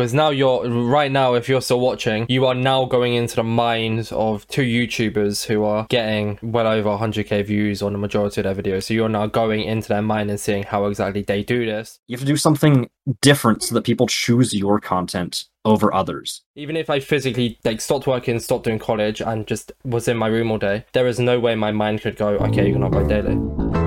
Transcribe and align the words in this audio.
because 0.00 0.14
now 0.14 0.30
you're 0.30 0.66
right 0.66 1.12
now 1.12 1.34
if 1.34 1.46
you're 1.46 1.60
still 1.60 1.78
watching 1.78 2.24
you 2.30 2.46
are 2.46 2.54
now 2.54 2.86
going 2.86 3.12
into 3.12 3.36
the 3.36 3.42
minds 3.42 4.10
of 4.12 4.48
two 4.48 4.62
youtubers 4.62 5.44
who 5.44 5.62
are 5.62 5.86
getting 5.90 6.38
well 6.42 6.66
over 6.66 6.88
100k 6.88 7.44
views 7.44 7.82
on 7.82 7.92
the 7.92 7.98
majority 7.98 8.40
of 8.40 8.44
their 8.46 8.54
videos. 8.54 8.84
So 8.84 8.94
you're 8.94 9.10
now 9.10 9.26
going 9.26 9.62
into 9.62 9.88
their 9.88 10.00
mind 10.00 10.30
and 10.30 10.40
seeing 10.40 10.62
how 10.62 10.86
exactly 10.86 11.20
they 11.20 11.42
do 11.42 11.66
this. 11.66 11.98
You 12.06 12.16
have 12.16 12.20
to 12.20 12.26
do 12.26 12.38
something 12.38 12.88
different 13.20 13.62
so 13.62 13.74
that 13.74 13.84
people 13.84 14.06
choose 14.06 14.54
your 14.54 14.80
content 14.80 15.44
over 15.66 15.92
others. 15.92 16.40
even 16.56 16.74
if 16.74 16.88
i 16.88 16.98
physically 16.98 17.58
like 17.66 17.82
stopped 17.82 18.06
working 18.06 18.38
stopped 18.38 18.64
doing 18.64 18.78
college 18.78 19.20
and 19.20 19.46
just 19.46 19.72
was 19.84 20.08
in 20.08 20.16
my 20.16 20.26
room 20.26 20.50
all 20.50 20.56
day 20.56 20.86
there 20.94 21.06
is 21.06 21.20
no 21.20 21.38
way 21.38 21.54
my 21.54 21.70
mind 21.70 22.00
could 22.00 22.16
go 22.16 22.28
okay 22.38 22.66
you're 22.66 22.78
not 22.78 22.92
going 22.92 23.08
daily 23.08 23.79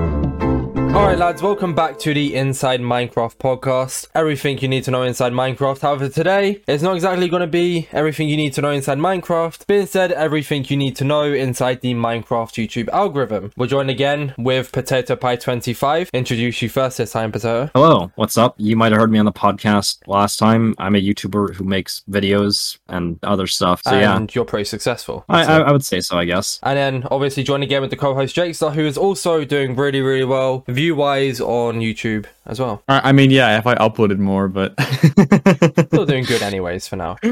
all 0.94 1.06
right, 1.08 1.18
lads, 1.18 1.42
welcome 1.42 1.74
back 1.74 1.98
to 1.98 2.14
the 2.14 2.36
Inside 2.36 2.80
Minecraft 2.80 3.36
podcast. 3.38 4.06
Everything 4.14 4.58
you 4.58 4.68
need 4.68 4.84
to 4.84 4.92
know 4.92 5.02
inside 5.02 5.32
Minecraft. 5.32 5.80
However, 5.80 6.08
today 6.08 6.62
it's 6.68 6.84
not 6.84 6.94
exactly 6.94 7.28
going 7.28 7.40
to 7.40 7.48
be 7.48 7.88
everything 7.90 8.28
you 8.28 8.36
need 8.36 8.52
to 8.52 8.60
know 8.60 8.70
inside 8.70 8.98
Minecraft, 8.98 9.64
but 9.66 9.74
instead 9.74 10.12
everything 10.12 10.64
you 10.68 10.76
need 10.76 10.94
to 10.94 11.04
know 11.04 11.24
inside 11.24 11.80
the 11.80 11.94
Minecraft 11.94 12.64
YouTube 12.64 12.88
algorithm. 12.90 13.50
We're 13.56 13.66
joined 13.66 13.90
again 13.90 14.34
with 14.38 14.70
Potato 14.70 15.16
Pie 15.16 15.34
25. 15.34 16.10
Introduce 16.12 16.62
you 16.62 16.68
first 16.68 16.98
this 16.98 17.10
time, 17.10 17.32
Potato. 17.32 17.70
Hello, 17.74 18.12
what's 18.14 18.38
up? 18.38 18.54
You 18.58 18.76
might 18.76 18.92
have 18.92 19.00
heard 19.00 19.10
me 19.10 19.18
on 19.18 19.24
the 19.24 19.32
podcast 19.32 19.98
last 20.06 20.36
time. 20.36 20.76
I'm 20.78 20.94
a 20.94 21.02
YouTuber 21.02 21.56
who 21.56 21.64
makes 21.64 22.04
videos 22.08 22.78
and 22.88 23.18
other 23.24 23.48
stuff. 23.48 23.82
So 23.82 23.98
yeah, 23.98 24.16
and 24.16 24.32
you're 24.32 24.44
pretty 24.44 24.66
successful. 24.66 25.24
I, 25.28 25.44
I, 25.44 25.58
I 25.62 25.72
would 25.72 25.84
say 25.84 26.00
so, 26.00 26.18
I 26.18 26.24
guess. 26.24 26.60
And 26.62 26.76
then 26.76 27.08
obviously 27.10 27.42
joined 27.42 27.64
again 27.64 27.80
with 27.80 27.90
the 27.90 27.96
co-host 27.96 28.36
Jakester, 28.36 28.72
who 28.72 28.86
is 28.86 28.96
also 28.96 29.44
doing 29.44 29.74
really, 29.74 30.00
really 30.00 30.24
well 30.24 30.62
view-wise 30.84 31.40
on 31.40 31.80
YouTube 31.80 32.26
as 32.46 32.60
well. 32.60 32.82
I 32.88 33.10
I 33.10 33.12
mean, 33.12 33.30
yeah, 33.30 33.58
if 33.58 33.66
I 33.66 33.74
uploaded 33.76 34.18
more, 34.18 34.48
but 34.48 34.74
Still 35.88 36.06
doing 36.06 36.24
good 36.24 36.42
anyways 36.42 36.88
for 36.88 36.96
now. 36.96 37.16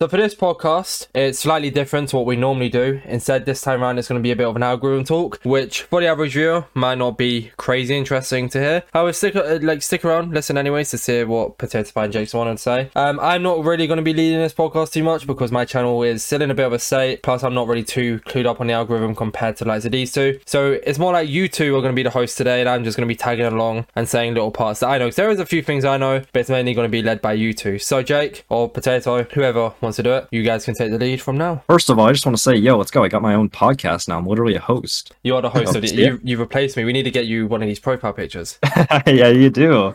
So 0.00 0.06
for 0.06 0.16
this 0.16 0.32
podcast, 0.32 1.08
it's 1.12 1.40
slightly 1.40 1.70
different 1.70 2.10
to 2.10 2.16
what 2.16 2.26
we 2.26 2.36
normally 2.36 2.68
do. 2.68 3.00
Instead, 3.04 3.46
this 3.46 3.62
time 3.62 3.82
around, 3.82 3.98
it's 3.98 4.06
going 4.06 4.20
to 4.20 4.22
be 4.22 4.30
a 4.30 4.36
bit 4.36 4.46
of 4.46 4.54
an 4.54 4.62
algorithm 4.62 5.04
talk, 5.04 5.40
which 5.42 5.82
for 5.82 6.00
the 6.00 6.06
average 6.06 6.34
viewer 6.34 6.66
might 6.74 6.98
not 6.98 7.18
be 7.18 7.50
crazy 7.56 7.96
interesting 7.96 8.48
to 8.50 8.60
hear. 8.60 8.82
However, 8.92 9.12
stick 9.12 9.34
uh, 9.34 9.58
like 9.60 9.82
stick 9.82 10.04
around, 10.04 10.32
listen 10.32 10.56
anyways 10.56 10.90
to 10.90 10.98
see 10.98 11.24
what 11.24 11.58
Potato 11.58 11.90
Pie 11.90 12.04
and 12.04 12.12
Jake's 12.12 12.32
wanted 12.32 12.58
to 12.58 12.62
say. 12.62 12.90
Um, 12.94 13.18
I'm 13.18 13.42
not 13.42 13.64
really 13.64 13.88
going 13.88 13.96
to 13.96 14.04
be 14.04 14.14
leading 14.14 14.38
this 14.38 14.54
podcast 14.54 14.92
too 14.92 15.02
much 15.02 15.26
because 15.26 15.50
my 15.50 15.64
channel 15.64 16.00
is 16.04 16.24
still 16.24 16.42
in 16.42 16.50
a 16.52 16.54
bit 16.54 16.66
of 16.66 16.72
a 16.72 16.78
state. 16.78 17.24
Plus, 17.24 17.42
I'm 17.42 17.54
not 17.54 17.66
really 17.66 17.82
too 17.82 18.20
clued 18.20 18.46
up 18.46 18.60
on 18.60 18.68
the 18.68 18.74
algorithm 18.74 19.16
compared 19.16 19.56
to 19.56 19.64
like 19.64 19.82
these 19.82 20.12
two. 20.12 20.38
So 20.46 20.78
it's 20.84 21.00
more 21.00 21.12
like 21.12 21.28
you 21.28 21.48
two 21.48 21.76
are 21.76 21.80
going 21.80 21.92
to 21.92 21.96
be 21.96 22.04
the 22.04 22.10
hosts 22.10 22.36
today, 22.36 22.60
and 22.60 22.68
I'm 22.68 22.84
just 22.84 22.96
going 22.96 23.08
to 23.08 23.12
be 23.12 23.16
tagging 23.16 23.46
along 23.46 23.86
and 23.96 24.08
saying 24.08 24.27
little 24.34 24.50
parts 24.50 24.80
that 24.80 24.88
I 24.88 24.98
know. 24.98 25.06
Because 25.06 25.16
there 25.16 25.30
is 25.30 25.40
a 25.40 25.46
few 25.46 25.62
things 25.62 25.84
I 25.84 25.96
know, 25.96 26.22
but 26.32 26.40
it's 26.40 26.50
mainly 26.50 26.74
going 26.74 26.86
to 26.86 26.90
be 26.90 27.02
led 27.02 27.20
by 27.20 27.32
you 27.32 27.52
two. 27.52 27.78
So 27.78 28.02
Jake 28.02 28.44
or 28.48 28.68
Potato, 28.68 29.24
whoever 29.24 29.72
wants 29.80 29.96
to 29.96 30.02
do 30.02 30.12
it, 30.12 30.28
you 30.30 30.42
guys 30.42 30.64
can 30.64 30.74
take 30.74 30.90
the 30.90 30.98
lead 30.98 31.20
from 31.20 31.36
now. 31.36 31.62
First 31.66 31.90
of 31.90 31.98
all, 31.98 32.06
I 32.06 32.12
just 32.12 32.26
want 32.26 32.36
to 32.36 32.42
say, 32.42 32.54
yo, 32.56 32.76
let's 32.76 32.90
go. 32.90 33.04
I 33.04 33.08
got 33.08 33.22
my 33.22 33.34
own 33.34 33.50
podcast 33.50 34.08
now. 34.08 34.18
I'm 34.18 34.26
literally 34.26 34.54
a 34.54 34.60
host. 34.60 35.14
You 35.22 35.36
are 35.36 35.42
the 35.42 35.50
host 35.50 35.74
oh, 35.74 35.78
of 35.78 35.84
it. 35.84 35.92
Yeah. 35.92 36.06
You, 36.06 36.20
you 36.22 36.38
replaced 36.38 36.76
me. 36.76 36.84
We 36.84 36.92
need 36.92 37.04
to 37.04 37.10
get 37.10 37.26
you 37.26 37.46
one 37.46 37.62
of 37.62 37.68
these 37.68 37.80
profile 37.80 38.12
pictures. 38.12 38.58
yeah, 39.06 39.28
you 39.28 39.50
do. 39.50 39.94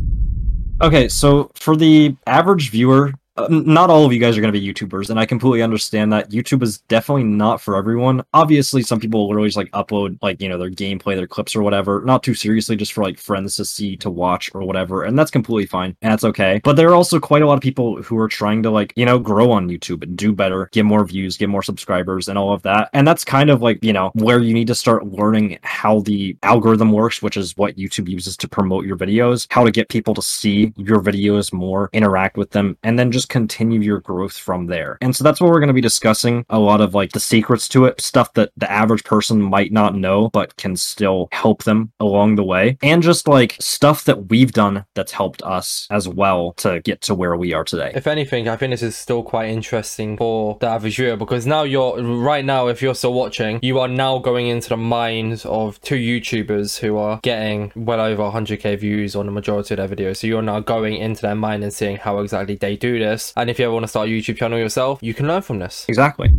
okay, 0.82 1.08
so 1.08 1.50
for 1.54 1.76
the 1.76 2.16
average 2.26 2.70
viewer, 2.70 3.12
not 3.48 3.90
all 3.90 4.04
of 4.04 4.12
you 4.12 4.18
guys 4.18 4.36
are 4.36 4.40
going 4.40 4.52
to 4.52 4.58
be 4.58 4.66
YouTubers, 4.66 5.10
and 5.10 5.18
I 5.18 5.26
completely 5.26 5.62
understand 5.62 6.12
that. 6.12 6.30
YouTube 6.30 6.62
is 6.62 6.78
definitely 6.78 7.24
not 7.24 7.60
for 7.60 7.76
everyone. 7.76 8.24
Obviously, 8.34 8.82
some 8.82 9.00
people 9.00 9.26
literally 9.28 9.48
just 9.48 9.56
like 9.56 9.70
upload 9.72 10.18
like 10.22 10.40
you 10.40 10.48
know 10.48 10.58
their 10.58 10.70
gameplay, 10.70 11.16
their 11.16 11.26
clips 11.26 11.54
or 11.54 11.62
whatever, 11.62 12.02
not 12.04 12.22
too 12.22 12.34
seriously, 12.34 12.76
just 12.76 12.92
for 12.92 13.04
like 13.04 13.18
friends 13.18 13.56
to 13.56 13.64
see, 13.64 13.96
to 13.98 14.10
watch 14.10 14.50
or 14.54 14.62
whatever, 14.62 15.04
and 15.04 15.18
that's 15.18 15.30
completely 15.30 15.66
fine 15.66 15.96
and 16.02 16.12
that's 16.12 16.24
okay. 16.24 16.60
But 16.64 16.76
there 16.76 16.88
are 16.88 16.94
also 16.94 17.20
quite 17.20 17.42
a 17.42 17.46
lot 17.46 17.54
of 17.54 17.60
people 17.60 18.02
who 18.02 18.18
are 18.18 18.28
trying 18.28 18.62
to 18.62 18.70
like 18.70 18.92
you 18.96 19.06
know 19.06 19.18
grow 19.18 19.50
on 19.50 19.68
YouTube 19.68 20.02
and 20.02 20.16
do 20.16 20.32
better, 20.32 20.68
get 20.72 20.84
more 20.84 21.04
views, 21.04 21.36
get 21.36 21.48
more 21.48 21.62
subscribers, 21.62 22.28
and 22.28 22.38
all 22.38 22.52
of 22.52 22.62
that. 22.62 22.90
And 22.92 23.06
that's 23.06 23.24
kind 23.24 23.50
of 23.50 23.62
like 23.62 23.82
you 23.82 23.92
know 23.92 24.10
where 24.14 24.40
you 24.40 24.54
need 24.54 24.66
to 24.68 24.74
start 24.74 25.06
learning 25.06 25.58
how 25.62 26.00
the 26.00 26.36
algorithm 26.42 26.92
works, 26.92 27.22
which 27.22 27.36
is 27.36 27.56
what 27.56 27.76
YouTube 27.76 28.08
uses 28.08 28.36
to 28.38 28.48
promote 28.48 28.84
your 28.84 28.96
videos, 28.96 29.46
how 29.50 29.64
to 29.64 29.70
get 29.70 29.88
people 29.88 30.14
to 30.14 30.22
see 30.22 30.72
your 30.76 31.00
videos 31.00 31.52
more, 31.52 31.88
interact 31.92 32.36
with 32.36 32.50
them, 32.50 32.76
and 32.82 32.98
then 32.98 33.10
just 33.10 33.29
continue 33.30 33.80
your 33.80 34.00
growth 34.00 34.36
from 34.36 34.66
there. 34.66 34.98
And 35.00 35.16
so 35.16 35.24
that's 35.24 35.40
what 35.40 35.50
we're 35.50 35.60
going 35.60 35.68
to 35.68 35.74
be 35.74 35.80
discussing 35.80 36.44
a 36.50 36.58
lot 36.58 36.80
of 36.80 36.94
like 36.94 37.12
the 37.12 37.20
secrets 37.20 37.68
to 37.70 37.86
it, 37.86 38.00
stuff 38.00 38.34
that 38.34 38.50
the 38.56 38.70
average 38.70 39.04
person 39.04 39.40
might 39.40 39.72
not 39.72 39.96
know, 39.96 40.28
but 40.28 40.56
can 40.56 40.76
still 40.76 41.28
help 41.32 41.62
them 41.62 41.92
along 42.00 42.34
the 42.34 42.44
way, 42.44 42.76
and 42.82 43.02
just 43.02 43.28
like 43.28 43.56
stuff 43.60 44.04
that 44.04 44.28
we've 44.28 44.52
done 44.52 44.84
that's 44.94 45.12
helped 45.12 45.42
us 45.42 45.86
as 45.90 46.08
well 46.08 46.52
to 46.54 46.80
get 46.80 47.00
to 47.02 47.14
where 47.14 47.36
we 47.36 47.54
are 47.54 47.64
today. 47.64 47.92
If 47.94 48.06
anything, 48.06 48.48
I 48.48 48.56
think 48.56 48.72
this 48.72 48.82
is 48.82 48.96
still 48.96 49.22
quite 49.22 49.48
interesting 49.48 50.16
for 50.16 50.58
the 50.60 50.66
average 50.66 50.96
viewer 50.96 51.16
because 51.16 51.46
now 51.46 51.62
you're 51.62 52.02
right 52.02 52.44
now, 52.44 52.66
if 52.68 52.82
you're 52.82 52.94
still 52.94 53.14
watching, 53.14 53.60
you 53.62 53.78
are 53.78 53.88
now 53.88 54.18
going 54.18 54.48
into 54.48 54.68
the 54.68 54.76
minds 54.76 55.46
of 55.46 55.80
two 55.80 55.96
YouTubers 55.96 56.78
who 56.78 56.96
are 56.96 57.20
getting 57.22 57.72
well 57.76 58.00
over 58.00 58.22
100k 58.22 58.78
views 58.78 59.14
on 59.14 59.26
the 59.26 59.32
majority 59.32 59.74
of 59.74 59.78
their 59.78 59.88
videos. 59.88 60.18
So 60.18 60.26
you're 60.26 60.42
now 60.42 60.60
going 60.60 60.96
into 60.96 61.22
their 61.22 61.34
mind 61.34 61.62
and 61.62 61.72
seeing 61.72 61.96
how 61.96 62.18
exactly 62.18 62.56
they 62.56 62.76
do 62.76 62.98
this. 62.98 63.19
And 63.36 63.50
if 63.50 63.58
you 63.58 63.64
ever 63.66 63.74
want 63.74 63.84
to 63.84 63.88
start 63.88 64.08
a 64.08 64.10
YouTube 64.10 64.36
channel 64.36 64.58
yourself, 64.58 64.98
you 65.02 65.14
can 65.14 65.26
learn 65.26 65.42
from 65.42 65.58
this. 65.58 65.86
Exactly. 65.88 66.30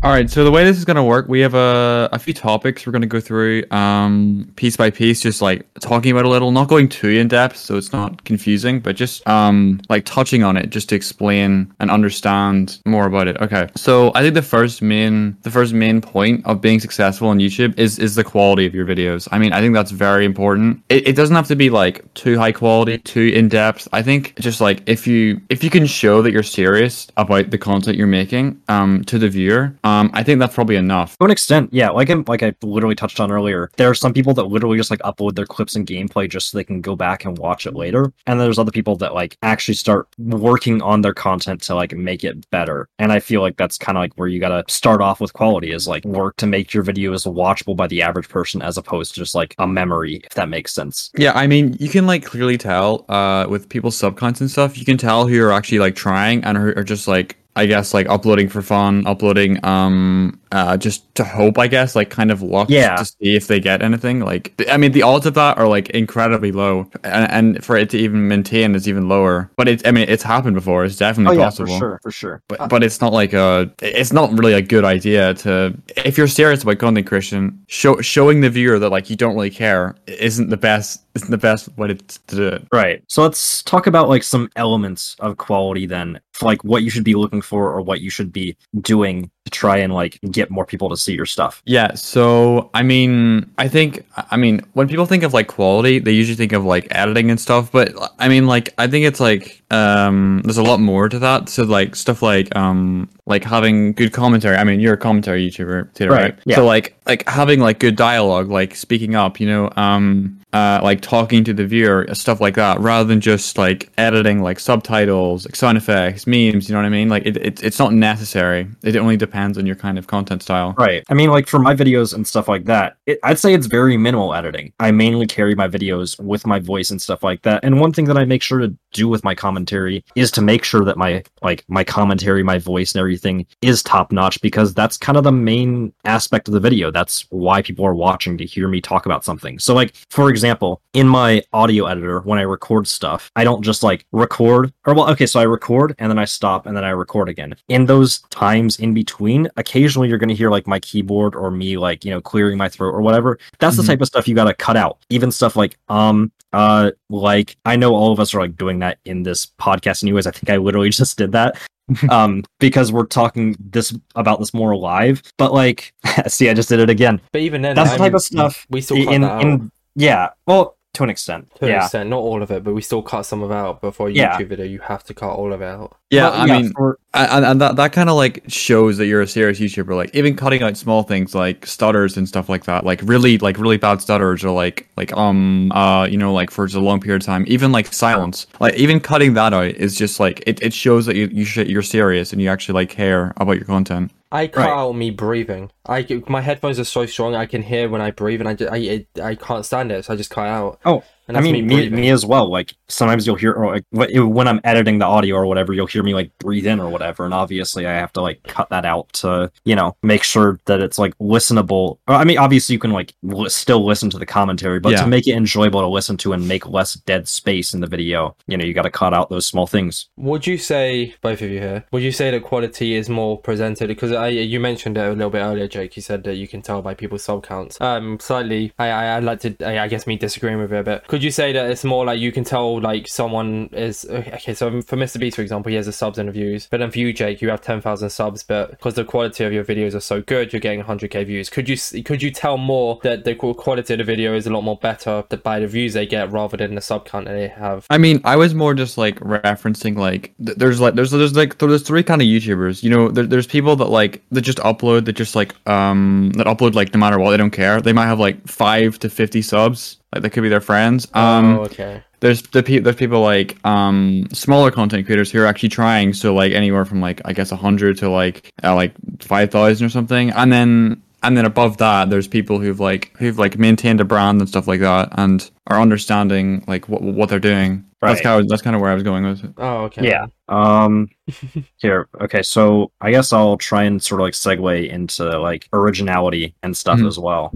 All 0.00 0.12
right. 0.12 0.30
So 0.30 0.44
the 0.44 0.50
way 0.52 0.64
this 0.64 0.78
is 0.78 0.84
gonna 0.84 1.04
work, 1.04 1.28
we 1.28 1.40
have 1.40 1.54
a, 1.54 2.08
a 2.12 2.20
few 2.20 2.32
topics 2.32 2.86
we're 2.86 2.92
gonna 2.92 3.06
go 3.06 3.18
through, 3.18 3.64
um, 3.72 4.48
piece 4.54 4.76
by 4.76 4.90
piece, 4.90 5.20
just 5.20 5.42
like 5.42 5.66
talking 5.80 6.12
about 6.12 6.24
a 6.24 6.28
little, 6.28 6.52
not 6.52 6.68
going 6.68 6.88
too 6.88 7.08
in 7.08 7.26
depth, 7.26 7.56
so 7.56 7.76
it's 7.76 7.92
not 7.92 8.22
confusing, 8.22 8.78
but 8.78 8.94
just 8.94 9.26
um, 9.26 9.80
like 9.88 10.04
touching 10.04 10.44
on 10.44 10.56
it, 10.56 10.70
just 10.70 10.88
to 10.90 10.94
explain 10.94 11.74
and 11.80 11.90
understand 11.90 12.80
more 12.84 13.06
about 13.06 13.26
it. 13.26 13.36
Okay. 13.38 13.68
So 13.74 14.12
I 14.14 14.22
think 14.22 14.34
the 14.34 14.42
first 14.42 14.82
main, 14.82 15.36
the 15.42 15.50
first 15.50 15.72
main 15.72 16.00
point 16.00 16.46
of 16.46 16.60
being 16.60 16.78
successful 16.78 17.28
on 17.28 17.38
YouTube 17.38 17.76
is 17.76 17.98
is 17.98 18.14
the 18.14 18.22
quality 18.22 18.66
of 18.66 18.76
your 18.76 18.86
videos. 18.86 19.26
I 19.32 19.38
mean, 19.38 19.52
I 19.52 19.60
think 19.60 19.74
that's 19.74 19.90
very 19.90 20.24
important. 20.24 20.80
It, 20.88 21.08
it 21.08 21.16
doesn't 21.16 21.34
have 21.34 21.48
to 21.48 21.56
be 21.56 21.70
like 21.70 22.14
too 22.14 22.38
high 22.38 22.52
quality, 22.52 22.98
too 22.98 23.32
in 23.34 23.48
depth. 23.48 23.88
I 23.92 24.02
think 24.02 24.38
just 24.38 24.60
like 24.60 24.82
if 24.86 25.08
you 25.08 25.40
if 25.48 25.64
you 25.64 25.70
can 25.70 25.86
show 25.86 26.22
that 26.22 26.30
you're 26.30 26.44
serious 26.44 27.08
about 27.16 27.50
the 27.50 27.58
content 27.58 27.96
you're 27.96 28.06
making, 28.06 28.62
um, 28.68 29.02
to 29.06 29.18
the 29.18 29.28
viewer, 29.28 29.74
um, 29.88 30.10
I 30.12 30.22
think 30.22 30.38
that's 30.38 30.54
probably 30.54 30.76
enough. 30.76 31.16
To 31.18 31.24
an 31.24 31.30
extent, 31.30 31.70
yeah. 31.72 31.90
Like 31.90 32.10
I 32.10 32.14
like 32.26 32.42
I 32.42 32.54
literally 32.62 32.94
touched 32.94 33.20
on 33.20 33.32
earlier, 33.32 33.70
there 33.76 33.88
are 33.88 33.94
some 33.94 34.12
people 34.12 34.34
that 34.34 34.44
literally 34.44 34.76
just 34.76 34.90
like 34.90 35.00
upload 35.00 35.34
their 35.34 35.46
clips 35.46 35.74
and 35.74 35.86
gameplay 35.86 36.28
just 36.28 36.50
so 36.50 36.58
they 36.58 36.64
can 36.64 36.80
go 36.80 36.94
back 36.94 37.24
and 37.24 37.38
watch 37.38 37.66
it 37.66 37.74
later, 37.74 38.12
and 38.26 38.40
there's 38.40 38.58
other 38.58 38.70
people 38.70 38.96
that 38.96 39.14
like 39.14 39.36
actually 39.42 39.74
start 39.74 40.08
working 40.18 40.82
on 40.82 41.00
their 41.00 41.14
content 41.14 41.62
to 41.62 41.74
like 41.74 41.92
make 41.92 42.24
it 42.24 42.48
better. 42.50 42.88
And 42.98 43.12
I 43.12 43.20
feel 43.20 43.40
like 43.40 43.56
that's 43.56 43.78
kind 43.78 43.96
of 43.96 44.02
like 44.02 44.12
where 44.16 44.28
you 44.28 44.40
gotta 44.40 44.64
start 44.68 45.00
off 45.00 45.20
with 45.20 45.32
quality 45.32 45.72
is 45.72 45.88
like 45.88 46.04
work 46.04 46.36
to 46.36 46.46
make 46.46 46.74
your 46.74 46.84
videos 46.84 47.26
watchable 47.26 47.76
by 47.76 47.86
the 47.86 48.02
average 48.02 48.28
person 48.28 48.62
as 48.62 48.76
opposed 48.76 49.14
to 49.14 49.20
just 49.20 49.34
like 49.34 49.54
a 49.58 49.66
memory, 49.66 50.20
if 50.24 50.34
that 50.34 50.48
makes 50.48 50.74
sense. 50.74 51.10
Yeah, 51.16 51.32
I 51.34 51.46
mean, 51.46 51.76
you 51.80 51.88
can 51.88 52.06
like 52.06 52.24
clearly 52.24 52.58
tell 52.58 53.04
uh, 53.08 53.46
with 53.48 53.68
people's 53.68 53.98
subcounts 54.00 54.40
and 54.40 54.50
stuff. 54.50 54.76
You 54.78 54.84
can 54.84 54.98
tell 54.98 55.26
who 55.26 55.42
are 55.42 55.52
actually 55.52 55.78
like 55.78 55.94
trying 55.94 56.44
and 56.44 56.58
who 56.58 56.72
are 56.76 56.84
just 56.84 57.08
like 57.08 57.36
I 57.58 57.66
guess 57.66 57.92
like 57.92 58.08
uploading 58.08 58.48
for 58.48 58.62
fun, 58.62 59.04
uploading 59.06 59.58
um 59.66 60.38
uh 60.52 60.76
just 60.76 61.14
to 61.14 61.24
hope 61.24 61.58
I 61.58 61.66
guess 61.66 61.94
like 61.96 62.10
kind 62.10 62.30
of 62.30 62.42
luck 62.42 62.68
Yeah. 62.70 62.96
to 62.96 63.04
see 63.04 63.36
if 63.36 63.46
they 63.48 63.60
get 63.60 63.82
anything. 63.82 64.20
Like 64.20 64.54
I 64.70 64.76
mean 64.76 64.92
the 64.92 65.02
odds 65.02 65.26
of 65.26 65.34
that 65.34 65.58
are 65.58 65.68
like 65.68 65.90
incredibly 65.90 66.52
low, 66.52 66.90
and, 67.04 67.30
and 67.56 67.64
for 67.64 67.76
it 67.76 67.90
to 67.90 67.98
even 67.98 68.28
maintain 68.28 68.74
is 68.74 68.88
even 68.88 69.08
lower. 69.08 69.50
But 69.56 69.68
it's 69.68 69.82
I 69.86 69.90
mean 69.90 70.08
it's 70.08 70.22
happened 70.22 70.54
before. 70.54 70.84
It's 70.84 70.96
definitely 70.96 71.36
Oh 71.36 71.40
yeah, 71.40 71.46
possible. 71.46 71.72
for 71.74 71.78
sure, 71.78 72.00
for 72.02 72.10
sure. 72.10 72.42
But, 72.48 72.68
but 72.70 72.82
it's 72.82 73.00
not 73.00 73.12
like 73.12 73.32
a 73.32 73.70
it's 73.82 74.12
not 74.12 74.32
really 74.38 74.54
a 74.54 74.62
good 74.62 74.84
idea 74.84 75.34
to 75.34 75.76
if 75.96 76.16
you're 76.16 76.28
serious 76.28 76.62
about 76.62 76.78
content 76.78 77.06
creation 77.06 77.62
show, 77.68 78.00
showing 78.00 78.40
the 78.40 78.50
viewer 78.50 78.78
that 78.78 78.90
like 78.90 79.10
you 79.10 79.16
don't 79.16 79.34
really 79.34 79.50
care 79.50 79.94
isn't 80.06 80.48
the 80.50 80.56
best 80.56 81.02
isn't 81.14 81.30
the 81.30 81.38
best 81.38 81.68
way 81.76 81.88
to, 81.88 81.94
to 81.94 82.36
do 82.36 82.46
it 82.46 82.62
Right. 82.72 83.02
So 83.08 83.22
let's 83.22 83.62
talk 83.64 83.86
about 83.86 84.08
like 84.08 84.22
some 84.22 84.48
elements 84.56 85.16
of 85.18 85.36
quality 85.36 85.84
then, 85.86 86.20
like 86.42 86.62
what 86.62 86.82
you 86.84 86.90
should 86.90 87.02
be 87.04 87.14
looking 87.14 87.42
for 87.42 87.72
or 87.72 87.80
what 87.82 88.00
you 88.00 88.08
should 88.10 88.32
be 88.32 88.56
doing 88.80 89.30
to 89.50 89.58
try 89.58 89.76
and 89.78 89.92
like 89.92 90.18
get 90.30 90.50
more 90.50 90.64
people 90.66 90.88
to 90.90 90.96
see 90.96 91.14
your 91.14 91.26
stuff. 91.26 91.62
Yeah, 91.64 91.94
so 91.94 92.70
I 92.74 92.82
mean, 92.82 93.50
I 93.58 93.68
think 93.68 94.04
I 94.30 94.36
mean 94.36 94.60
when 94.74 94.88
people 94.88 95.06
think 95.06 95.22
of 95.22 95.32
like 95.34 95.48
quality, 95.48 95.98
they 95.98 96.12
usually 96.12 96.36
think 96.36 96.52
of 96.52 96.64
like 96.64 96.86
editing 96.90 97.30
and 97.30 97.40
stuff, 97.40 97.72
but 97.72 97.92
I 98.18 98.28
mean 98.28 98.46
like 98.46 98.74
I 98.78 98.86
think 98.86 99.06
it's 99.06 99.20
like 99.20 99.62
um 99.70 100.42
there's 100.44 100.58
a 100.58 100.62
lot 100.62 100.80
more 100.80 101.08
to 101.08 101.18
that. 101.18 101.48
So 101.48 101.64
like 101.64 101.96
stuff 101.96 102.22
like 102.22 102.54
um 102.56 103.08
like 103.26 103.44
having 103.44 103.92
good 103.92 104.12
commentary. 104.12 104.56
I 104.56 104.64
mean, 104.64 104.80
you're 104.80 104.94
a 104.94 104.98
commentary 104.98 105.48
YouTuber, 105.48 106.00
Right, 106.00 106.10
right? 106.10 106.38
yeah. 106.44 106.56
So 106.56 106.64
like 106.66 106.96
like 107.06 107.28
having 107.28 107.60
like 107.60 107.78
good 107.78 107.96
dialogue, 107.96 108.48
like 108.50 108.74
speaking 108.74 109.14
up, 109.14 109.40
you 109.40 109.46
know, 109.46 109.70
um 109.76 110.37
uh 110.52 110.80
like 110.82 111.00
talking 111.00 111.44
to 111.44 111.52
the 111.52 111.66
viewer, 111.66 112.06
stuff 112.14 112.40
like 112.40 112.54
that, 112.54 112.80
rather 112.80 113.04
than 113.04 113.20
just 113.20 113.58
like 113.58 113.90
editing 113.98 114.42
like 114.42 114.58
subtitles, 114.58 115.44
like 115.44 115.56
sound 115.56 115.76
effects, 115.78 116.26
memes, 116.26 116.68
you 116.68 116.74
know 116.74 116.80
what 116.80 116.86
I 116.86 116.90
mean? 116.90 117.08
Like 117.08 117.26
it, 117.26 117.36
it 117.36 117.62
it's 117.62 117.78
not 117.78 117.92
necessary. 117.92 118.66
It 118.82 118.96
only 118.96 119.16
depends 119.16 119.58
on 119.58 119.66
your 119.66 119.76
kind 119.76 119.98
of 119.98 120.06
content 120.06 120.42
style. 120.42 120.74
Right. 120.78 121.02
I 121.08 121.14
mean, 121.14 121.30
like 121.30 121.46
for 121.46 121.58
my 121.58 121.74
videos 121.74 122.14
and 122.14 122.26
stuff 122.26 122.48
like 122.48 122.64
that, 122.64 122.96
it, 123.06 123.18
I'd 123.22 123.38
say 123.38 123.54
it's 123.54 123.66
very 123.66 123.96
minimal 123.96 124.34
editing. 124.34 124.72
I 124.80 124.90
mainly 124.90 125.26
carry 125.26 125.54
my 125.54 125.68
videos 125.68 126.18
with 126.22 126.46
my 126.46 126.58
voice 126.58 126.90
and 126.90 127.00
stuff 127.00 127.22
like 127.22 127.42
that. 127.42 127.64
And 127.64 127.80
one 127.80 127.92
thing 127.92 128.06
that 128.06 128.16
I 128.16 128.24
make 128.24 128.42
sure 128.42 128.58
to 128.58 128.74
do 128.92 129.08
with 129.08 129.24
my 129.24 129.34
commentary 129.34 130.04
is 130.14 130.30
to 130.32 130.40
make 130.42 130.64
sure 130.64 130.84
that 130.84 130.96
my 130.96 131.22
like 131.42 131.64
my 131.68 131.84
commentary, 131.84 132.42
my 132.42 132.58
voice 132.58 132.92
and 132.92 133.00
everything 133.00 133.46
is 133.62 133.82
top 133.82 134.12
notch 134.12 134.40
because 134.40 134.74
that's 134.74 134.96
kind 134.96 135.16
of 135.18 135.24
the 135.24 135.32
main 135.32 135.92
aspect 136.04 136.48
of 136.48 136.54
the 136.54 136.60
video. 136.60 136.90
That's 136.90 137.26
why 137.30 137.62
people 137.62 137.84
are 137.84 137.94
watching 137.94 138.38
to 138.38 138.44
hear 138.44 138.68
me 138.68 138.80
talk 138.80 139.06
about 139.06 139.24
something. 139.24 139.58
So 139.58 139.74
like 139.74 139.94
for 140.10 140.30
example, 140.30 140.80
in 140.94 141.06
my 141.08 141.42
audio 141.52 141.86
editor 141.86 142.20
when 142.20 142.38
I 142.38 142.42
record 142.42 142.86
stuff, 142.86 143.30
I 143.36 143.44
don't 143.44 143.62
just 143.62 143.82
like 143.82 144.04
record 144.12 144.72
or 144.86 144.94
well 144.94 145.10
okay, 145.10 145.26
so 145.26 145.40
I 145.40 145.44
record 145.44 145.94
and 145.98 146.10
then 146.10 146.18
I 146.18 146.24
stop 146.24 146.66
and 146.66 146.76
then 146.76 146.84
I 146.84 146.90
record 146.90 147.28
again. 147.28 147.54
In 147.68 147.86
those 147.86 148.20
times 148.30 148.78
in 148.78 148.94
between, 148.94 149.48
occasionally 149.56 150.08
you're 150.08 150.18
going 150.18 150.28
to 150.28 150.34
hear 150.34 150.50
like 150.50 150.66
my 150.66 150.80
keyboard 150.80 151.34
or 151.34 151.50
me 151.50 151.76
like, 151.76 152.04
you 152.04 152.10
know, 152.10 152.20
clearing 152.20 152.56
my 152.58 152.68
throat 152.68 152.92
or 152.92 153.02
whatever. 153.02 153.38
That's 153.58 153.74
Mhm. 153.76 153.80
the 153.82 153.86
type 153.86 154.00
of 154.00 154.06
stuff 154.06 154.26
you 154.28 154.34
got 154.34 154.44
to 154.44 154.54
cut 154.54 154.76
out. 154.76 154.98
Even 155.10 155.30
stuff 155.30 155.56
like 155.56 155.76
um 155.88 156.32
uh 156.52 156.90
like 157.10 157.56
I 157.64 157.76
know 157.76 157.94
all 157.94 158.12
of 158.12 158.20
us 158.20 158.34
are 158.34 158.40
like 158.40 158.56
doing 158.56 158.78
that 158.80 158.98
in 159.04 159.22
this 159.22 159.46
podcast 159.46 160.02
anyways. 160.02 160.26
I 160.26 160.30
think 160.30 160.50
I 160.50 160.56
literally 160.56 160.90
just 160.90 161.18
did 161.18 161.32
that. 161.32 161.58
um 162.10 162.44
because 162.60 162.92
we're 162.92 163.06
talking 163.06 163.56
this 163.58 163.96
about 164.14 164.38
this 164.38 164.52
more 164.52 164.76
live 164.76 165.22
but 165.38 165.54
like 165.54 165.94
see 166.26 166.50
i 166.50 166.52
just 166.52 166.68
did 166.68 166.80
it 166.80 166.90
again 166.90 167.18
But 167.32 167.40
even 167.40 167.62
then, 167.62 167.74
that's 167.76 167.88
I 167.88 167.92
the 167.92 167.98
type 167.98 168.10
mean, 168.10 168.16
of 168.16 168.22
stuff 168.22 168.66
we 168.68 168.82
still 168.82 169.08
in, 169.10 169.24
in 169.24 169.72
yeah 169.94 170.28
well 170.46 170.76
to 170.94 171.02
an 171.04 171.10
extent 171.10 171.48
to 171.56 171.66
an 171.66 171.70
yeah 171.70 171.82
extent, 171.84 172.08
not 172.10 172.18
all 172.18 172.42
of 172.42 172.50
it, 172.50 172.64
but 172.64 172.74
we 172.74 172.80
still 172.82 173.02
cut 173.02 173.22
some 173.22 173.42
of 173.42 173.50
it 173.50 173.54
out. 173.54 173.80
But 173.80 173.94
for 173.94 174.08
a 174.08 174.10
Yeah. 174.12 174.36
Video, 174.38 174.64
you 174.64 174.80
have 174.80 175.04
to 175.04 175.14
cut 175.14 175.30
all 175.30 175.52
of 175.52 175.60
it 175.60 175.66
out. 175.66 175.96
Yeah, 176.10 176.30
Well, 176.30 176.40
I 176.40 176.46
mean, 176.46 176.72
for- 176.72 176.98
and, 177.14 177.44
and 177.44 177.60
that 177.60 177.76
that 177.76 177.92
kind 177.92 178.08
of 178.08 178.16
like 178.16 178.42
shows 178.48 178.96
that 178.96 179.06
you're 179.06 179.20
a 179.20 179.26
serious 179.26 179.60
YouTuber. 179.60 179.94
Like 179.94 180.14
even 180.14 180.34
cutting 180.34 180.62
out 180.62 180.76
small 180.76 181.02
things 181.02 181.34
like 181.34 181.66
stutters 181.66 182.16
and 182.16 182.26
stuff 182.26 182.48
like 182.48 182.64
that, 182.64 182.84
like 182.84 183.00
really 183.04 183.36
like 183.38 183.58
really 183.58 183.76
bad 183.76 184.00
stutters 184.00 184.44
or 184.44 184.50
like 184.50 184.88
like 184.96 185.12
um 185.16 185.70
uh 185.72 186.06
you 186.10 186.16
know 186.16 186.32
like 186.32 186.50
for 186.50 186.66
just 186.66 186.76
a 186.76 186.80
long 186.80 187.00
period 187.00 187.22
of 187.22 187.26
time, 187.26 187.44
even 187.46 187.70
like 187.70 187.92
silence, 187.92 188.46
like 188.58 188.74
even 188.74 188.98
cutting 188.98 189.34
that 189.34 189.52
out 189.52 189.66
is 189.66 189.94
just 189.94 190.18
like 190.18 190.42
it, 190.46 190.60
it 190.62 190.72
shows 190.72 191.04
that 191.06 191.16
you 191.16 191.28
you 191.30 191.44
should, 191.44 191.68
you're 191.68 191.82
serious 191.82 192.32
and 192.32 192.40
you 192.40 192.48
actually 192.48 192.74
like 192.74 192.88
care 192.88 193.32
about 193.36 193.56
your 193.56 193.66
content. 193.66 194.10
I 194.30 194.46
cut 194.46 194.60
Right. 194.66 194.70
out 194.70 194.92
me 194.92 195.10
breathing. 195.10 195.70
I 195.86 196.06
my 196.28 196.40
headphones 196.42 196.78
are 196.78 196.84
so 196.84 197.06
strong, 197.06 197.34
I 197.34 197.46
can 197.46 197.62
hear 197.62 197.88
when 197.88 198.00
I 198.00 198.10
breathe, 198.10 198.40
and 198.42 198.48
I 198.48 198.56
I, 198.70 199.06
I 199.30 199.34
can't 199.34 199.64
stand 199.64 199.90
it, 199.92 200.04
so 200.04 200.12
I 200.12 200.16
just 200.16 200.30
cut 200.30 200.44
it 200.46 200.50
out. 200.50 200.80
oh 200.84 201.02
I 201.28 201.32
that's 201.34 201.44
mean, 201.44 201.66
me 201.66 201.88
me, 201.90 201.90
me 201.90 202.10
as 202.10 202.24
well. 202.24 202.50
Like 202.50 202.74
sometimes 202.88 203.26
you'll 203.26 203.36
hear, 203.36 203.52
or 203.52 203.80
like 203.92 204.10
when 204.14 204.48
I'm 204.48 204.60
editing 204.64 204.98
the 204.98 205.04
audio 205.04 205.36
or 205.36 205.46
whatever, 205.46 205.72
you'll 205.72 205.86
hear 205.86 206.02
me 206.02 206.14
like 206.14 206.30
breathe 206.38 206.66
in 206.66 206.80
or 206.80 206.88
whatever, 206.88 207.24
and 207.24 207.34
obviously 207.34 207.86
I 207.86 207.92
have 207.92 208.12
to 208.14 208.20
like 208.20 208.42
cut 208.44 208.70
that 208.70 208.84
out 208.84 209.12
to, 209.14 209.50
you 209.64 209.76
know, 209.76 209.96
make 210.02 210.22
sure 210.22 210.58
that 210.66 210.80
it's 210.80 210.98
like 210.98 211.14
listenable. 211.18 211.98
I 212.06 212.24
mean, 212.24 212.38
obviously 212.38 212.72
you 212.74 212.78
can 212.78 212.92
like 212.92 213.14
li- 213.22 213.48
still 213.48 213.84
listen 213.84 214.10
to 214.10 214.18
the 214.18 214.26
commentary, 214.26 214.80
but 214.80 214.92
Yeah. 214.92 215.02
to 215.02 215.06
make 215.06 215.26
it 215.26 215.32
enjoyable 215.36 215.80
to 215.80 215.86
listen 215.88 216.16
to 216.18 216.32
and 216.32 216.46
make 216.48 216.66
less 216.68 216.94
dead 216.94 217.28
space 217.28 217.74
in 217.74 217.80
the 217.80 217.86
video, 217.86 218.36
you 218.46 218.56
know, 218.56 218.64
you 218.64 218.72
got 218.74 218.82
to 218.82 218.90
cut 218.90 219.14
out 219.14 219.30
those 219.30 219.46
small 219.46 219.66
things. 219.66 220.08
Would 220.16 220.46
you 220.46 220.58
say 220.58 221.14
both 221.22 221.42
of 221.42 221.50
you 221.50 221.60
here? 221.60 221.84
Would 221.92 222.02
you 222.02 222.12
say 222.12 222.30
that 222.30 222.42
quality 222.42 222.94
is 222.94 223.08
more 223.08 223.38
presented? 223.38 223.88
Because 223.88 224.12
I 224.12 224.28
you 224.28 224.60
mentioned 224.60 224.96
it 224.98 225.06
a 225.06 225.10
little 225.12 225.30
bit 225.30 225.40
earlier, 225.40 225.68
Jake. 225.68 225.96
You 225.96 226.02
said 226.02 226.24
that 226.24 226.36
you 226.36 226.48
can 226.48 226.62
tell 226.62 226.82
by 226.82 226.94
people's 226.94 227.24
sub 227.24 227.44
counts. 227.46 227.80
Um, 227.80 228.18
slightly. 228.20 228.72
I 228.78 228.88
I 228.88 229.16
I'd 229.16 229.24
like 229.24 229.40
to. 229.40 229.54
I, 229.64 229.84
I 229.84 229.88
guess 229.88 230.06
me 230.06 230.16
disagreeing 230.16 230.58
with 230.58 230.72
it 230.72 230.78
a 230.78 230.82
bit. 230.82 231.06
Could 231.08 231.17
you 231.22 231.30
say 231.30 231.52
that 231.52 231.70
it's 231.70 231.84
more 231.84 232.04
like 232.04 232.20
you 232.20 232.32
can 232.32 232.44
tell 232.44 232.80
like 232.80 233.08
someone 233.08 233.68
is 233.72 234.06
okay? 234.08 234.54
So 234.54 234.82
for 234.82 234.96
Mr. 234.96 235.18
Beast, 235.18 235.36
for 235.36 235.42
example, 235.42 235.70
he 235.70 235.76
has 235.76 235.86
the 235.86 235.92
subs 235.92 236.18
and 236.18 236.32
views. 236.32 236.66
But 236.70 236.78
then 236.78 236.90
for 236.90 236.98
you, 236.98 237.12
Jake, 237.12 237.40
you 237.40 237.48
have 237.50 237.60
ten 237.60 237.80
thousand 237.80 238.10
subs, 238.10 238.42
but 238.42 238.70
because 238.70 238.94
the 238.94 239.04
quality 239.04 239.44
of 239.44 239.52
your 239.52 239.64
videos 239.64 239.94
are 239.94 240.00
so 240.00 240.22
good, 240.22 240.52
you're 240.52 240.60
getting 240.60 240.80
hundred 240.80 241.10
k 241.10 241.24
views. 241.24 241.48
Could 241.50 241.68
you 241.68 241.76
could 242.02 242.22
you 242.22 242.30
tell 242.30 242.56
more 242.56 242.98
that 243.02 243.24
the 243.24 243.34
quality 243.34 243.94
of 243.94 243.98
the 243.98 244.04
video 244.04 244.34
is 244.34 244.46
a 244.46 244.50
lot 244.50 244.62
more 244.62 244.76
better 244.76 245.22
by 245.42 245.60
the 245.60 245.66
views 245.66 245.94
they 245.94 246.06
get 246.06 246.30
rather 246.30 246.56
than 246.56 246.74
the 246.74 246.80
sub 246.80 247.06
count 247.06 247.26
they 247.26 247.48
have? 247.48 247.86
I 247.90 247.98
mean, 247.98 248.20
I 248.24 248.36
was 248.36 248.54
more 248.54 248.74
just 248.74 248.98
like 248.98 249.18
referencing 249.20 249.96
like 249.96 250.34
th- 250.44 250.58
there's 250.58 250.80
like 250.80 250.94
there's 250.94 251.10
there's 251.10 251.36
like 251.36 251.58
there's 251.58 251.82
three 251.82 252.02
kind 252.02 252.20
of 252.22 252.26
YouTubers. 252.26 252.82
You 252.82 252.90
know, 252.90 253.08
there, 253.08 253.26
there's 253.26 253.46
people 253.46 253.76
that 253.76 253.88
like 253.88 254.22
that 254.30 254.42
just 254.42 254.58
upload 254.58 255.04
that 255.06 255.14
just 255.14 255.34
like 255.36 255.54
um 255.68 256.32
that 256.36 256.46
upload 256.46 256.74
like 256.74 256.92
no 256.92 257.00
matter 257.00 257.18
what 257.18 257.30
they 257.30 257.36
don't 257.36 257.50
care. 257.50 257.80
They 257.80 257.92
might 257.92 258.06
have 258.06 258.20
like 258.20 258.46
five 258.46 258.98
to 259.00 259.10
fifty 259.10 259.42
subs. 259.42 259.98
Like 260.12 260.22
they 260.22 260.30
could 260.30 260.42
be 260.42 260.48
their 260.48 260.60
friends. 260.60 261.06
Um, 261.14 261.58
oh, 261.58 261.62
okay. 261.64 262.02
there's 262.20 262.42
the 262.42 262.62
pe- 262.62 262.78
there's 262.78 262.96
people 262.96 263.20
like 263.20 263.62
um 263.66 264.26
smaller 264.32 264.70
content 264.70 265.04
creators 265.06 265.30
who 265.30 265.40
are 265.40 265.46
actually 265.46 265.68
trying. 265.68 266.14
So 266.14 266.34
like 266.34 266.52
anywhere 266.52 266.84
from 266.84 267.00
like 267.00 267.20
I 267.24 267.32
guess 267.34 267.50
hundred 267.50 267.98
to 267.98 268.08
like 268.10 268.50
uh, 268.64 268.74
like 268.74 268.92
five 269.20 269.50
thousand 269.50 269.86
or 269.86 269.90
something, 269.90 270.30
and 270.30 270.52
then. 270.52 271.02
And 271.20 271.36
then 271.36 271.44
above 271.46 271.78
that, 271.78 272.10
there's 272.10 272.28
people 272.28 272.60
who've 272.60 272.78
like 272.78 273.10
who've 273.18 273.36
like 273.36 273.58
maintained 273.58 274.00
a 274.00 274.04
brand 274.04 274.40
and 274.40 274.48
stuff 274.48 274.68
like 274.68 274.78
that, 274.78 275.08
and 275.18 275.50
are 275.66 275.80
understanding 275.80 276.62
like 276.68 276.88
what 276.88 277.02
what 277.02 277.28
they're 277.28 277.40
doing. 277.40 277.84
right. 278.00 278.10
That's 278.10 278.20
kind 278.20 278.40
of 278.40 278.48
that's 278.48 278.62
kind 278.62 278.76
of 278.76 278.80
where 278.80 278.92
I 278.92 278.94
was 278.94 279.02
going 279.02 279.24
with 279.24 279.42
it. 279.42 279.50
Oh, 279.58 279.78
okay. 279.86 280.06
Yeah. 280.08 280.26
Um 280.48 281.08
here, 281.78 282.06
okay, 282.20 282.42
so 282.44 282.92
I 283.00 283.10
guess 283.10 283.32
I'll 283.32 283.56
try 283.56 283.82
and 283.82 284.00
sort 284.00 284.20
of 284.20 284.26
like 284.26 284.34
segue 284.34 284.88
into 284.88 285.40
like 285.40 285.68
originality 285.72 286.54
and 286.62 286.76
stuff 286.76 287.00
Mhm. 287.00 287.08
as 287.08 287.18
well. 287.18 287.50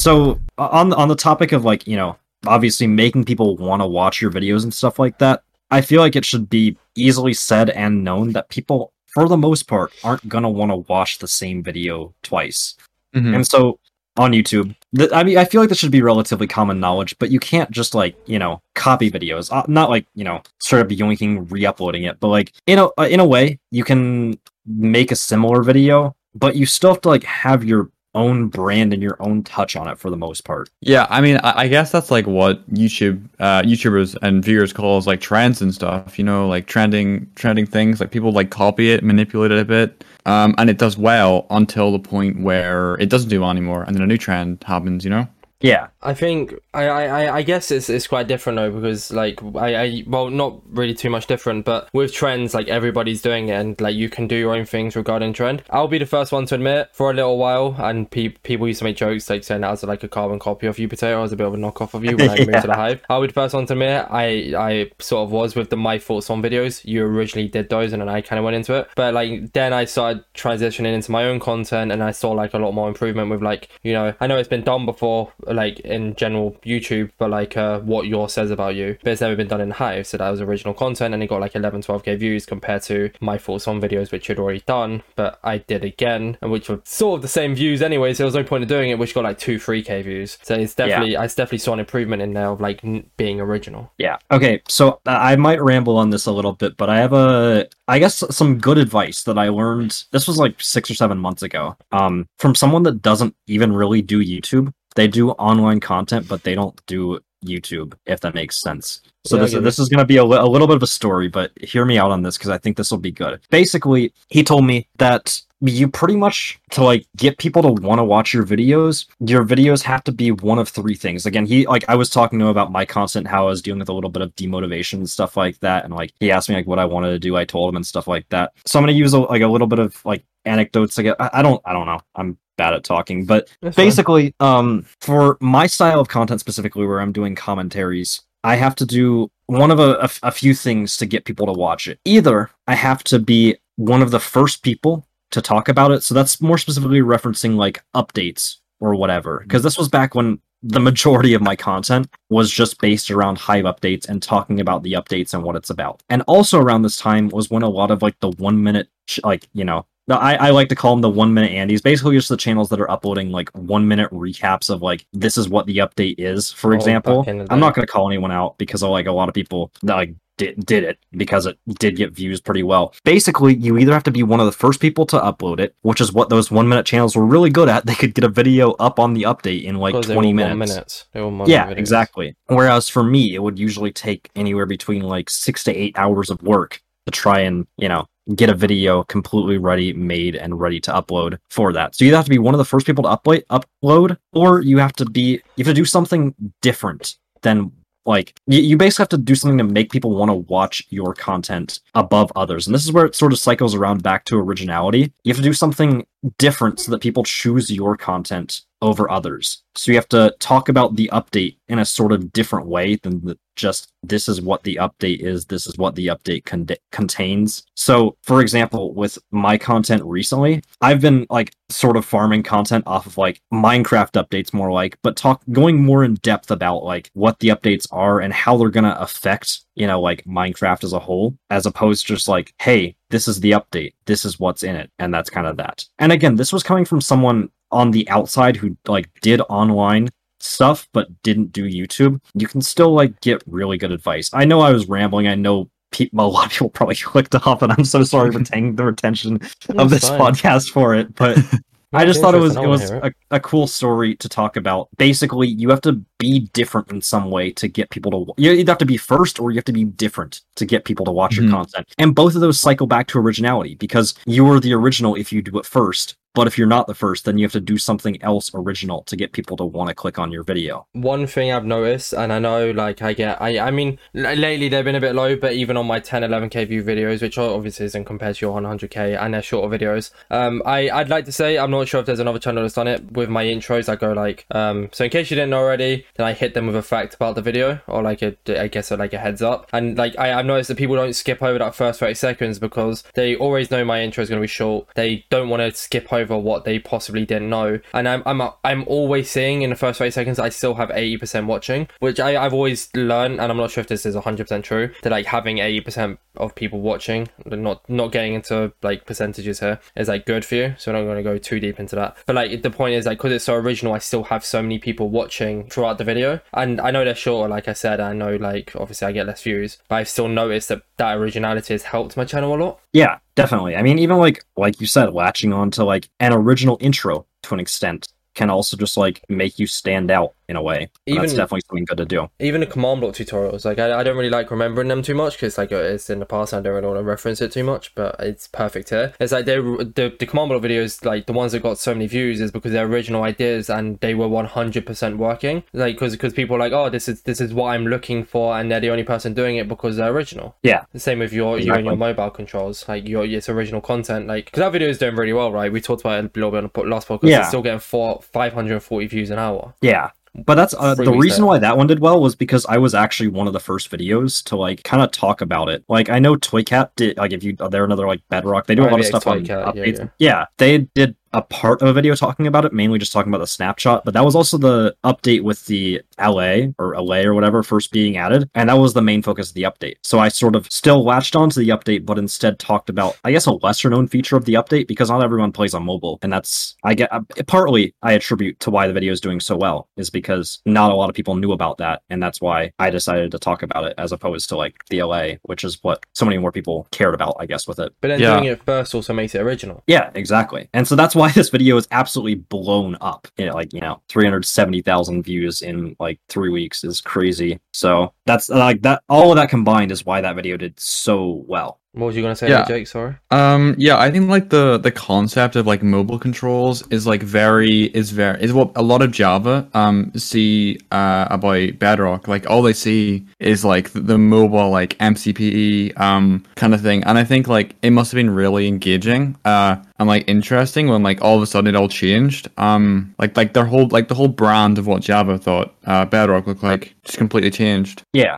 So 0.00 0.40
on 0.56 0.94
on 0.94 1.08
the 1.08 1.14
topic 1.14 1.52
of 1.52 1.66
like, 1.66 1.86
you 1.86 1.94
know, 1.96 2.16
obviously 2.46 2.86
making 2.86 3.26
people 3.26 3.56
want 3.58 3.82
to 3.82 3.86
watch 3.86 4.22
your 4.22 4.30
videos 4.30 4.62
and 4.64 4.72
stuff 4.72 4.98
like 4.98 5.18
that, 5.18 5.42
I 5.70 5.82
feel 5.82 6.00
like 6.00 6.16
it 6.16 6.24
should 6.24 6.48
be 6.48 6.78
easily 6.96 7.34
said 7.34 7.68
and 7.68 8.02
known 8.02 8.32
that 8.32 8.48
people 8.48 8.92
for 9.08 9.28
the 9.28 9.36
most 9.36 9.68
part 9.68 9.92
aren't 10.02 10.26
going 10.26 10.44
to 10.44 10.48
want 10.48 10.70
to 10.70 10.76
watch 10.76 11.18
the 11.18 11.28
same 11.28 11.62
video 11.62 12.14
twice. 12.22 12.76
Mhm. 13.14 13.34
And 13.34 13.46
so 13.46 13.78
on 14.16 14.32
YouTube, 14.32 14.74
th- 14.96 15.10
I 15.12 15.22
mean, 15.22 15.36
I 15.36 15.44
feel 15.44 15.60
like 15.60 15.68
this 15.68 15.78
should 15.78 15.90
be 15.90 16.00
relatively 16.02 16.46
common 16.46 16.80
knowledge, 16.80 17.14
but 17.18 17.30
you 17.30 17.38
can't 17.38 17.70
just 17.70 17.94
like 17.94 18.16
you 18.26 18.38
know 18.38 18.62
copy 18.74 19.10
videos. 19.10 19.52
Uh, 19.52 19.64
not 19.68 19.90
like 19.90 20.06
you 20.14 20.24
know 20.24 20.40
straight 20.60 20.80
up 20.80 20.88
yoinking, 20.88 21.50
re-uploading 21.50 22.04
it, 22.04 22.18
but 22.20 22.28
like 22.28 22.52
you 22.66 22.76
know, 22.76 22.90
uh, 22.98 23.08
in 23.10 23.20
a 23.20 23.26
way, 23.26 23.58
you 23.70 23.84
can 23.84 24.38
make 24.64 25.12
a 25.12 25.16
similar 25.16 25.62
video, 25.62 26.16
but 26.34 26.56
you 26.56 26.64
still 26.64 26.94
have 26.94 27.02
to 27.02 27.08
like 27.08 27.24
have 27.24 27.64
your 27.64 27.90
own 28.14 28.48
brand 28.48 28.92
and 28.92 29.02
your 29.02 29.16
own 29.20 29.42
touch 29.42 29.76
on 29.76 29.88
it 29.88 29.98
for 29.98 30.10
the 30.10 30.16
most 30.16 30.44
part. 30.44 30.68
Yeah, 30.80 31.06
I 31.10 31.20
mean, 31.20 31.38
I, 31.42 31.60
I 31.62 31.68
guess 31.68 31.92
that's 31.92 32.10
like 32.10 32.26
what 32.26 32.68
YouTube, 32.72 33.24
uh, 33.38 33.62
YouTubers 33.62 34.16
and 34.22 34.44
viewers 34.44 34.72
calls 34.72 35.06
like 35.06 35.20
trends 35.20 35.62
and 35.62 35.74
stuff. 35.74 36.18
You 36.18 36.24
know, 36.24 36.48
like 36.48 36.66
trending, 36.66 37.30
trending 37.34 37.66
things. 37.66 38.00
Like 38.00 38.10
people 38.10 38.32
like 38.32 38.50
copy 38.50 38.90
it, 38.90 39.04
manipulate 39.04 39.52
it 39.52 39.58
a 39.58 39.64
bit, 39.64 40.04
um, 40.26 40.54
and 40.58 40.68
it 40.68 40.78
does 40.78 40.98
well 40.98 41.46
until 41.50 41.92
the 41.92 41.98
point 41.98 42.42
where 42.42 42.94
it 42.94 43.08
doesn't 43.08 43.28
do 43.28 43.40
well 43.40 43.50
anymore, 43.50 43.84
and 43.84 43.94
then 43.94 44.02
a 44.02 44.06
new 44.06 44.18
trend 44.18 44.62
happens. 44.66 45.04
You 45.04 45.10
know. 45.10 45.28
Yeah, 45.60 45.88
I 46.02 46.14
think 46.14 46.54
I, 46.72 46.84
I, 46.88 47.36
I- 47.36 47.42
guess 47.42 47.70
it's 47.70 47.90
it's 47.90 48.06
quite 48.06 48.26
different 48.28 48.56
though 48.56 48.70
because 48.70 49.10
like 49.12 49.42
I, 49.56 49.74
I 49.76 50.04
well 50.06 50.30
not 50.30 50.60
really 50.70 50.94
too 50.94 51.10
much 51.10 51.26
different 51.26 51.64
but 51.64 51.88
with 51.92 52.12
trends 52.12 52.54
like 52.54 52.68
everybody's 52.68 53.20
doing 53.22 53.48
it 53.48 53.52
and 53.54 53.80
like 53.80 53.94
you 53.94 54.08
can 54.08 54.26
do 54.26 54.36
your 54.36 54.54
own 54.54 54.64
things 54.64 54.94
regarding 54.96 55.32
trend. 55.32 55.62
I'll 55.70 55.88
be 55.88 55.98
the 55.98 56.06
first 56.06 56.32
one 56.32 56.46
to 56.46 56.54
admit 56.54 56.90
for 56.92 57.10
a 57.10 57.14
little 57.14 57.36
while 57.38 57.74
and 57.78 58.10
pe- 58.10 58.28
people 58.28 58.66
used 58.68 58.78
to 58.78 58.84
make 58.84 58.96
jokes 58.96 59.28
like 59.28 59.42
saying 59.44 59.62
that 59.62 59.72
as 59.72 59.82
like 59.82 60.02
a 60.02 60.08
carbon 60.08 60.38
copy 60.38 60.66
of 60.66 60.78
you 60.78 60.86
potato 60.88 61.22
as 61.22 61.32
a 61.32 61.36
bit 61.36 61.46
of 61.46 61.54
a 61.54 61.56
knockoff 61.56 61.92
of 61.94 62.04
you 62.04 62.16
when 62.16 62.30
I 62.30 62.36
moved 62.44 62.60
to 62.62 62.66
the 62.68 62.74
hive. 62.84 63.02
I'll 63.10 63.20
be 63.20 63.26
the 63.26 63.32
first 63.32 63.54
one 63.54 63.66
to 63.66 63.72
admit 63.72 64.06
I 64.10 64.54
I 64.56 64.90
sort 65.00 65.24
of 65.26 65.32
was 65.32 65.54
with 65.54 65.70
the 65.70 65.76
my 65.76 65.98
thoughts 65.98 66.30
on 66.30 66.40
videos. 66.42 66.84
You 66.84 67.04
originally 67.04 67.48
did 67.48 67.68
those 67.68 67.92
and 67.92 68.00
then 68.00 68.08
I 68.08 68.20
kind 68.20 68.38
of 68.38 68.44
went 68.44 68.56
into 68.56 68.74
it 68.74 68.88
but 68.94 69.12
like 69.12 69.52
then 69.52 69.72
I 69.72 69.84
started 69.86 70.24
transitioning 70.34 70.94
into 70.94 71.10
my 71.10 71.24
own 71.24 71.40
content 71.40 71.90
and 71.92 72.02
I 72.02 72.12
saw 72.12 72.30
like 72.30 72.54
a 72.54 72.58
lot 72.58 72.72
more 72.72 72.88
improvement 72.88 73.30
with 73.30 73.42
like 73.42 73.68
you 73.82 73.92
know 73.92 74.14
I 74.20 74.26
know 74.26 74.36
it's 74.38 74.48
been 74.48 74.62
done 74.64 74.86
before 74.86 75.32
like 75.46 75.80
in 75.90 76.14
general 76.14 76.56
YouTube, 76.64 77.10
but 77.18 77.30
like 77.30 77.56
uh, 77.56 77.80
what 77.80 78.06
your 78.06 78.28
says 78.28 78.50
about 78.50 78.74
you, 78.74 78.96
but 79.02 79.12
it's 79.12 79.20
never 79.20 79.36
been 79.36 79.48
done 79.48 79.60
in 79.60 79.70
Hive. 79.70 80.06
So 80.06 80.16
that 80.16 80.30
was 80.30 80.40
original 80.40 80.74
content, 80.74 81.14
and 81.14 81.22
it 81.22 81.26
got 81.26 81.40
like 81.40 81.54
11, 81.54 81.82
12k 81.82 82.18
views 82.18 82.46
compared 82.46 82.82
to 82.82 83.10
my 83.20 83.38
thoughts 83.38 83.68
on 83.68 83.80
videos, 83.80 84.12
which 84.12 84.28
you'd 84.28 84.38
already 84.38 84.62
done, 84.66 85.02
but 85.16 85.38
I 85.42 85.58
did 85.58 85.84
again, 85.84 86.38
and 86.40 86.50
which 86.50 86.68
were 86.68 86.80
sort 86.84 87.18
of 87.18 87.22
the 87.22 87.28
same 87.28 87.54
views 87.54 87.82
anyway. 87.82 88.14
So 88.14 88.18
there 88.18 88.26
was 88.26 88.34
no 88.34 88.44
point 88.44 88.62
of 88.62 88.68
doing 88.68 88.90
it, 88.90 88.98
which 88.98 89.14
got 89.14 89.24
like 89.24 89.38
two, 89.38 89.58
3k 89.58 90.04
views. 90.04 90.38
So 90.42 90.54
it's 90.54 90.74
definitely, 90.74 91.16
I 91.16 91.26
definitely 91.26 91.58
saw 91.58 91.72
an 91.72 91.80
improvement 91.80 92.22
in 92.22 92.32
there 92.34 92.48
of 92.48 92.60
like 92.60 92.84
n- 92.84 93.08
being 93.16 93.40
original. 93.40 93.92
Yeah. 93.98 94.18
Okay. 94.30 94.62
So 94.68 95.00
uh, 95.06 95.10
I 95.10 95.36
might 95.36 95.62
ramble 95.62 95.96
on 95.96 96.10
this 96.10 96.26
a 96.26 96.32
little 96.32 96.52
bit, 96.52 96.76
but 96.76 96.90
I 96.90 96.98
have 96.98 97.12
a, 97.12 97.68
I 97.88 97.98
guess, 97.98 98.22
some 98.34 98.58
good 98.58 98.78
advice 98.78 99.24
that 99.24 99.38
I 99.38 99.48
learned. 99.48 100.04
This 100.12 100.26
was 100.28 100.38
like 100.38 100.60
six 100.60 100.90
or 100.90 100.94
seven 100.94 101.18
months 101.18 101.42
ago. 101.42 101.76
Um, 101.92 102.28
from 102.38 102.54
someone 102.54 102.82
that 102.84 103.02
doesn't 103.02 103.34
even 103.46 103.72
really 103.72 104.02
do 104.02 104.20
YouTube. 104.20 104.72
They 104.96 105.08
do 105.08 105.30
online 105.32 105.80
content, 105.80 106.28
but 106.28 106.42
they 106.42 106.54
don't 106.54 106.80
do 106.86 107.20
YouTube. 107.44 107.94
If 108.06 108.20
that 108.20 108.34
makes 108.34 108.56
sense. 108.56 109.00
So 109.24 109.36
Yeah, 109.36 109.42
this 109.42 109.52
this 109.52 109.78
is 109.78 109.88
going 109.88 109.98
to 109.98 110.04
be 110.04 110.16
a, 110.16 110.22
a 110.22 110.24
little 110.24 110.66
bit 110.66 110.76
of 110.76 110.82
a 110.82 110.86
story, 110.86 111.28
but 111.28 111.52
hear 111.60 111.84
me 111.84 111.98
out 111.98 112.10
on 112.10 112.22
this 112.22 112.36
because 112.36 112.50
I 112.50 112.58
think 112.58 112.76
this 112.76 112.90
will 112.90 112.98
be 112.98 113.12
good. 113.12 113.40
Basically, 113.50 114.12
he 114.28 114.42
told 114.42 114.64
me 114.64 114.88
that 114.98 115.40
you 115.62 115.88
pretty 115.88 116.16
much 116.16 116.58
to 116.70 116.82
like 116.82 117.06
get 117.16 117.38
people 117.38 117.62
to 117.62 117.68
want 117.82 117.98
to 117.98 118.04
watch 118.04 118.32
your 118.32 118.44
videos 118.44 119.06
your 119.20 119.44
videos 119.44 119.82
have 119.82 120.02
to 120.02 120.12
be 120.12 120.30
one 120.30 120.58
of 120.58 120.68
three 120.68 120.94
things 120.94 121.26
again 121.26 121.44
he 121.44 121.66
like 121.66 121.84
i 121.88 121.94
was 121.94 122.08
talking 122.08 122.38
to 122.38 122.46
him 122.46 122.50
about 122.50 122.72
my 122.72 122.84
content 122.84 123.26
how 123.26 123.46
i 123.46 123.50
was 123.50 123.60
dealing 123.60 123.78
with 123.78 123.88
a 123.88 123.92
little 123.92 124.10
bit 124.10 124.22
of 124.22 124.34
demotivation 124.36 124.94
and 124.94 125.10
stuff 125.10 125.36
like 125.36 125.58
that 125.60 125.84
and 125.84 125.94
like 125.94 126.12
he 126.18 126.30
asked 126.30 126.48
me 126.48 126.54
like 126.54 126.66
what 126.66 126.78
i 126.78 126.84
wanted 126.84 127.10
to 127.10 127.18
do 127.18 127.36
i 127.36 127.44
told 127.44 127.68
him 127.68 127.76
and 127.76 127.86
stuff 127.86 128.08
like 128.08 128.26
that 128.30 128.52
so 128.64 128.78
i'm 128.78 128.84
going 128.84 128.94
to 128.94 128.98
use 128.98 129.12
a, 129.12 129.18
like 129.18 129.42
a 129.42 129.48
little 129.48 129.66
bit 129.66 129.78
of 129.78 130.02
like 130.04 130.24
anecdotes 130.44 130.98
I 130.98 131.14
I, 131.18 131.30
I 131.34 131.42
don't 131.42 131.60
i 131.64 131.72
don't 131.72 131.86
know 131.86 132.00
i'm 132.14 132.38
bad 132.56 132.74
at 132.74 132.84
talking 132.84 133.24
but 133.24 133.48
That's 133.62 133.76
fine. 133.76 133.86
basically 133.86 134.34
um 134.40 134.84
for 135.00 135.38
my 135.40 135.66
style 135.66 136.00
of 136.00 136.08
content 136.08 136.40
specifically 136.40 136.86
where 136.86 137.00
i'm 137.00 137.12
doing 137.12 137.34
commentaries 137.34 138.22
I 138.42 138.56
have 138.56 138.74
to 138.76 138.86
do 138.86 139.30
one 139.46 139.70
of 139.70 139.78
a, 139.78 139.96
a, 139.96 140.10
a 140.24 140.30
few 140.30 140.54
things 140.54 140.96
to 140.98 141.06
get 141.06 141.24
people 141.24 141.46
to 141.46 141.52
watch 141.52 141.88
it. 141.88 141.98
Either 142.04 142.50
I 142.66 142.74
have 142.74 143.04
to 143.04 143.18
be 143.18 143.56
one 143.76 144.02
of 144.02 144.10
the 144.10 144.20
first 144.20 144.62
people 144.62 145.06
to 145.32 145.42
talk 145.42 145.68
about 145.68 145.90
it. 145.90 146.02
So 146.02 146.14
that's 146.14 146.40
more 146.40 146.58
specifically 146.58 147.00
referencing 147.00 147.56
like 147.56 147.82
updates 147.94 148.56
or 148.80 148.94
whatever. 148.94 149.40
Because 149.40 149.62
this 149.62 149.76
was 149.78 149.88
back 149.88 150.14
when 150.14 150.40
the 150.62 150.80
majority 150.80 151.32
of 151.34 151.40
my 151.40 151.56
content 151.56 152.08
was 152.28 152.50
just 152.50 152.80
based 152.80 153.10
around 153.10 153.38
Hive 153.38 153.64
updates 153.64 154.08
and 154.08 154.22
talking 154.22 154.60
about 154.60 154.82
the 154.82 154.92
updates 154.92 155.32
and 155.32 155.42
what 155.42 155.56
it's 155.56 155.70
about. 155.70 156.02
And 156.10 156.22
also 156.22 156.58
around 156.58 156.82
this 156.82 156.98
time 156.98 157.28
was 157.28 157.50
when 157.50 157.62
a 157.62 157.68
lot 157.68 157.90
of 157.90 158.02
like 158.02 158.18
the 158.20 158.30
one 158.32 158.62
minute, 158.62 158.88
sh- 159.06 159.20
like, 159.24 159.48
you 159.54 159.64
know, 159.64 159.86
the- 160.10 160.20
I, 160.20 160.34
I 160.34 160.50
like 160.50 160.68
to 160.68 160.74
call 160.74 160.94
them 160.94 161.00
the 161.00 161.08
one 161.08 161.32
minute 161.34 161.52
Andes. 161.52 161.80
Basically, 161.82 162.16
just 162.16 162.28
the 162.28 162.36
channels 162.36 162.68
that 162.68 162.80
are 162.80 162.90
uploading 162.90 163.30
like 163.30 163.48
one 163.50 163.88
minute 163.88 164.10
recaps 164.10 164.68
of 164.68 164.82
like 164.82 165.06
this 165.12 165.38
is 165.38 165.48
what 165.48 165.66
the 165.66 165.78
update 165.78 166.16
is. 166.18 166.52
For 166.52 166.72
Oh, 166.72 166.76
example, 166.76 167.22
back 167.22 167.28
in 167.28 167.38
the 167.38 167.46
I'm 167.50 167.60
not 167.60 167.74
going 167.74 167.86
to 167.86 167.92
call 167.92 168.08
anyone 168.08 168.32
out 168.32 168.58
because 168.58 168.82
I 168.82 168.88
like 168.88 169.06
a 169.06 169.12
lot 169.12 169.28
of 169.28 169.34
people 169.34 169.72
that 169.82 169.94
like 169.94 170.14
did, 170.38 170.64
did 170.64 170.84
it 170.84 170.98
because 171.12 171.44
it 171.44 171.58
did 171.78 171.96
get 171.96 172.12
views 172.12 172.40
pretty 172.40 172.62
well. 172.62 172.94
Basically, 173.04 173.54
you 173.56 173.76
either 173.76 173.92
have 173.92 174.02
to 174.04 174.10
be 174.10 174.22
one 174.22 174.40
of 174.40 174.46
the 174.46 174.52
first 174.52 174.80
people 174.80 175.04
to 175.06 175.18
upload 175.20 175.60
it, 175.60 175.74
which 175.82 176.00
is 176.00 176.12
what 176.14 176.30
those 176.30 176.50
one 176.50 176.66
minute 176.68 176.86
channels 176.86 177.14
were 177.14 177.26
really 177.26 177.50
good 177.50 177.68
at. 177.68 177.84
They 177.86 177.94
could 177.94 178.14
get 178.14 178.24
a 178.24 178.28
video 178.28 178.72
up 178.72 178.98
on 178.98 179.12
the 179.14 179.22
update 179.24 179.64
in 179.64 179.76
like 179.76 179.92
Because 179.92 180.06
they 180.08 180.14
20 180.14 180.28
were 180.28 180.34
minutes. 180.54 181.06
One 181.12 181.22
minute. 181.36 181.46
They 181.46 181.52
Yeah, 181.52 181.66
videos. 181.68 181.76
exactly. 181.78 182.36
Whereas 182.46 182.88
for 182.88 183.02
me, 183.04 183.34
it 183.34 183.42
would 183.42 183.58
usually 183.58 183.92
take 183.92 184.30
anywhere 184.34 184.66
between 184.66 185.02
like 185.02 185.28
six 185.28 185.62
to 185.64 185.74
eight 185.76 185.96
hours 185.98 186.30
of 186.30 186.42
work 186.42 186.80
to 187.06 187.10
try 187.12 187.40
and, 187.40 187.66
you 187.76 187.88
know, 187.88 188.06
get 188.34 188.50
a 188.50 188.54
video 188.54 189.04
completely 189.04 189.58
ready, 189.58 189.92
made, 189.92 190.36
and 190.36 190.60
ready 190.60 190.80
to 190.80 190.92
upload 190.92 191.38
for 191.48 191.72
that. 191.72 191.94
So 191.94 192.04
you 192.04 192.14
have 192.14 192.24
to 192.24 192.30
be 192.30 192.38
one 192.38 192.54
of 192.54 192.58
the 192.58 192.64
first 192.64 192.86
people 192.86 193.04
to 193.04 193.10
upload, 193.10 193.42
upload, 193.50 194.16
or 194.32 194.62
you 194.62 194.78
have 194.78 194.92
to 194.94 195.04
be, 195.04 195.40
you 195.56 195.64
have 195.64 195.74
to 195.74 195.74
do 195.74 195.84
something 195.84 196.34
different 196.62 197.16
than 197.42 197.72
like 198.06 198.34
you, 198.46 198.60
you 198.60 198.76
basically 198.76 199.02
have 199.02 199.08
to 199.10 199.18
do 199.18 199.34
something 199.34 199.58
to 199.58 199.64
make 199.64 199.92
people 199.92 200.14
want 200.14 200.30
to 200.30 200.34
watch 200.34 200.82
your 200.90 201.14
content 201.14 201.80
above 201.94 202.32
others 202.34 202.66
and 202.66 202.74
this 202.74 202.84
is 202.84 202.92
where 202.92 203.04
it 203.04 203.14
sort 203.14 203.32
of 203.32 203.38
cycles 203.38 203.74
around 203.74 204.02
back 204.02 204.24
to 204.24 204.38
originality 204.38 205.12
you 205.22 205.30
have 205.30 205.36
to 205.36 205.42
do 205.42 205.52
something 205.52 206.06
different 206.38 206.80
so 206.80 206.90
that 206.90 207.02
people 207.02 207.22
choose 207.24 207.70
your 207.70 207.96
content 207.96 208.62
over 208.82 209.10
others. 209.10 209.62
So 209.76 209.92
you 209.92 209.96
have 209.96 210.08
to 210.08 210.34
talk 210.40 210.68
about 210.68 210.96
the 210.96 211.10
update 211.12 211.56
in 211.68 211.78
a 211.78 211.84
sort 211.84 212.12
of 212.12 212.32
different 212.32 212.66
way 212.66 212.96
than 212.96 213.24
the, 213.24 213.38
just 213.56 213.92
this 214.02 214.28
is 214.28 214.40
what 214.40 214.62
the 214.62 214.76
update 214.76 215.20
is 215.20 215.44
this 215.44 215.66
is 215.66 215.76
what 215.76 215.94
the 215.94 216.06
update 216.06 216.44
con- 216.44 216.66
contains. 216.92 217.64
So 217.74 218.16
for 218.22 218.40
example 218.40 218.94
with 218.94 219.18
my 219.30 219.56
content 219.58 220.02
recently 220.04 220.62
i've 220.80 221.00
been 221.00 221.26
like 221.30 221.52
sort 221.68 221.96
of 221.96 222.04
farming 222.04 222.42
content 222.42 222.84
off 222.86 223.06
of 223.06 223.16
like 223.16 223.40
minecraft 223.52 224.12
updates 224.12 224.52
more 224.52 224.72
like 224.72 224.98
but 225.02 225.16
talk 225.16 225.42
going 225.52 225.80
more 225.82 226.04
in 226.04 226.14
depth 226.14 226.50
about 226.50 226.82
like 226.82 227.10
what 227.14 227.38
the 227.38 227.48
updates 227.48 227.86
are 227.92 228.20
and 228.20 228.32
how 228.32 228.56
they're 228.56 228.70
going 228.70 228.84
to 228.84 229.00
affect 229.00 229.60
you 229.74 229.86
know 229.86 230.00
like 230.00 230.24
minecraft 230.24 230.84
as 230.84 230.92
a 230.92 230.98
whole 230.98 231.36
as 231.50 231.66
opposed 231.66 232.06
to 232.06 232.14
just 232.14 232.28
like 232.28 232.52
hey 232.60 232.94
this 233.10 233.28
is 233.28 233.40
the 233.40 233.52
update 233.52 233.94
this 234.06 234.24
is 234.24 234.40
what's 234.40 234.62
in 234.62 234.76
it 234.76 234.90
and 234.98 235.12
that's 235.12 235.30
kind 235.30 235.46
of 235.46 235.56
that. 235.56 235.84
And 235.98 236.12
again 236.12 236.36
this 236.36 236.52
was 236.52 236.62
coming 236.62 236.84
from 236.84 237.00
someone 237.00 237.50
on 237.72 237.90
the 237.90 238.08
outside 238.08 238.56
who 238.56 238.76
like 238.86 239.08
did 239.20 239.40
online 239.48 240.08
stuff 240.38 240.88
but 240.92 241.08
didn't 241.22 241.52
do 241.52 241.64
youtube 241.64 242.20
you 242.34 242.46
can 242.46 242.62
still 242.62 242.92
like 242.92 243.20
get 243.20 243.42
really 243.46 243.76
good 243.76 243.92
advice 243.92 244.30
i 244.32 244.44
know 244.44 244.60
i 244.60 244.70
was 244.70 244.88
rambling 244.88 245.28
i 245.28 245.34
know 245.34 245.68
people 245.92 246.20
a 246.20 246.26
lot 246.26 246.46
of 246.46 246.52
people 246.52 246.70
probably 246.70 246.94
clicked 247.04 247.34
off 247.46 247.62
and 247.62 247.72
i'm 247.72 247.84
so 247.84 248.02
sorry 248.02 248.32
for 248.32 248.40
taking 248.44 248.74
the 248.74 248.86
attention 248.86 249.38
of 249.76 249.90
this 249.90 250.08
fine. 250.08 250.18
podcast 250.18 250.70
for 250.70 250.94
it 250.94 251.14
but 251.14 251.36
I 251.92 252.04
just 252.04 252.20
thought 252.20 252.34
it 252.34 252.40
was 252.40 252.56
it 252.56 252.66
was 252.68 252.90
a, 252.90 253.12
a 253.32 253.40
cool 253.40 253.66
story 253.66 254.14
to 254.16 254.28
talk 254.28 254.56
about. 254.56 254.88
Basically, 254.96 255.48
you 255.48 255.70
have 255.70 255.80
to 255.80 256.00
be 256.20 256.48
different 256.52 256.90
in 256.92 257.00
some 257.02 257.30
way 257.30 257.50
to 257.52 257.66
get 257.66 257.90
people 257.90 258.12
to. 258.12 258.18
wa- 258.18 258.34
You 258.36 258.52
either 258.52 258.70
have 258.70 258.78
to 258.78 258.86
be 258.86 258.96
first 258.96 259.40
or 259.40 259.50
you 259.50 259.56
have 259.56 259.64
to 259.64 259.72
be 259.72 259.84
different 259.84 260.42
to 260.56 260.64
get 260.64 260.84
people 260.84 261.04
to 261.06 261.10
watch 261.12 261.36
Mhm. 261.36 261.42
your 261.42 261.50
content. 261.50 261.88
And 261.98 262.14
both 262.14 262.34
of 262.36 262.40
those 262.42 262.60
cycle 262.60 262.86
back 262.86 263.08
to 263.08 263.18
originality 263.18 263.74
because 263.74 264.14
you 264.26 264.46
are 264.46 264.60
the 264.60 264.72
original 264.74 265.16
if 265.16 265.32
you 265.32 265.42
do 265.42 265.58
it 265.58 265.66
first. 265.66 266.14
But 266.32 266.46
if 266.46 266.56
you're 266.56 266.68
not 266.68 266.86
the 266.86 266.94
first, 266.94 267.24
then 267.24 267.38
you 267.38 267.44
have 267.44 267.50
to 267.54 267.60
do 267.60 267.76
something 267.76 268.22
else 268.22 268.52
original 268.54 269.02
to 269.08 269.16
get 269.16 269.32
people 269.32 269.56
to 269.56 269.64
want 269.64 269.88
to 269.88 269.94
click 269.96 270.16
on 270.16 270.30
your 270.30 270.44
video. 270.44 270.86
One 270.92 271.26
thing 271.26 271.50
I've 271.50 271.64
noticed, 271.64 272.12
and 272.12 272.32
I 272.32 272.38
know, 272.38 272.70
like, 272.70 273.02
I 273.02 273.14
get, 273.14 273.42
I, 273.42 273.58
I 273.58 273.72
mean, 273.72 273.98
lately 274.14 274.68
they've 274.68 274.84
been 274.84 274.94
a 274.94 275.00
bit 275.00 275.16
low, 275.16 275.34
but 275.34 275.54
even 275.54 275.76
on 275.76 275.88
my 275.88 275.98
10, 275.98 276.22
11k 276.22 276.68
view 276.68 276.84
videos, 276.84 277.20
which 277.20 277.36
are 277.36 277.50
obviously 277.52 277.86
isn't 277.86 278.04
compared 278.04 278.36
to 278.36 278.46
your 278.46 278.54
100k 278.60 279.16
and 279.20 279.34
they're 279.34 279.42
shorter 279.42 279.76
videos, 279.76 280.12
um, 280.30 280.62
I, 280.64 280.88
I'd 280.90 281.08
like 281.08 281.24
to 281.24 281.32
say, 281.32 281.58
I'm 281.58 281.72
not 281.72 281.88
sure 281.88 281.98
if 281.98 282.06
there's 282.06 282.20
another 282.20 282.38
channel 282.38 282.62
that's 282.62 282.74
done 282.74 282.86
it 282.86 283.10
with 283.10 283.28
my 283.28 283.44
intros. 283.44 283.88
I 283.88 283.96
go 283.96 284.12
like, 284.12 284.46
um, 284.52 284.88
so 284.92 285.02
in 285.06 285.10
case 285.10 285.32
you 285.32 285.34
didn't 285.34 285.50
know 285.50 285.58
already, 285.58 286.06
then 286.20 286.28
I 286.28 286.32
hit 286.32 286.54
them 286.54 286.66
with 286.66 286.76
a 286.76 286.82
fact 286.82 287.14
about 287.14 287.34
the 287.34 287.42
video, 287.42 287.80
or 287.86 288.02
like 288.02 288.22
a, 288.22 288.36
I 288.60 288.68
guess, 288.68 288.90
like 288.90 289.12
a 289.12 289.18
heads 289.18 289.42
up, 289.42 289.68
and 289.72 289.96
like 289.96 290.18
I, 290.18 290.38
I've 290.38 290.46
noticed 290.46 290.68
that 290.68 290.76
people 290.76 290.96
don't 290.96 291.14
skip 291.14 291.42
over 291.42 291.58
that 291.58 291.74
first 291.74 292.00
30 292.00 292.14
seconds 292.14 292.58
because 292.58 293.04
they 293.14 293.34
always 293.36 293.70
know 293.70 293.84
my 293.84 294.02
intro 294.02 294.22
is 294.22 294.28
going 294.28 294.40
to 294.40 294.44
be 294.44 294.48
short. 294.48 294.86
They 294.94 295.24
don't 295.30 295.48
want 295.48 295.60
to 295.62 295.72
skip 295.78 296.12
over 296.12 296.36
what 296.36 296.64
they 296.64 296.78
possibly 296.78 297.24
didn't 297.24 297.48
know, 297.48 297.80
and 297.94 298.08
I'm, 298.08 298.22
I'm, 298.26 298.42
I'm 298.64 298.84
always 298.86 299.30
seeing 299.30 299.62
in 299.62 299.70
the 299.70 299.76
first 299.76 299.98
30 299.98 300.10
seconds 300.10 300.38
I 300.38 300.50
still 300.50 300.74
have 300.74 300.90
80% 300.90 301.46
watching, 301.46 301.88
which 302.00 302.20
I, 302.20 302.42
I've 302.42 302.54
always 302.54 302.94
learned, 302.94 303.40
and 303.40 303.50
I'm 303.50 303.56
not 303.56 303.70
sure 303.70 303.80
if 303.80 303.88
this 303.88 304.04
is 304.04 304.14
100% 304.14 304.62
true, 304.62 304.92
that 305.02 305.10
like 305.10 305.26
having 305.26 305.56
80% 305.56 306.18
of 306.36 306.54
people 306.54 306.80
watching, 306.80 307.28
not 307.46 307.88
not 307.88 308.12
getting 308.12 308.34
into 308.34 308.72
like 308.82 309.06
percentages 309.06 309.60
here, 309.60 309.80
is 309.96 310.08
like 310.08 310.26
good 310.26 310.44
for 310.44 310.54
you. 310.54 310.74
So 310.78 310.92
we're 310.92 310.98
not 310.98 311.04
going 311.04 311.16
to 311.16 311.22
go 311.22 311.38
too 311.38 311.60
deep 311.60 311.80
into 311.80 311.96
that. 311.96 312.16
But 312.26 312.36
like 312.36 312.62
the 312.62 312.70
point 312.70 312.94
is 312.94 313.06
like 313.06 313.18
because 313.18 313.32
it's 313.32 313.44
so 313.44 313.54
original, 313.54 313.94
I 313.94 313.98
still 313.98 314.24
have 314.24 314.44
so 314.44 314.62
many 314.62 314.78
people 314.78 315.08
watching 315.08 315.68
throughout 315.68 315.98
the 315.98 316.04
video, 316.10 316.40
and 316.52 316.80
I 316.80 316.90
know 316.90 317.04
they're 317.04 317.14
shorter. 317.14 317.48
Like 317.48 317.68
I 317.68 317.72
said, 317.72 318.00
I 318.00 318.12
know 318.12 318.36
like 318.36 318.74
obviously 318.76 319.06
I 319.06 319.12
get 319.12 319.26
less 319.26 319.42
views, 319.42 319.78
but 319.88 319.96
I've 319.96 320.08
still 320.08 320.28
noticed 320.28 320.68
that 320.68 320.82
that 320.96 321.16
originality 321.16 321.74
has 321.74 321.84
helped 321.84 322.16
my 322.16 322.24
channel 322.24 322.54
a 322.54 322.58
lot. 322.62 322.80
Yeah, 322.92 323.18
definitely. 323.34 323.76
I 323.76 323.82
mean, 323.82 323.98
even 323.98 324.18
like 324.18 324.44
like 324.56 324.80
you 324.80 324.86
said, 324.86 325.12
latching 325.12 325.52
on 325.52 325.70
to 325.72 325.84
like 325.84 326.08
an 326.18 326.32
original 326.32 326.78
intro 326.80 327.26
to 327.44 327.54
an 327.54 327.60
extent 327.60 328.08
can 328.34 328.50
also 328.50 328.76
just 328.76 328.96
like 328.96 329.22
make 329.28 329.58
you 329.58 329.66
stand 329.66 330.10
out 330.10 330.34
in 330.50 330.56
a 330.56 330.62
way. 330.62 330.90
And 331.06 331.16
that's 331.18 331.32
Even- 331.32 331.36
definitely 331.36 331.62
something 331.68 331.84
good 331.86 331.98
to 331.98 332.04
do. 332.04 332.28
even 332.40 332.60
the 332.60 332.66
command 332.66 333.00
block 333.00 333.14
tutorials 333.14 333.64
like 333.64 333.78
I, 333.78 334.00
I 334.00 334.02
don't 334.02 334.16
really 334.16 334.30
like 334.30 334.50
remembering 334.50 334.88
them 334.88 335.02
too 335.02 335.14
much 335.14 335.34
because 335.34 335.56
like 335.56 335.72
it's 335.72 336.10
in 336.10 336.18
the 336.18 336.26
past 336.26 336.52
and 336.52 336.60
I 336.60 336.62
don't 336.64 336.74
really 336.74 336.86
want 336.88 336.98
to 337.00 337.04
reference 337.04 337.40
it 337.40 337.52
too 337.52 337.64
much 337.64 337.94
but 337.94 338.16
it's 338.18 338.46
perfect 338.48 338.90
here 338.90 339.12
it's 339.20 339.32
like 339.32 339.44
they 339.46 339.56
the, 339.56 340.14
the 340.18 340.26
command 340.26 340.48
block 340.50 340.62
videos 340.62 341.04
like 341.04 341.26
the 341.26 341.32
ones 341.32 341.52
that 341.52 341.62
got 341.62 341.78
so 341.78 341.92
many 341.94 342.06
views 342.06 342.40
is 342.40 342.50
because 342.50 342.72
they're 342.72 342.86
original 342.86 343.22
ideas 343.22 343.70
and 343.70 343.98
they 344.00 344.14
were 344.14 344.28
100% 344.28 345.16
working 345.16 345.62
like 345.72 345.94
because 345.96 346.12
because 346.12 346.32
people 346.32 346.56
are 346.56 346.58
like 346.58 346.72
oh 346.72 346.90
this 346.90 347.08
is 347.08 347.22
this 347.22 347.40
is 347.40 347.54
what 347.54 347.68
I'm 347.72 347.86
looking 347.86 348.24
for 348.24 348.56
and 348.58 348.70
they're 348.70 348.80
the 348.80 348.90
only 348.90 349.04
person 349.04 349.34
doing 349.34 349.56
it 349.56 349.68
because 349.68 349.96
they're 349.96 350.10
original 350.12 350.56
Yeah. 350.62 350.84
the 350.92 351.00
same 351.00 351.18
with 351.20 351.32
your 351.32 351.58
you 351.58 351.72
and 351.72 351.84
your 351.86 351.96
mobile 351.96 352.30
controls 352.30 352.88
like 352.88 353.06
your 353.08 353.24
it's 353.24 353.48
original 353.48 353.80
content 353.80 354.26
like 354.26 354.46
because 354.46 354.60
that 354.60 354.72
video 354.72 354.88
is 354.88 354.98
doing 354.98 355.14
really 355.16 355.32
well 355.32 355.52
right 355.52 355.72
we 355.72 355.80
talked 355.80 356.02
about 356.02 356.24
it 356.24 356.30
a 356.36 356.38
little 356.38 356.50
bit 356.50 356.64
on 356.64 356.70
the 356.74 356.90
last 356.90 357.08
podcast 357.08 357.28
Yeah. 357.28 357.40
it's 357.40 357.48
still 357.48 357.62
getting 357.62 357.80
four 357.80 358.20
540 358.22 359.06
views 359.06 359.30
an 359.30 359.38
hour 359.38 359.74
Yeah. 359.80 360.10
But 360.34 360.54
that's 360.54 360.74
uh, 360.74 360.94
the 360.94 361.12
reason 361.12 361.44
why 361.44 361.58
that 361.58 361.76
one 361.76 361.88
did 361.88 361.98
well 361.98 362.22
was 362.22 362.36
because 362.36 362.64
I 362.66 362.78
was 362.78 362.94
actually 362.94 363.28
one 363.28 363.48
of 363.48 363.52
the 363.52 363.60
first 363.60 363.90
videos 363.90 364.42
to 364.44 364.56
like 364.56 364.82
kind 364.84 365.02
of 365.02 365.10
talk 365.10 365.40
about 365.40 365.68
it. 365.68 365.84
Like 365.88 366.08
I 366.08 366.20
know 366.20 366.36
Toycat 366.36 366.90
did 366.94 367.16
like 367.16 367.32
if 367.32 367.42
you 367.42 367.56
they're 367.56 367.84
another 367.84 368.06
like 368.06 368.20
Bedrock. 368.28 368.66
They 368.66 368.76
do 368.76 368.82
a 368.82 368.90
lot 368.90 369.00
of 369.00 369.06
stuff 369.06 369.26
on 369.26 369.40
Toycat, 369.40 369.48
yeah, 369.48 369.84
updates. 369.84 370.12
yeah. 370.18 370.46
they 370.58 370.78
did 370.94 371.16
a 371.32 371.42
part 371.42 371.82
of 371.82 371.88
a 371.88 371.92
video 371.92 372.14
talking 372.14 372.46
about 372.46 372.64
it, 372.64 372.72
mainly 372.72 372.98
just 372.98 373.12
talking 373.12 373.30
about 373.30 373.38
the 373.38 373.46
snapshot. 373.46 374.04
But 374.04 374.14
that 374.14 374.24
was 374.24 374.34
also 374.34 374.58
the 374.58 374.96
update 375.04 375.42
with 375.42 375.66
the 375.66 376.00
Allay 376.18 376.74
or 376.78 376.94
Allay 376.94 377.24
or 377.24 377.34
whatever 377.34 377.62
first 377.62 377.92
being 377.92 378.16
added, 378.16 378.48
and 378.54 378.68
that 378.68 378.74
was 378.78 378.94
the 378.94 379.02
main 379.02 379.22
focus 379.22 379.48
of 379.48 379.54
the 379.54 379.62
update. 379.62 379.96
So 380.02 380.18
I 380.18 380.28
sort 380.28 380.56
of 380.56 380.70
still 380.70 381.04
latched 381.04 381.36
onto 381.36 381.60
the 381.60 381.68
update, 381.70 382.04
but 382.04 382.18
instead 382.18 382.58
talked 382.58 382.90
about 382.90 383.18
I 383.24 383.32
guess 383.32 383.46
a 383.46 383.52
lesser 383.52 383.90
known 383.90 384.08
feature 384.08 384.36
of 384.36 384.44
the 384.44 384.54
update 384.54 384.86
because 384.88 385.10
not 385.10 385.22
everyone 385.22 385.52
plays 385.52 385.74
on 385.74 385.84
mobile, 385.84 386.18
and 386.22 386.32
that's 386.32 386.76
I 386.84 386.94
get 386.94 387.12
uh, 387.12 387.20
partly 387.46 387.94
I 388.02 388.12
attribute 388.12 388.60
to 388.60 388.70
why 388.70 388.86
the 388.86 388.92
video 388.92 389.12
is 389.12 389.20
doing 389.20 389.40
so 389.40 389.56
well 389.56 389.88
is 389.96 390.10
because 390.10 390.60
not 390.66 390.90
a 390.90 390.94
lot 390.94 391.08
of 391.08 391.14
people 391.14 391.36
knew 391.36 391.52
about 391.52 391.78
that, 391.78 392.02
and 392.10 392.22
that's 392.22 392.40
why 392.40 392.72
I 392.78 392.90
decided 392.90 393.30
to 393.32 393.38
talk 393.38 393.62
about 393.62 393.84
it 393.84 393.94
as 393.98 394.12
opposed 394.12 394.48
to 394.50 394.56
like 394.56 394.74
the 394.90 394.98
Allay, 394.98 395.38
which 395.42 395.64
is 395.64 395.78
what 395.82 396.04
so 396.12 396.24
many 396.24 396.38
more 396.38 396.52
people 396.52 396.86
cared 396.90 397.14
about, 397.14 397.36
I 397.38 397.46
guess, 397.46 397.66
with 397.68 397.78
it. 397.78 397.92
but 398.00 398.08
then 398.08 398.20
Yeah. 398.20 398.34
doing 398.34 398.44
it 398.46 398.62
first 398.64 398.94
also 398.94 399.12
makes 399.12 399.34
it 399.34 399.40
original 399.40 399.82
Yeah, 399.86 400.10
exactly. 400.14 400.68
And 400.72 400.86
so 400.86 400.96
that's 400.96 401.14
why 401.14 401.19
this 401.28 401.50
video 401.50 401.76
is 401.76 401.88
absolutely 401.90 402.36
blown 402.36 402.96
up. 403.00 403.28
You 403.36 403.46
know, 403.46 403.54
like, 403.54 403.72
you 403.72 403.80
know, 403.80 404.02
370,000 404.08 405.22
views 405.22 405.62
in 405.62 405.96
like 405.98 406.20
three 406.28 406.50
weeks 406.50 406.84
is 406.84 407.00
crazy. 407.00 407.60
So 407.72 408.12
that's 408.26 408.48
like 408.48 408.82
that, 408.82 409.02
all 409.08 409.30
of 409.32 409.36
that 409.36 409.50
combined 409.50 409.92
is 409.92 410.06
why 410.06 410.20
that 410.20 410.36
video 410.36 410.56
did 410.56 410.78
so 410.78 411.44
well. 411.46 411.79
What 411.92 412.06
was 412.06 412.16
you 412.16 412.22
gonna 412.22 412.36
say, 412.36 412.48
Yeah. 412.48 412.64
Jake? 412.66 412.86
Sorry. 412.86 413.16
Um, 413.32 413.74
yeah, 413.76 413.98
I 413.98 414.12
think 414.12 414.28
like 414.28 414.50
the 414.50 414.78
the 414.78 414.92
concept 414.92 415.56
of 415.56 415.66
like 415.66 415.82
mobile 415.82 416.20
controls 416.20 416.86
is 416.90 417.04
like 417.04 417.20
very 417.20 417.86
is 417.86 418.12
very 418.12 418.40
is 418.40 418.52
what 418.52 418.70
a 418.76 418.82
lot 418.82 419.02
of 419.02 419.10
Java 419.10 419.66
um 419.74 420.12
see 420.14 420.78
uh 420.92 421.26
about 421.30 421.78
Bedrock. 421.80 422.28
Like 422.28 422.48
all 422.48 422.62
they 422.62 422.74
see 422.74 423.26
is 423.40 423.64
like 423.64 423.90
the 423.92 424.18
mobile 424.18 424.70
like 424.70 424.96
MCPE 424.98 425.98
um 425.98 426.44
kind 426.54 426.74
of 426.74 426.80
thing, 426.80 427.02
and 427.04 427.18
I 427.18 427.24
think 427.24 427.48
like 427.48 427.74
it 427.82 427.90
must 427.90 428.12
have 428.12 428.18
been 428.18 428.30
really 428.30 428.68
engaging 428.68 429.36
uh 429.44 429.76
and 429.98 430.06
like 430.08 430.28
interesting 430.28 430.88
when 430.88 431.02
like 431.02 431.20
all 431.22 431.36
of 431.36 431.42
a 431.42 431.46
sudden 431.46 431.74
it 431.74 431.76
all 431.76 431.88
changed. 431.88 432.48
Um, 432.56 433.14
like 433.18 433.36
like 433.36 433.52
their 433.52 433.64
whole 433.66 433.88
like 433.88 434.06
the 434.06 434.14
whole 434.14 434.28
brand 434.28 434.78
of 434.78 434.86
what 434.86 435.02
Java 435.02 435.38
thought 435.38 435.74
uh 435.86 436.04
Bedrock 436.04 436.46
looked 436.46 436.62
like 436.62 436.94
just 437.02 437.18
completely 437.18 437.50
changed. 437.50 438.04
Yeah. 438.12 438.36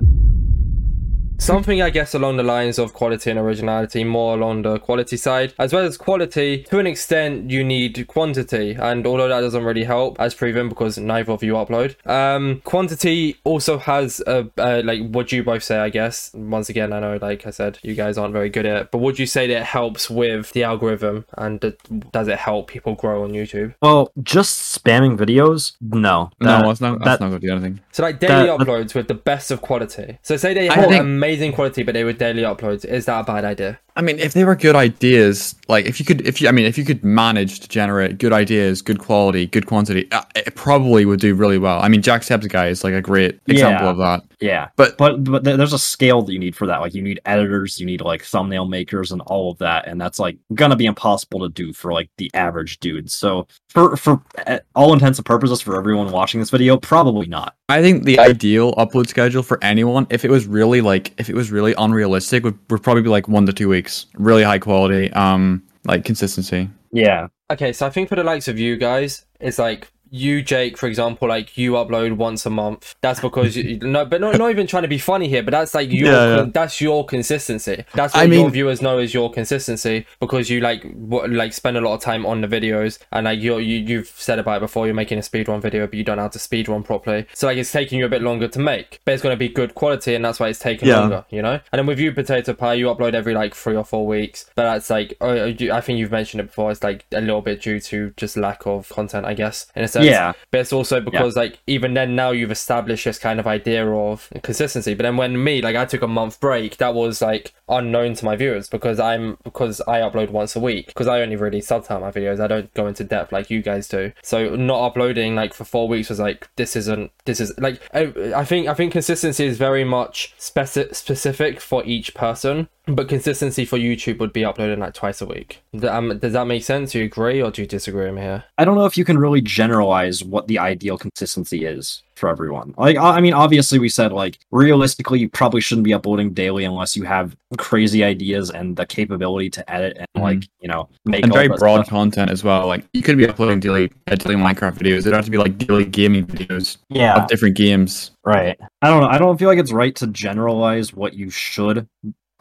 Something 1.43 1.83
I 1.83 1.91
guess 1.91 2.15
along 2.15 2.37
the 2.37 2.45
lines 2.45 2.79
of 2.79 2.93
quality 2.93 3.29
and 3.29 3.37
originality, 3.37 4.05
more 4.05 4.35
along 4.35 4.63
the 4.63 4.79
quality 4.79 5.17
side, 5.17 5.55
as 5.59 5.73
well 5.73 5.85
as 5.85 5.97
quality. 5.97 6.63
To 6.71 6.79
an 6.79 6.87
extent, 6.87 7.51
you 7.51 7.65
need 7.65 8.07
quantity, 8.07 8.77
and 8.79 9.05
although 9.05 9.27
that 9.27 9.41
doesn't 9.41 9.65
really 9.65 9.83
help, 9.83 10.21
as 10.21 10.35
proven 10.35 10.69
because 10.69 10.99
neither 10.99 11.33
of 11.33 11.43
you 11.43 11.55
upload, 11.55 11.97
um, 12.09 12.61
quantity 12.63 13.39
also 13.43 13.77
has 13.79 14.23
a 14.29 14.49
uh, 14.57 14.83
like. 14.85 15.01
Would 15.11 15.33
you 15.33 15.43
both 15.43 15.65
say? 15.65 15.79
I 15.79 15.89
guess 15.89 16.31
once 16.33 16.69
again, 16.69 16.93
I 16.93 17.01
know, 17.01 17.19
like 17.21 17.45
I 17.45 17.51
said, 17.51 17.81
you 17.83 17.95
guys 17.97 18.17
aren't 18.19 18.33
very 18.33 18.49
good 18.49 18.65
at 18.65 18.77
it, 18.83 18.91
but 18.93 18.99
would 18.99 19.19
you 19.19 19.27
say 19.27 19.49
that 19.49 19.57
it 19.63 19.65
helps 19.65 20.09
with 20.09 20.53
the 20.53 20.63
algorithm, 20.63 21.25
and 21.37 21.59
d- 21.59 21.73
does 22.13 22.29
it 22.29 22.39
help 22.39 22.69
people 22.69 22.95
grow 22.95 23.25
on 23.25 23.33
YouTube? 23.33 23.75
Well, 23.83 24.13
just 24.23 24.81
spamming 24.81 25.19
videos, 25.19 25.73
no. 25.81 26.31
That- 26.39 26.61
no, 26.63 26.69
that's 26.69 26.81
not 26.81 26.99
that- 27.01 27.05
that's 27.05 27.21
not 27.21 27.29
gonna 27.31 27.41
do 27.41 27.51
anything. 27.51 27.81
So 27.91 28.05
like 28.05 28.21
daily 28.21 28.47
That- 28.47 28.61
uploads 28.61 28.95
with 28.95 29.09
the 29.09 29.15
best 29.15 29.51
of 29.51 29.61
quality. 29.61 30.19
So 30.23 30.37
say 30.37 30.55
they 30.55 30.69
I 30.69 30.75
have 30.77 30.89
think- 30.89 31.05
amazing 31.33 31.53
quality, 31.55 31.83
but 31.83 31.95
they 31.95 32.05
were 32.05 32.13
daily 32.13 32.43
uploads. 32.43 32.85
Is 32.85 33.07
that 33.07 33.21
a 33.21 33.25
bad 33.25 33.45
idea? 33.47 33.81
I 33.95 34.01
mean, 34.01 34.19
if 34.19 34.33
they 34.33 34.45
were 34.45 34.57
good 34.57 34.75
ideas, 34.75 35.55
like 35.69 35.85
if 35.85 36.01
you 36.01 36.07
could, 36.07 36.27
if 36.27 36.41
you, 36.41 36.49
I 36.49 36.53
mean, 36.53 36.65
if 36.65 36.79
you 36.79 36.85
could 36.85 37.05
manage 37.05 37.61
to 37.61 37.69
generate 37.69 38.19
good 38.19 38.33
ideas, 38.33 38.81
good 38.81 38.99
quality, 38.99 39.47
good 39.47 39.67
quantity, 39.67 40.09
uh, 40.13 40.23
it 40.35 40.55
probably 40.55 41.05
would 41.05 41.21
do 41.21 41.35
really 41.35 41.59
well. 41.59 41.79
I 41.81 41.89
mean, 41.89 42.01
Jack 42.03 42.23
Seb's 42.23 42.47
is 42.55 42.85
like 42.85 42.95
a 42.95 43.03
great 43.03 43.39
example 43.47 43.87
Yeah. 43.87 43.91
of 43.91 43.99
that. 43.99 44.23
Yeah, 44.41 44.69
But- 44.77 44.97
but 44.99 45.23
but 45.25 45.45
there's 45.45 45.73
a 45.73 45.79
scale 45.79 46.23
that 46.23 46.33
you 46.33 46.39
need 46.39 46.57
for 46.57 46.67
that. 46.67 46.81
Like 46.81 46.95
you 46.95 47.03
need 47.03 47.21
editors, 47.27 47.79
you 47.79 47.87
need 47.87 48.01
like 48.01 48.23
thumbnail 48.25 48.65
makers, 48.67 49.13
and 49.13 49.21
all 49.23 49.51
of 49.53 49.59
that, 49.59 49.87
and 49.87 50.01
that's 50.01 50.19
like 50.19 50.37
gonna 50.55 50.75
be 50.77 50.87
impossible 50.87 51.41
to 51.41 51.49
do 51.49 51.73
for 51.73 51.93
like 51.93 52.09
the 52.19 52.31
average 52.35 52.81
dude. 52.81 53.11
So 53.11 53.47
for 53.69 53.97
for 53.97 54.21
uh, 54.47 54.59
all 54.75 54.93
intents 54.93 55.19
and 55.19 55.27
purposes, 55.27 55.61
for 55.61 55.77
everyone 55.77 56.11
watching 56.11 56.41
this 56.41 56.51
video, 56.51 56.77
probably 56.77 57.27
not. 57.27 57.55
I 57.69 57.81
think 57.81 58.05
the 58.05 58.19
ideal 58.19 58.75
upload 58.75 59.07
schedule 59.09 59.43
for 59.43 59.59
anyone, 59.63 60.07
if 60.11 60.27
it 60.27 60.31
was 60.31 60.47
really 60.47 60.83
like, 60.83 61.13
if 61.19 61.31
it 61.31 61.35
was 61.35 61.51
really 61.51 61.73
unrealistic, 61.79 62.45
would, 62.45 62.59
would 62.69 62.83
probably 62.83 63.03
be 63.03 63.09
like 63.09 63.29
one 63.29 63.47
to 63.47 63.53
two 63.55 63.67
weeks, 63.71 63.82
really 64.15 64.43
high 64.43 64.59
quality, 64.59 65.11
um, 65.13 65.63
like 65.85 66.05
consistency. 66.05 66.69
Yeah, 66.93 67.29
Okay, 67.53 67.75
so 67.75 67.87
I 67.87 67.91
think 67.91 68.09
for 68.09 68.17
the 68.17 68.25
likes 68.25 68.49
of 68.49 68.59
you 68.59 68.79
guys, 68.79 69.27
it's 69.39 69.59
like 69.59 69.93
you, 70.15 70.43
Jake, 70.43 70.77
for 70.77 70.87
example, 70.87 71.27
like 71.27 71.57
you 71.57 71.73
upload 71.73 72.17
once 72.17 72.45
a 72.45 72.51
month. 72.51 72.95
That's 73.01 73.19
because 73.21 73.57
you 73.57 73.79
no, 73.79 74.05
but 74.05 74.21
not 74.21 74.37
not 74.39 74.51
even 74.51 74.67
trying 74.67 74.83
to 74.83 74.89
be 74.89 74.99
funny 74.99 75.27
here. 75.27 75.43
But 75.43 75.53
that's 75.53 75.75
like 75.75 75.91
your 75.91 76.13
Yeah, 76.13 76.37
yeah. 76.37 76.47
that's 76.53 76.81
your 76.83 77.05
consistency. 77.07 77.85
That's 77.95 78.15
I 78.15 78.27
what 78.27 78.33
your 78.35 78.51
viewers 78.51 78.83
know 78.83 78.99
is 78.99 79.15
your 79.15 79.31
consistency 79.33 80.07
because 80.21 80.51
you 80.51 80.61
like 80.61 80.85
what, 80.93 81.31
like 81.31 81.53
spend 81.55 81.77
a 81.77 81.81
lot 81.81 81.95
of 81.95 82.01
time 82.03 82.27
on 82.27 82.43
the 82.43 82.47
videos 82.47 82.99
and 83.11 83.25
like 83.25 83.41
you're, 83.41 83.61
you 83.61 83.79
you've 83.79 84.09
said 84.09 84.39
about 84.39 84.59
it 84.59 84.61
before. 84.61 84.87
You're 84.87 84.95
making 84.95 85.19
a 85.19 85.23
speedrun 85.23 85.63
video, 85.63 85.87
but 85.87 85.95
you 85.95 86.05
don't 86.05 86.17
know 86.17 86.25
how 86.25 86.29
to 86.29 86.39
speedrun 86.39 86.85
properly. 86.85 87.27
So 87.33 87.47
like 87.47 87.57
it's 87.57 87.73
taking 87.73 87.99
you 87.99 88.05
a 88.05 88.11
bit 88.11 88.21
longer 88.23 88.49
to 88.49 88.59
make, 88.59 89.01
but 89.07 89.15
it's 89.15 89.23
going 89.23 89.33
to 89.33 89.39
be 89.39 89.49
good 89.49 89.75
quality, 89.75 90.15
and 90.15 90.23
that's 90.25 90.39
why 90.39 90.49
it's 90.49 90.59
taking 90.59 90.89
Yeah. 90.89 91.01
longer. 91.01 91.25
You 91.31 91.41
know. 91.43 91.59
And 91.73 91.79
then 91.79 91.87
with 91.87 91.99
you, 91.99 92.13
Potato 92.13 92.53
Pie, 92.53 92.75
you 92.75 92.87
upload 92.87 93.15
every 93.15 93.33
like 93.35 93.55
three 93.55 93.77
or 93.77 93.85
four 93.85 94.07
weeks, 94.07 94.45
but 94.55 94.65
that's 94.65 94.91
like 94.91 95.15
oh, 95.23 95.47
you- 95.47 95.73
I 95.73 95.81
think 95.81 95.99
you've 95.99 96.11
mentioned 96.13 96.41
it 96.43 96.49
before. 96.49 96.71
It's 96.71 96.83
like 96.85 97.07
a 97.13 97.21
little 97.21 97.41
bit 97.41 97.63
due 97.63 97.81
to 97.81 98.13
just 98.19 98.37
lack 98.37 98.67
of 98.67 98.89
content, 98.91 99.25
I 99.25 99.33
guess, 99.35 99.67
in 99.75 99.85
a 99.85 99.89
sense. 100.03 100.13
yeah, 100.13 100.33
But 100.51 100.61
it's 100.61 100.73
also 100.73 101.01
because 101.01 101.37
like 101.37 101.59
even 101.67 101.95
then 101.95 102.15
now 102.15 102.31
you've 102.31 102.51
established 102.51 103.05
this 103.05 103.19
kind 103.19 103.41
of 103.41 103.47
idea 103.47 103.89
of 103.89 104.29
consistency. 104.43 104.95
But 104.95 105.05
then 105.05 105.17
when 105.17 105.43
me 105.43 105.63
like 105.63 105.77
I 105.77 105.85
took 105.85 106.03
a 106.03 106.09
month 106.09 106.41
break, 106.41 106.77
that 106.79 106.95
was 106.95 107.23
like 107.23 107.53
unknown 107.69 108.15
to 108.15 108.25
my 108.25 108.37
viewers 108.37 108.69
because 108.69 109.01
I'm 109.01 109.39
because 109.45 109.81
I 109.83 110.01
upload 110.01 110.31
once 110.31 110.55
a 110.57 110.61
week 110.61 110.87
because 110.89 111.09
I 111.09 111.21
only 111.21 111.37
really 111.37 111.61
subtitle 111.61 112.01
my 112.01 112.11
videos. 112.11 112.41
I 112.41 112.47
don't 112.47 112.73
go 112.75 112.87
into 112.87 113.05
depth 113.05 113.33
like 113.33 113.51
you 113.51 113.63
guys 113.63 113.89
do. 113.89 114.13
So 114.23 114.57
not 114.57 114.85
uploading 114.85 115.35
like 115.35 115.55
for 115.55 115.65
four 115.65 115.89
weeks 115.89 116.09
was 116.09 116.21
like 116.21 116.49
this 116.57 116.77
isn't 116.77 117.11
this 117.25 117.41
is 117.41 117.53
like 117.59 117.81
I, 117.95 118.13
I 118.35 118.45
think 118.45 118.69
I 118.69 118.75
think 118.75 118.93
consistency 118.93 119.47
is 119.47 119.59
very 119.59 119.85
much 119.85 120.35
speci- 120.39 120.95
specific 120.95 121.61
for 121.61 121.85
each 121.85 122.15
person. 122.15 122.69
But 122.87 123.09
consistency 123.09 123.65
for 123.65 123.79
YouTube 123.79 124.19
would 124.19 124.33
be 124.33 124.45
uploading 124.45 124.81
like 124.81 124.93
twice 124.95 125.21
a 125.21 125.27
week. 125.27 125.63
Um, 125.89 126.19
does 126.19 126.33
that 126.33 126.49
make 126.49 126.65
sense? 126.65 126.91
Do 126.93 126.99
you 126.99 127.05
agree 127.05 127.41
or 127.41 127.53
do 127.53 127.63
you 127.63 127.69
disagree 127.69 128.07
with 128.07 128.15
me 128.15 128.23
here? 128.23 128.43
I 128.59 128.65
don't 128.65 128.75
know 128.77 128.87
if 128.87 128.99
you 128.99 129.05
can 129.05 129.19
really 129.19 129.41
generalize 129.41 130.25
what 130.25 130.49
the 130.49 130.59
ideal 130.59 130.99
consistency 130.99 131.65
is 131.65 132.03
for 132.17 132.29
everyone. 132.29 132.75
Like, 132.77 132.97
I 132.97 133.19
I 133.19 133.21
mean, 133.21 133.35
obviously, 133.35 133.79
we 133.79 133.89
said 133.89 134.13
like 134.13 134.39
realistically, 134.51 135.21
you 135.21 135.29
probably 135.29 135.61
shouldn't 135.61 135.85
be 135.85 135.95
uploading 135.95 136.33
daily 136.33 136.65
unless 136.65 136.97
you 136.97 137.05
have 137.05 137.37
crazy 137.57 138.03
ideas 138.03 138.51
and 138.51 138.75
the 138.77 138.85
capability 138.85 139.49
to 139.51 139.73
edit 139.73 139.97
and 139.99 140.07
Mhm. 140.17 140.23
like 140.23 140.49
you 140.61 140.67
know 140.67 140.89
make 141.05 141.23
And 141.23 141.33
very 141.33 141.47
broad 141.49 141.83
stuff. 141.87 141.89
content 141.89 142.31
as 142.33 142.43
well. 142.43 142.67
Like 142.67 142.85
you 142.95 143.03
could 143.03 143.17
be 143.17 143.29
uploading 143.29 143.61
daily, 143.61 143.93
uh, 144.09 144.17
daily 144.17 144.35
Minecraft 144.35 144.77
videos. 144.79 145.05
They 145.05 145.11
don't 145.11 145.19
have 145.19 145.25
to 145.27 145.31
be 145.31 145.39
like 145.39 145.57
daily 145.57 145.85
gaming 145.85 146.27
videos 146.27 146.79
Yeah, 146.91 147.15
of 147.15 147.29
different 147.29 147.57
games. 147.57 148.11
Right. 148.25 148.59
I 148.83 148.89
don't 148.89 149.03
know. 149.03 149.09
I 149.09 149.19
don't 149.19 149.39
feel 149.39 149.49
like 149.49 149.59
it's 149.59 149.73
right 149.73 149.95
to 149.97 150.09
generalize 150.09 150.93
what 150.93 151.15
you 151.15 151.31
should 151.31 151.87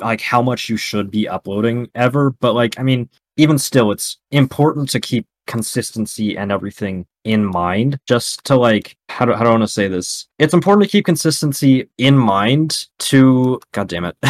like 0.01 0.21
how 0.21 0.41
much 0.41 0.69
you 0.69 0.77
should 0.77 1.11
be 1.11 1.27
uploading 1.27 1.89
ever, 1.95 2.31
but 2.39 2.53
like 2.53 2.79
I 2.79 2.83
mean, 2.83 3.09
even 3.37 3.57
still 3.57 3.91
it's 3.91 4.17
important 4.31 4.89
to 4.89 4.99
keep 4.99 5.25
consistency 5.47 6.37
and 6.37 6.51
everything 6.51 7.05
in 7.23 7.45
mind 7.45 7.99
just 8.07 8.43
to 8.45 8.55
like 8.55 8.95
how 9.11 9.25
do, 9.25 9.33
how 9.33 9.43
do 9.43 9.47
I 9.47 9.51
want 9.51 9.63
to 9.63 9.67
say 9.67 9.87
this? 9.87 10.27
It's 10.39 10.53
important 10.53 10.83
to 10.83 10.89
keep 10.89 11.05
consistency 11.05 11.87
in 11.97 12.17
mind 12.17 12.87
to 12.99 13.59
god 13.73 13.87
damn 13.89 14.05
it. 14.05 14.15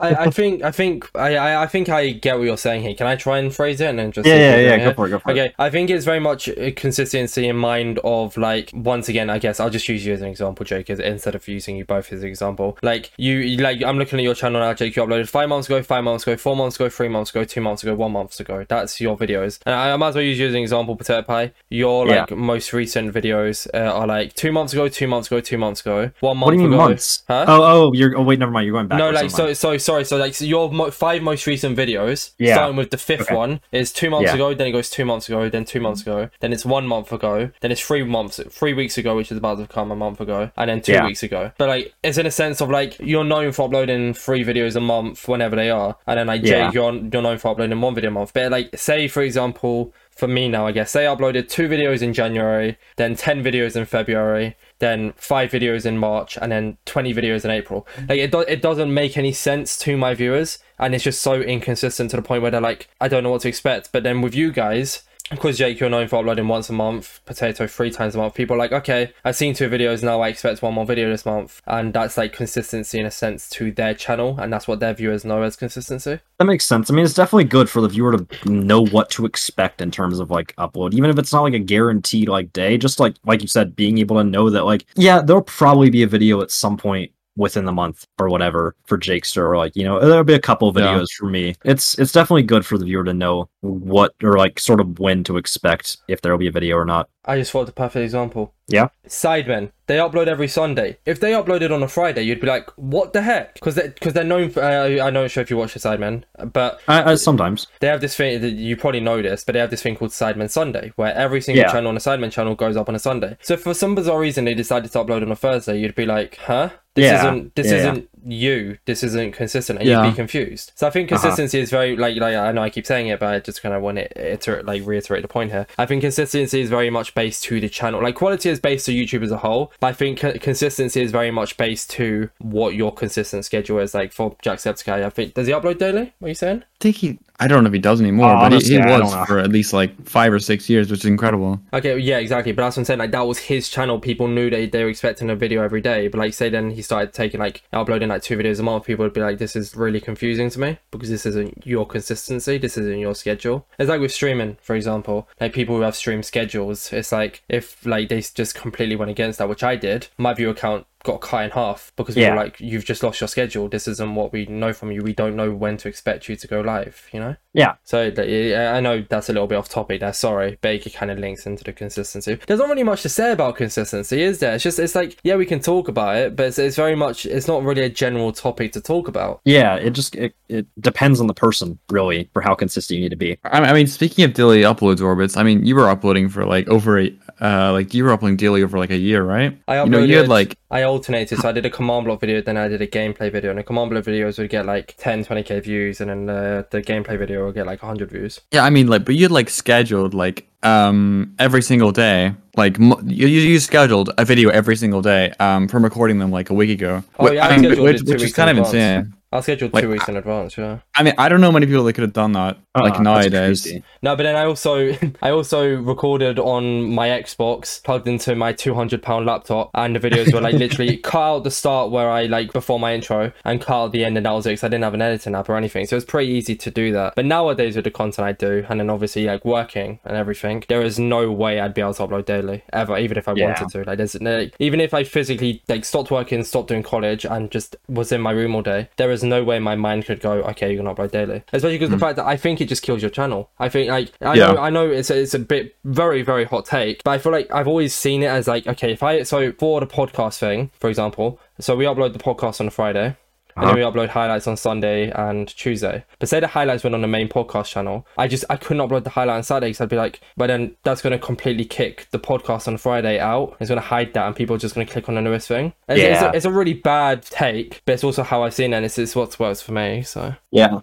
I, 0.00 0.14
I 0.26 0.30
think 0.30 0.62
I 0.62 0.70
think 0.70 1.10
I, 1.14 1.62
I 1.62 1.66
think 1.66 1.88
I 1.88 2.10
get 2.12 2.36
what 2.38 2.44
you're 2.44 2.56
saying 2.56 2.82
here. 2.82 2.94
Can 2.94 3.06
I 3.06 3.16
try 3.16 3.38
and 3.38 3.54
phrase 3.54 3.80
it 3.80 3.86
and 3.88 3.98
then 3.98 4.12
just 4.12 4.26
yeah, 4.26 4.36
yeah, 4.36 4.56
yeah, 4.56 4.78
go 4.78 4.94
for 4.94 5.06
it, 5.06 5.10
go 5.10 5.18
for 5.18 5.30
it. 5.30 5.32
Okay, 5.32 5.54
I 5.58 5.70
think 5.70 5.90
it's 5.90 6.04
very 6.04 6.20
much 6.20 6.48
consistency 6.76 7.48
in 7.48 7.56
mind 7.56 7.98
of 8.04 8.36
like 8.36 8.70
once 8.74 9.08
again, 9.08 9.30
I 9.30 9.38
guess 9.38 9.60
I'll 9.60 9.70
just 9.70 9.88
use 9.88 10.04
you 10.06 10.14
as 10.14 10.22
an 10.22 10.28
example, 10.28 10.64
Jake, 10.64 10.88
instead 10.90 11.34
of 11.34 11.46
using 11.48 11.76
you 11.76 11.84
both 11.84 12.12
as 12.12 12.22
an 12.22 12.28
example. 12.28 12.78
Like 12.82 13.10
you, 13.16 13.56
like 13.58 13.82
I'm 13.82 13.98
looking 13.98 14.18
at 14.18 14.22
your 14.22 14.34
channel 14.34 14.60
now, 14.60 14.72
Jake. 14.74 14.96
You 14.96 15.02
uploaded 15.02 15.28
five 15.28 15.48
months 15.48 15.66
ago, 15.68 15.82
five 15.82 16.04
months 16.04 16.24
ago, 16.26 16.36
four 16.36 16.56
months 16.56 16.76
ago, 16.76 16.88
three 16.88 17.08
months 17.08 17.30
ago, 17.30 17.44
two 17.44 17.60
months 17.60 17.82
ago, 17.82 17.94
one 17.94 18.12
month 18.12 18.38
ago. 18.40 18.64
That's 18.68 19.00
your 19.00 19.16
videos, 19.16 19.58
and 19.66 19.74
I, 19.74 19.92
I 19.92 19.96
might 19.96 20.08
as 20.08 20.14
well 20.14 20.24
use 20.24 20.38
you 20.38 20.46
as 20.48 20.54
an 20.54 20.60
example, 20.60 20.96
Potato 20.96 21.22
Pie. 21.22 21.52
Your 21.70 22.06
Yeah. 22.08 22.20
like 22.20 22.30
most 22.32 22.72
recent 22.72 23.12
videos 23.12 23.66
uh, 23.74 23.96
are 24.04 24.08
like 24.08 24.34
two 24.34 24.52
months 24.52 24.72
ago, 24.72 24.88
two 24.88 25.06
months 25.06 25.28
ago, 25.28 25.40
two 25.40 25.58
months 25.58 25.80
ago, 25.80 26.10
one 26.20 26.36
month 26.38 26.46
what 26.46 26.50
do 26.52 26.56
you 26.58 26.62
mean 26.68 26.74
ago. 26.74 26.88
months? 26.88 27.22
Huh? 27.28 27.44
Oh, 27.48 27.62
oh, 27.88 27.92
you're 27.92 28.16
oh 28.16 28.22
wait, 28.22 28.38
never 28.38 28.52
mind. 28.52 28.66
You're 28.66 28.74
going 28.74 28.88
back. 28.88 28.98
No, 28.98 29.10
like 29.10 29.30
so, 29.30 29.52
so 29.52 29.76
sorry. 29.78 30.04
So 30.04 30.16
like 30.16 30.34
so 30.34 30.44
your 30.44 30.70
mo- 30.72 30.90
five 30.90 31.22
most 31.22 31.46
recent 31.46 31.76
videos, 31.76 32.32
Yeah. 32.38 32.54
starting 32.54 32.76
with 32.76 32.90
the 32.90 32.98
fifth 32.98 33.22
Okay. 33.22 33.34
one, 33.34 33.60
is 33.72 33.92
two 33.92 34.10
months 34.10 34.28
Yeah. 34.30 34.34
ago. 34.34 34.54
Then 34.54 34.66
it 34.68 34.72
goes 34.72 34.90
two 34.90 35.04
months 35.04 35.28
ago. 35.28 35.48
Then 35.48 35.64
two 35.64 35.80
months 35.80 36.02
ago. 36.02 36.30
Then 36.40 36.52
it's 36.52 36.64
one 36.64 36.86
month 36.86 37.12
ago. 37.12 37.50
Then 37.60 37.72
it's 37.72 37.80
three 37.80 38.02
months, 38.04 38.40
three 38.50 38.74
weeks 38.74 38.98
ago, 38.98 39.16
which 39.16 39.32
is 39.32 39.38
about 39.38 39.58
to 39.58 39.66
come 39.66 39.90
a 39.90 39.96
month 39.96 40.20
ago, 40.20 40.50
and 40.56 40.68
then 40.70 40.80
two 40.80 40.92
Yeah. 40.92 41.04
weeks 41.06 41.22
ago. 41.22 41.52
But 41.58 41.68
like, 41.68 41.94
it's 42.02 42.18
in 42.18 42.26
a 42.26 42.30
sense 42.30 42.60
of 42.60 42.70
like 42.70 42.96
you're 43.00 43.24
known 43.24 43.52
for 43.52 43.66
uploading 43.66 44.14
three 44.14 44.44
videos 44.44 44.76
a 44.76 44.80
month 44.80 45.26
whenever 45.28 45.56
they 45.56 45.70
are, 45.70 45.96
and 46.06 46.18
then 46.18 46.26
like. 46.28 46.42
Jake, 46.44 46.74
you're 46.74 46.92
you're 46.94 47.22
known 47.22 47.38
for 47.38 47.48
uploading 47.52 47.80
one 47.80 47.94
video 47.94 48.10
a 48.10 48.12
month. 48.12 48.32
But 48.34 48.50
like, 48.52 48.70
say 48.78 49.08
for 49.08 49.22
example. 49.22 49.92
For 50.16 50.28
me 50.28 50.48
now, 50.48 50.66
I 50.66 50.72
guess, 50.72 50.92
They 50.92 51.04
uploaded 51.04 51.48
two 51.48 51.68
videos 51.68 52.00
in 52.00 52.12
January, 52.12 52.78
then 52.96 53.16
10 53.16 53.42
videos 53.42 53.74
in 53.74 53.84
February, 53.84 54.56
then 54.78 55.12
five 55.16 55.50
videos 55.50 55.84
in 55.84 55.98
March, 55.98 56.38
and 56.40 56.52
then 56.52 56.76
20 56.84 57.12
videos 57.12 57.44
in 57.44 57.50
April. 57.50 57.86
Mm. 57.96 58.08
Like 58.08 58.18
it, 58.18 58.30
do- 58.30 58.40
it 58.40 58.62
doesn't 58.62 58.94
make 58.94 59.16
any 59.16 59.32
sense 59.32 59.76
to 59.78 59.96
my 59.96 60.14
viewers, 60.14 60.58
and 60.78 60.94
it's 60.94 61.04
just 61.04 61.20
so 61.20 61.40
inconsistent 61.40 62.10
to 62.10 62.16
the 62.16 62.22
point 62.22 62.42
where 62.42 62.50
they're 62.50 62.60
like, 62.60 62.88
I 63.00 63.08
don't 63.08 63.22
know 63.24 63.30
what 63.30 63.42
to 63.42 63.48
expect. 63.48 63.90
But 63.92 64.04
then 64.04 64.20
with 64.20 64.34
you 64.34 64.52
guys, 64.52 65.02
because 65.30 65.56
Jake, 65.56 65.80
you're 65.80 65.90
known 65.90 66.06
for 66.06 66.16
uploading 66.16 66.48
once 66.48 66.68
a 66.68 66.72
month, 66.72 67.20
Potato 67.24 67.66
three 67.66 67.90
times 67.90 68.14
a 68.14 68.18
month. 68.18 68.34
People 68.34 68.54
are 68.54 68.58
like, 68.58 68.72
okay, 68.72 69.12
I've 69.24 69.36
seen 69.36 69.54
two 69.54 69.68
videos 69.68 70.02
now. 70.02 70.20
I 70.20 70.28
expect 70.28 70.60
one 70.60 70.74
more 70.74 70.84
video 70.84 71.08
this 71.08 71.24
month, 71.24 71.62
and 71.66 71.94
that's 71.94 72.18
like 72.18 72.32
consistency 72.32 73.00
in 73.00 73.06
a 73.06 73.10
sense 73.10 73.48
to 73.50 73.72
their 73.72 73.94
channel, 73.94 74.38
and 74.38 74.52
that's 74.52 74.68
what 74.68 74.80
their 74.80 74.92
viewers 74.92 75.24
know 75.24 75.42
as 75.42 75.56
consistency. 75.56 76.20
That 76.38 76.44
makes 76.44 76.66
sense. 76.66 76.90
I 76.90 76.94
mean, 76.94 77.04
it's 77.04 77.14
definitely 77.14 77.44
good 77.44 77.70
for 77.70 77.80
the 77.80 77.88
viewer 77.88 78.18
to 78.18 78.50
know 78.50 78.84
what 78.86 79.08
to 79.10 79.24
expect 79.24 79.80
in 79.80 79.90
terms 79.90 80.18
of 80.18 80.30
like 80.30 80.54
upload, 80.56 80.92
even 80.92 81.08
if 81.08 81.18
it's 81.18 81.32
not 81.32 81.42
like 81.42 81.54
a 81.54 81.58
guaranteed 81.58 82.28
like 82.28 82.52
day. 82.52 82.76
Just 82.76 83.00
like 83.00 83.14
like 83.24 83.40
you 83.40 83.48
said, 83.48 83.74
being 83.74 83.98
able 83.98 84.16
to 84.16 84.24
know 84.24 84.50
that 84.50 84.64
like 84.64 84.84
yeah, 84.94 85.22
there'll 85.22 85.42
probably 85.42 85.88
be 85.88 86.02
a 86.02 86.06
video 86.06 86.42
at 86.42 86.50
some 86.50 86.76
point 86.76 87.10
within 87.36 87.64
the 87.64 87.72
month 87.72 88.06
or 88.18 88.28
whatever 88.28 88.76
for 88.86 88.96
Jakester, 88.98 89.48
or 89.48 89.56
like 89.56 89.74
you 89.74 89.84
know 89.84 89.98
there'll 90.00 90.24
be 90.24 90.34
a 90.34 90.40
couple 90.40 90.68
of 90.68 90.76
Yeah. 90.76 90.86
videos 90.98 91.08
for 91.18 91.26
me. 91.26 91.54
It's 91.64 91.98
it's 91.98 92.12
definitely 92.12 92.44
good 92.44 92.64
for 92.64 92.78
the 92.78 92.84
viewer 92.84 93.04
to 93.04 93.14
know 93.14 93.48
what 93.60 94.14
or 94.22 94.36
like 94.38 94.58
sort 94.60 94.80
of 94.80 94.98
when 94.98 95.24
to 95.24 95.36
expect 95.36 95.96
if 96.08 96.20
there 96.20 96.32
will 96.32 96.38
be 96.38 96.48
a 96.48 96.52
video 96.52 96.76
or 96.76 96.84
not. 96.84 97.08
I 97.24 97.38
just 97.38 97.50
thought 97.52 97.66
the 97.66 97.72
perfect 97.72 98.04
example. 98.04 98.54
Yeah. 98.66 98.88
Sidemen, 99.06 99.70
they 99.86 99.96
upload 99.98 100.26
every 100.26 100.48
Sunday. 100.48 100.96
If 101.04 101.20
they 101.20 101.32
uploaded 101.32 101.70
on 101.72 101.82
a 101.82 101.88
Friday, 101.88 102.22
you'd 102.22 102.40
be 102.40 102.46
like, 102.46 102.70
"What 102.76 103.12
the 103.12 103.20
heck?" 103.20 103.54
Because 103.54 103.74
they, 103.74 103.90
cause 104.00 104.14
they're 104.14 104.24
known. 104.24 104.48
For, 104.50 104.62
uh, 104.62 105.04
I 105.04 105.10
know, 105.10 105.28
sure 105.28 105.42
if 105.42 105.50
you 105.50 105.58
watch 105.58 105.74
the 105.74 105.80
Sidemen, 105.80 106.24
but 106.52 106.80
I, 106.88 107.12
I, 107.12 107.14
sometimes, 107.16 107.66
they 107.80 107.88
have 107.88 108.00
this 108.00 108.16
thing. 108.16 108.40
that 108.40 108.50
You 108.52 108.76
probably 108.76 109.00
know 109.00 109.20
this, 109.20 109.44
but 109.44 109.52
they 109.52 109.58
have 109.58 109.70
this 109.70 109.82
thing 109.82 109.96
called 109.96 110.12
Sidemen 110.12 110.50
Sunday, 110.50 110.92
where 110.96 111.14
every 111.14 111.42
single 111.42 111.62
Yeah. 111.64 111.72
channel 111.72 111.88
on 111.88 111.94
the 111.94 112.00
Sidemen 112.00 112.32
channel 112.32 112.54
goes 112.54 112.76
up 112.76 112.88
on 112.88 112.94
a 112.94 112.98
Sunday. 112.98 113.36
So 113.42 113.56
for 113.58 113.74
some 113.74 113.94
bizarre 113.94 114.18
reason, 114.20 114.46
they 114.46 114.54
decided 114.54 114.90
to 114.92 114.98
upload 114.98 115.22
on 115.22 115.30
a 115.30 115.36
Thursday. 115.36 115.78
You'd 115.78 115.94
be 115.94 116.06
like, 116.06 116.38
"Huh? 116.38 116.70
This 116.94 117.04
Yeah. 117.04 117.18
isn't. 117.20 117.54
This 117.56 117.66
Yeah. 117.70 117.76
isn't 117.78 118.08
you. 118.24 118.78
This 118.86 119.02
isn't 119.02 119.32
consistent." 119.32 119.78
And 119.80 119.88
Yeah. 119.88 120.04
you'd 120.04 120.10
be 120.10 120.16
confused. 120.16 120.72
So 120.74 120.86
I 120.86 120.90
think 120.90 121.10
Uh-huh. 121.12 121.20
consistency 121.20 121.60
is 121.60 121.70
very 121.70 121.96
like 121.96 122.16
like 122.16 122.34
I 122.34 122.52
know 122.52 122.62
I 122.62 122.70
keep 122.70 122.86
saying 122.86 123.08
it, 123.08 123.20
but 123.20 123.34
I 123.34 123.38
just 123.40 123.62
kind 123.62 123.74
of 123.74 123.82
want 123.82 123.98
to 123.98 124.32
iterate 124.32 124.64
like 124.66 124.82
reiterate 124.86 125.22
the 125.22 125.28
point 125.28 125.52
here. 125.52 125.66
I 125.78 125.86
think 125.86 126.02
consistency 126.02 126.60
is 126.60 126.70
very 126.70 126.90
much 126.90 127.14
based 127.14 127.42
to 127.44 127.60
the 127.60 127.68
channel. 127.68 128.02
Like 128.02 128.14
quality 128.14 128.48
is 128.50 128.60
based 128.60 128.86
to 128.86 128.92
YouTube 128.92 129.22
as 129.22 129.30
a 129.30 129.38
whole, 129.38 129.72
but 129.80 129.88
I 129.88 129.92
think 129.92 130.20
co- 130.20 130.32
consistency 130.34 131.02
is 131.02 131.10
very 131.12 131.30
much 131.30 131.56
based 131.56 131.90
to 131.92 132.30
what 132.38 132.74
your 132.74 132.92
consistent 132.92 133.44
schedule 133.44 133.78
is. 133.78 133.94
Like 133.94 134.12
for 134.12 134.36
Jacksepticeye, 134.44 135.04
I 135.04 135.10
think 135.10 135.34
does 135.34 135.46
he 135.46 135.52
upload 135.52 135.78
daily? 135.78 136.12
What 136.18 136.26
are 136.26 136.28
you 136.28 136.34
saying? 136.34 136.62
I 136.62 136.76
think 136.80 136.96
he. 136.96 137.18
I 137.40 137.48
don't 137.48 137.64
know 137.64 137.68
if 137.68 137.74
he 137.74 137.80
does 137.80 138.00
anymore, 138.00 138.30
Oh, 138.30 138.34
but 138.34 138.52
he, 138.52 138.56
honestly, 138.56 138.76
he 138.76 138.82
don't 138.82 139.02
was 139.04 139.26
for 139.26 139.38
at 139.40 139.50
least 139.50 139.72
like 139.72 140.06
five 140.06 140.32
or 140.32 140.38
six 140.38 140.70
years, 140.70 140.90
which 140.90 141.00
is 141.00 141.06
incredible. 141.06 141.60
Okay, 141.72 141.98
yeah, 141.98 142.18
exactly. 142.18 142.52
But 142.52 142.62
that's 142.62 142.76
what 142.76 142.82
I'm 142.82 142.84
saying. 142.84 142.98
Like 143.00 143.10
that 143.10 143.22
was 143.26 143.38
his 143.38 143.68
channel. 143.68 143.98
People 143.98 144.28
knew 144.28 144.50
they 144.50 144.66
they 144.66 144.84
were 144.84 144.88
expecting 144.88 145.28
a 145.30 145.34
video 145.36 145.62
every 145.62 145.80
day. 145.80 146.06
But 146.08 146.18
like, 146.18 146.32
say 146.32 146.48
then 146.48 146.70
he 146.70 146.80
started 146.80 147.12
taking 147.12 147.40
like 147.40 147.62
uploading 147.72 148.08
like 148.08 148.22
two 148.22 148.36
videos 148.36 148.60
a 148.60 148.62
month. 148.62 148.84
People 148.84 149.04
would 149.04 149.12
be 149.12 149.20
like, 149.20 149.38
"This 149.38 149.56
is 149.56 149.74
really 149.74 150.00
confusing 150.00 150.48
to 150.50 150.60
me 150.60 150.78
because 150.92 151.08
this 151.10 151.26
isn't 151.26 151.66
your 151.66 151.86
consistency. 151.86 152.56
This 152.56 152.78
isn't 152.78 152.98
your 152.98 153.16
schedule." 153.16 153.66
It's 153.78 153.88
like 153.88 154.00
with 154.00 154.12
streaming, 154.12 154.56
for 154.62 154.76
example. 154.76 155.28
Like 155.40 155.52
people 155.52 155.74
who 155.76 155.82
have 155.82 155.96
stream 155.96 156.22
schedules. 156.22 156.92
It's 156.92 157.10
like 157.10 157.42
if 157.48 157.84
like 157.84 158.08
they 158.10 158.20
just 158.20 158.54
completely 158.54 158.94
went 158.94 159.10
against 159.10 159.38
that, 159.40 159.48
which 159.48 159.64
I 159.64 159.74
did. 159.74 160.06
My 160.18 160.34
view 160.34 160.50
account 160.50 160.86
got 161.04 161.20
cut 161.20 161.44
in 161.44 161.50
half 161.52 161.92
because 161.96 162.16
we 162.16 162.22
Yeah. 162.22 162.30
were 162.30 162.36
like, 162.36 162.58
"You've 162.58 162.84
just 162.84 163.02
lost 163.04 163.20
your 163.20 163.28
schedule. 163.28 163.68
This 163.68 163.86
isn't 163.86 164.14
what 164.16 164.32
we 164.32 164.46
know 164.46 164.72
from 164.72 164.90
you. 164.90 165.02
We 165.02 165.12
don't 165.12 165.36
know 165.36 165.52
when 165.52 165.76
to 165.78 165.88
expect 165.88 166.28
you 166.28 166.34
to 166.34 166.48
go 166.48 166.60
live." 166.60 167.06
You 167.12 167.20
know. 167.20 167.36
yeah, 167.52 167.74
So 167.84 168.10
I 168.18 168.80
know 168.80 169.04
that's 169.08 169.28
a 169.28 169.32
little 169.32 169.46
bit 169.46 169.56
off 169.56 169.68
topic 169.68 170.00
there. 170.00 170.12
Sorry, 170.12 170.58
but 170.60 170.74
it 170.74 170.92
kind 170.94 171.12
of 171.12 171.18
links 171.20 171.46
into 171.46 171.62
the 171.62 171.72
consistency. 171.72 172.36
There's 172.46 172.58
not 172.58 172.68
really 172.68 172.82
much 172.82 173.02
to 173.02 173.08
say 173.08 173.30
about 173.30 173.54
consistency, 173.56 174.22
is 174.22 174.40
there? 174.40 174.54
It's 174.56 174.64
just 174.64 174.78
it's 174.80 174.96
like 174.96 175.16
yeah, 175.22 175.36
we 175.36 175.46
can 175.46 175.60
talk 175.60 175.86
about 175.86 176.16
it, 176.16 176.34
but 176.34 176.46
it's, 176.46 176.58
it's 176.58 176.74
very 176.76 176.96
much 176.96 177.26
it's 177.26 177.46
not 177.46 177.62
really 177.62 177.82
a 177.82 177.88
general 177.88 178.32
topic 178.32 178.72
to 178.72 178.80
talk 178.80 179.06
about. 179.06 179.40
yeah. 179.44 179.76
It 179.76 179.90
just 179.90 180.16
it, 180.16 180.34
it 180.48 180.66
depends 180.80 181.20
on 181.20 181.26
the 181.28 181.34
person 181.34 181.78
really 181.90 182.28
for 182.32 182.42
how 182.42 182.54
consistent 182.54 182.96
you 182.96 183.02
need 183.04 183.10
to 183.10 183.16
be. 183.16 183.38
I, 183.44 183.60
I 183.60 183.72
mean, 183.72 183.86
speaking 183.86 184.24
of 184.24 184.32
daily 184.34 184.62
uploads, 184.62 184.98
Orbitzz. 184.98 185.36
I 185.36 185.42
mean, 185.42 185.64
you 185.64 185.76
were 185.76 185.88
uploading 185.88 186.28
for 186.28 186.44
like 186.46 186.66
over 186.68 186.98
a, 186.98 187.12
uh, 187.40 187.72
like 187.72 187.94
you 187.94 188.04
were 188.04 188.12
uploading 188.12 188.36
daily 188.36 188.62
over 188.62 188.78
like 188.78 188.90
a 188.90 188.96
year, 188.96 189.22
right? 189.22 189.58
I 189.66 189.76
uploaded. 189.76 189.84
You 189.84 189.90
know, 189.90 189.98
you 190.04 190.16
had 190.18 190.28
like 190.28 190.56
I 190.70 190.82
alternated, 190.82 191.38
so 191.38 191.48
I 191.48 191.52
did 191.52 191.66
a 191.66 191.70
command 191.70 192.04
block 192.04 192.20
video, 192.20 192.40
then 192.40 192.56
I 192.56 192.68
did 192.68 192.80
a 192.80 192.86
gameplay 192.86 193.30
video, 193.30 193.50
and 193.50 193.58
the 193.58 193.62
command 193.62 193.90
block 193.90 194.04
videos 194.04 194.38
would 194.38 194.50
get 194.50 194.66
like 194.66 194.94
10, 194.98 195.24
20k 195.24 195.62
views, 195.62 196.00
and 196.00 196.10
then 196.10 196.26
the, 196.26 196.66
the 196.70 196.82
gameplay 196.82 197.18
video 197.18 197.44
would 197.46 197.54
get 197.54 197.66
like 197.66 197.82
100 197.82 198.10
views. 198.10 198.40
Yeah, 198.52 198.64
I 198.64 198.70
mean, 198.70 198.88
like, 198.88 199.04
but 199.04 199.14
you 199.14 199.22
had 199.22 199.30
like 199.32 199.50
scheduled 199.50 200.14
like 200.14 200.48
um 200.62 201.34
every 201.38 201.62
single 201.62 201.92
day, 201.92 202.34
like 202.56 202.78
you 202.78 202.96
you 203.04 203.26
you 203.26 203.58
scheduled 203.58 204.10
a 204.16 204.24
video 204.24 204.48
every 204.50 204.76
single 204.76 205.02
day 205.02 205.32
um 205.40 205.68
from 205.68 205.84
recording 205.84 206.18
them 206.18 206.30
like 206.30 206.50
a 206.50 206.54
week 206.54 206.70
ago. 206.70 207.04
Oh, 207.18 207.30
yeah, 207.30 207.46
I 207.46 207.50
I 207.50 207.58
mean, 207.58 207.82
which, 207.82 208.02
which 208.02 208.22
is 208.22 208.32
kind 208.32 208.50
of 208.50 208.56
advance. 208.58 208.74
insane. 208.74 209.14
I 209.34 209.40
scheduled 209.40 209.74
Like, 209.74 209.82
two 209.82 209.90
weeks 209.90 210.08
in 210.08 210.16
advance, 210.16 210.56
yeah. 210.56 210.78
I 210.94 211.02
mean, 211.02 211.14
I 211.18 211.28
don't 211.28 211.40
know 211.40 211.50
many 211.52 211.66
people 211.66 211.84
that 211.84 211.92
could 211.94 212.02
have 212.02 212.12
done 212.12 212.32
that 212.32 212.56
ah, 212.74 212.80
like 212.82 212.94
Uh-uh, 212.94 213.02
that's 213.02 213.04
nowadays. 213.32 213.72
No, 214.02 214.14
but 214.16 214.22
then 214.22 214.36
I 214.36 214.44
also 214.44 214.94
I 215.22 215.30
also 215.30 215.74
recorded 215.74 216.38
on 216.38 216.94
my 216.94 217.08
Xbox, 217.08 217.82
plugged 217.82 218.06
into 218.06 218.34
my 218.36 218.52
two 218.52 218.74
hundred 218.74 219.02
pound 219.02 219.26
laptop, 219.26 219.70
and 219.74 219.96
the 219.96 220.00
videos 220.00 220.32
were 220.32 220.40
like 220.40 220.54
literally 220.64 220.96
cut 220.98 221.20
out 221.22 221.44
the 221.44 221.50
start 221.50 221.90
where 221.90 222.08
I 222.10 222.26
like 222.26 222.52
before 222.52 222.78
my 222.78 222.94
intro 222.94 223.32
and 223.44 223.60
cut 223.60 223.74
out 223.74 223.92
the 223.92 224.04
end, 224.04 224.16
and 224.16 224.24
that 224.26 224.30
was 224.32 224.46
it. 224.46 224.54
'cause 224.54 224.64
I 224.64 224.68
didn't 224.68 224.84
have 224.84 224.94
an 224.94 225.02
editing 225.02 225.34
app 225.34 225.48
or 225.48 225.56
anything, 225.56 225.86
so 225.86 225.94
it 225.96 225.98
was 225.98 226.04
pretty 226.04 226.30
easy 226.32 226.54
to 226.56 226.70
do 226.70 226.92
that. 226.92 227.14
But 227.16 227.24
nowadays 227.24 227.74
with 227.74 227.84
the 227.84 227.90
content 227.90 228.26
I 228.26 228.32
do, 228.32 228.64
and 228.68 228.78
then 228.78 228.88
obviously 228.90 229.24
like 229.26 229.44
working 229.44 229.98
and 230.04 230.16
everything, 230.16 230.64
there 230.68 230.82
is 230.82 230.98
no 230.98 231.30
way 231.32 231.58
I'd 231.60 231.74
be 231.74 231.80
able 231.80 231.94
to 231.94 232.02
upload 232.06 232.26
daily 232.26 232.62
ever, 232.72 232.96
even 232.98 233.18
if 233.18 233.26
I 233.26 233.32
Yeah. 233.34 233.46
wanted 233.46 233.68
to. 233.70 233.82
Like, 233.84 233.96
there's 233.98 234.14
like, 234.20 234.54
even 234.60 234.80
if 234.80 234.94
I 234.94 235.02
physically 235.02 235.62
like 235.68 235.84
stopped 235.84 236.10
working, 236.12 236.44
stopped 236.44 236.68
doing 236.68 236.82
college, 236.84 237.24
and 237.26 237.50
just 237.50 237.74
was 237.88 238.12
in 238.12 238.20
my 238.20 238.30
room 238.30 238.54
all 238.54 238.62
day, 238.62 238.88
there 238.96 239.10
is 239.10 239.23
no 239.24 239.42
way 239.44 239.58
my 239.58 239.76
mind 239.76 240.06
could 240.06 240.20
go, 240.20 240.32
okay, 240.42 240.72
you're 240.72 240.82
gonna 240.82 240.94
upload 240.94 241.10
daily. 241.10 241.42
Especially 241.52 241.76
because 241.76 241.90
the 241.90 241.96
hmm. 241.96 242.00
fact 242.00 242.16
that 242.16 242.26
I 242.26 242.36
think 242.36 242.60
it 242.60 242.68
just 242.68 242.82
kills 242.82 243.02
your 243.02 243.10
channel. 243.10 243.50
I 243.58 243.68
think 243.68 243.90
like 243.90 244.12
I 244.20 244.34
Yeah. 244.34 244.52
know 244.52 244.58
I 244.58 244.70
know 244.70 244.90
it's 244.90 245.10
a, 245.10 245.20
it's 245.20 245.34
a 245.34 245.38
bit 245.38 245.76
very 245.84 246.22
very 246.22 246.44
hot 246.44 246.66
take, 246.66 247.02
but 247.04 247.12
I 247.12 247.18
feel 247.18 247.32
like 247.32 247.50
I've 247.52 247.68
always 247.68 247.94
seen 247.94 248.22
it 248.22 248.28
as 248.28 248.46
like 248.48 248.66
okay, 248.66 248.92
if 248.92 249.02
I 249.02 249.22
so 249.22 249.52
for 249.58 249.80
the 249.80 249.86
podcast 249.86 250.38
thing, 250.38 250.70
for 250.78 250.88
example, 250.88 251.40
so 251.60 251.76
we 251.76 251.84
upload 251.84 252.12
the 252.12 252.18
podcast 252.18 252.60
on 252.60 252.68
a 252.68 252.70
Friday. 252.70 253.16
And 253.56 253.66
then 253.66 253.78
uh-huh. 253.78 253.90
we 253.90 254.00
upload 254.00 254.08
highlights 254.08 254.46
on 254.46 254.56
Sunday 254.56 255.10
and 255.10 255.48
Tuesday. 255.48 256.04
But 256.18 256.28
say 256.28 256.40
the 256.40 256.48
highlights 256.48 256.82
went 256.82 256.94
on 256.94 257.02
the 257.02 257.08
main 257.08 257.28
podcast 257.28 257.66
channel, 257.66 258.06
I 258.18 258.28
just 258.28 258.44
I 258.50 258.56
couldn't 258.56 258.86
upload 258.88 259.04
the 259.04 259.10
highlight 259.10 259.36
on 259.36 259.42
Saturday 259.42 259.68
because 259.68 259.80
I'd 259.82 259.88
be 259.88 259.96
like, 259.96 260.20
but 260.36 260.48
then 260.48 260.76
that's 260.82 261.02
going 261.02 261.12
to 261.12 261.18
completely 261.18 261.64
kick 261.64 262.08
the 262.10 262.18
podcast 262.18 262.66
on 262.68 262.76
Friday 262.78 263.18
out. 263.20 263.56
It's 263.60 263.68
going 263.68 263.80
to 263.80 263.86
hide 263.86 264.14
that, 264.14 264.26
and 264.26 264.34
people 264.34 264.56
are 264.56 264.58
just 264.58 264.74
going 264.74 264.86
to 264.86 264.92
click 264.92 265.08
on 265.08 265.14
the 265.14 265.22
newest 265.22 265.48
thing. 265.48 265.72
It's, 265.88 266.00
it's, 266.00 266.20
Yeah. 266.20 266.30
a, 266.30 266.32
it's 266.34 266.44
a 266.44 266.50
really 266.50 266.74
bad 266.74 267.22
take, 267.22 267.82
but 267.84 267.92
it's 267.92 268.04
also 268.04 268.22
how 268.22 268.42
I've 268.42 268.54
seen 268.54 268.72
it, 268.72 268.76
and 268.76 268.84
it's, 268.84 268.98
it's 268.98 269.14
what 269.14 269.38
works 269.38 269.62
for 269.62 269.72
me. 269.72 270.02
So 270.02 270.34
Yeah, 270.50 270.80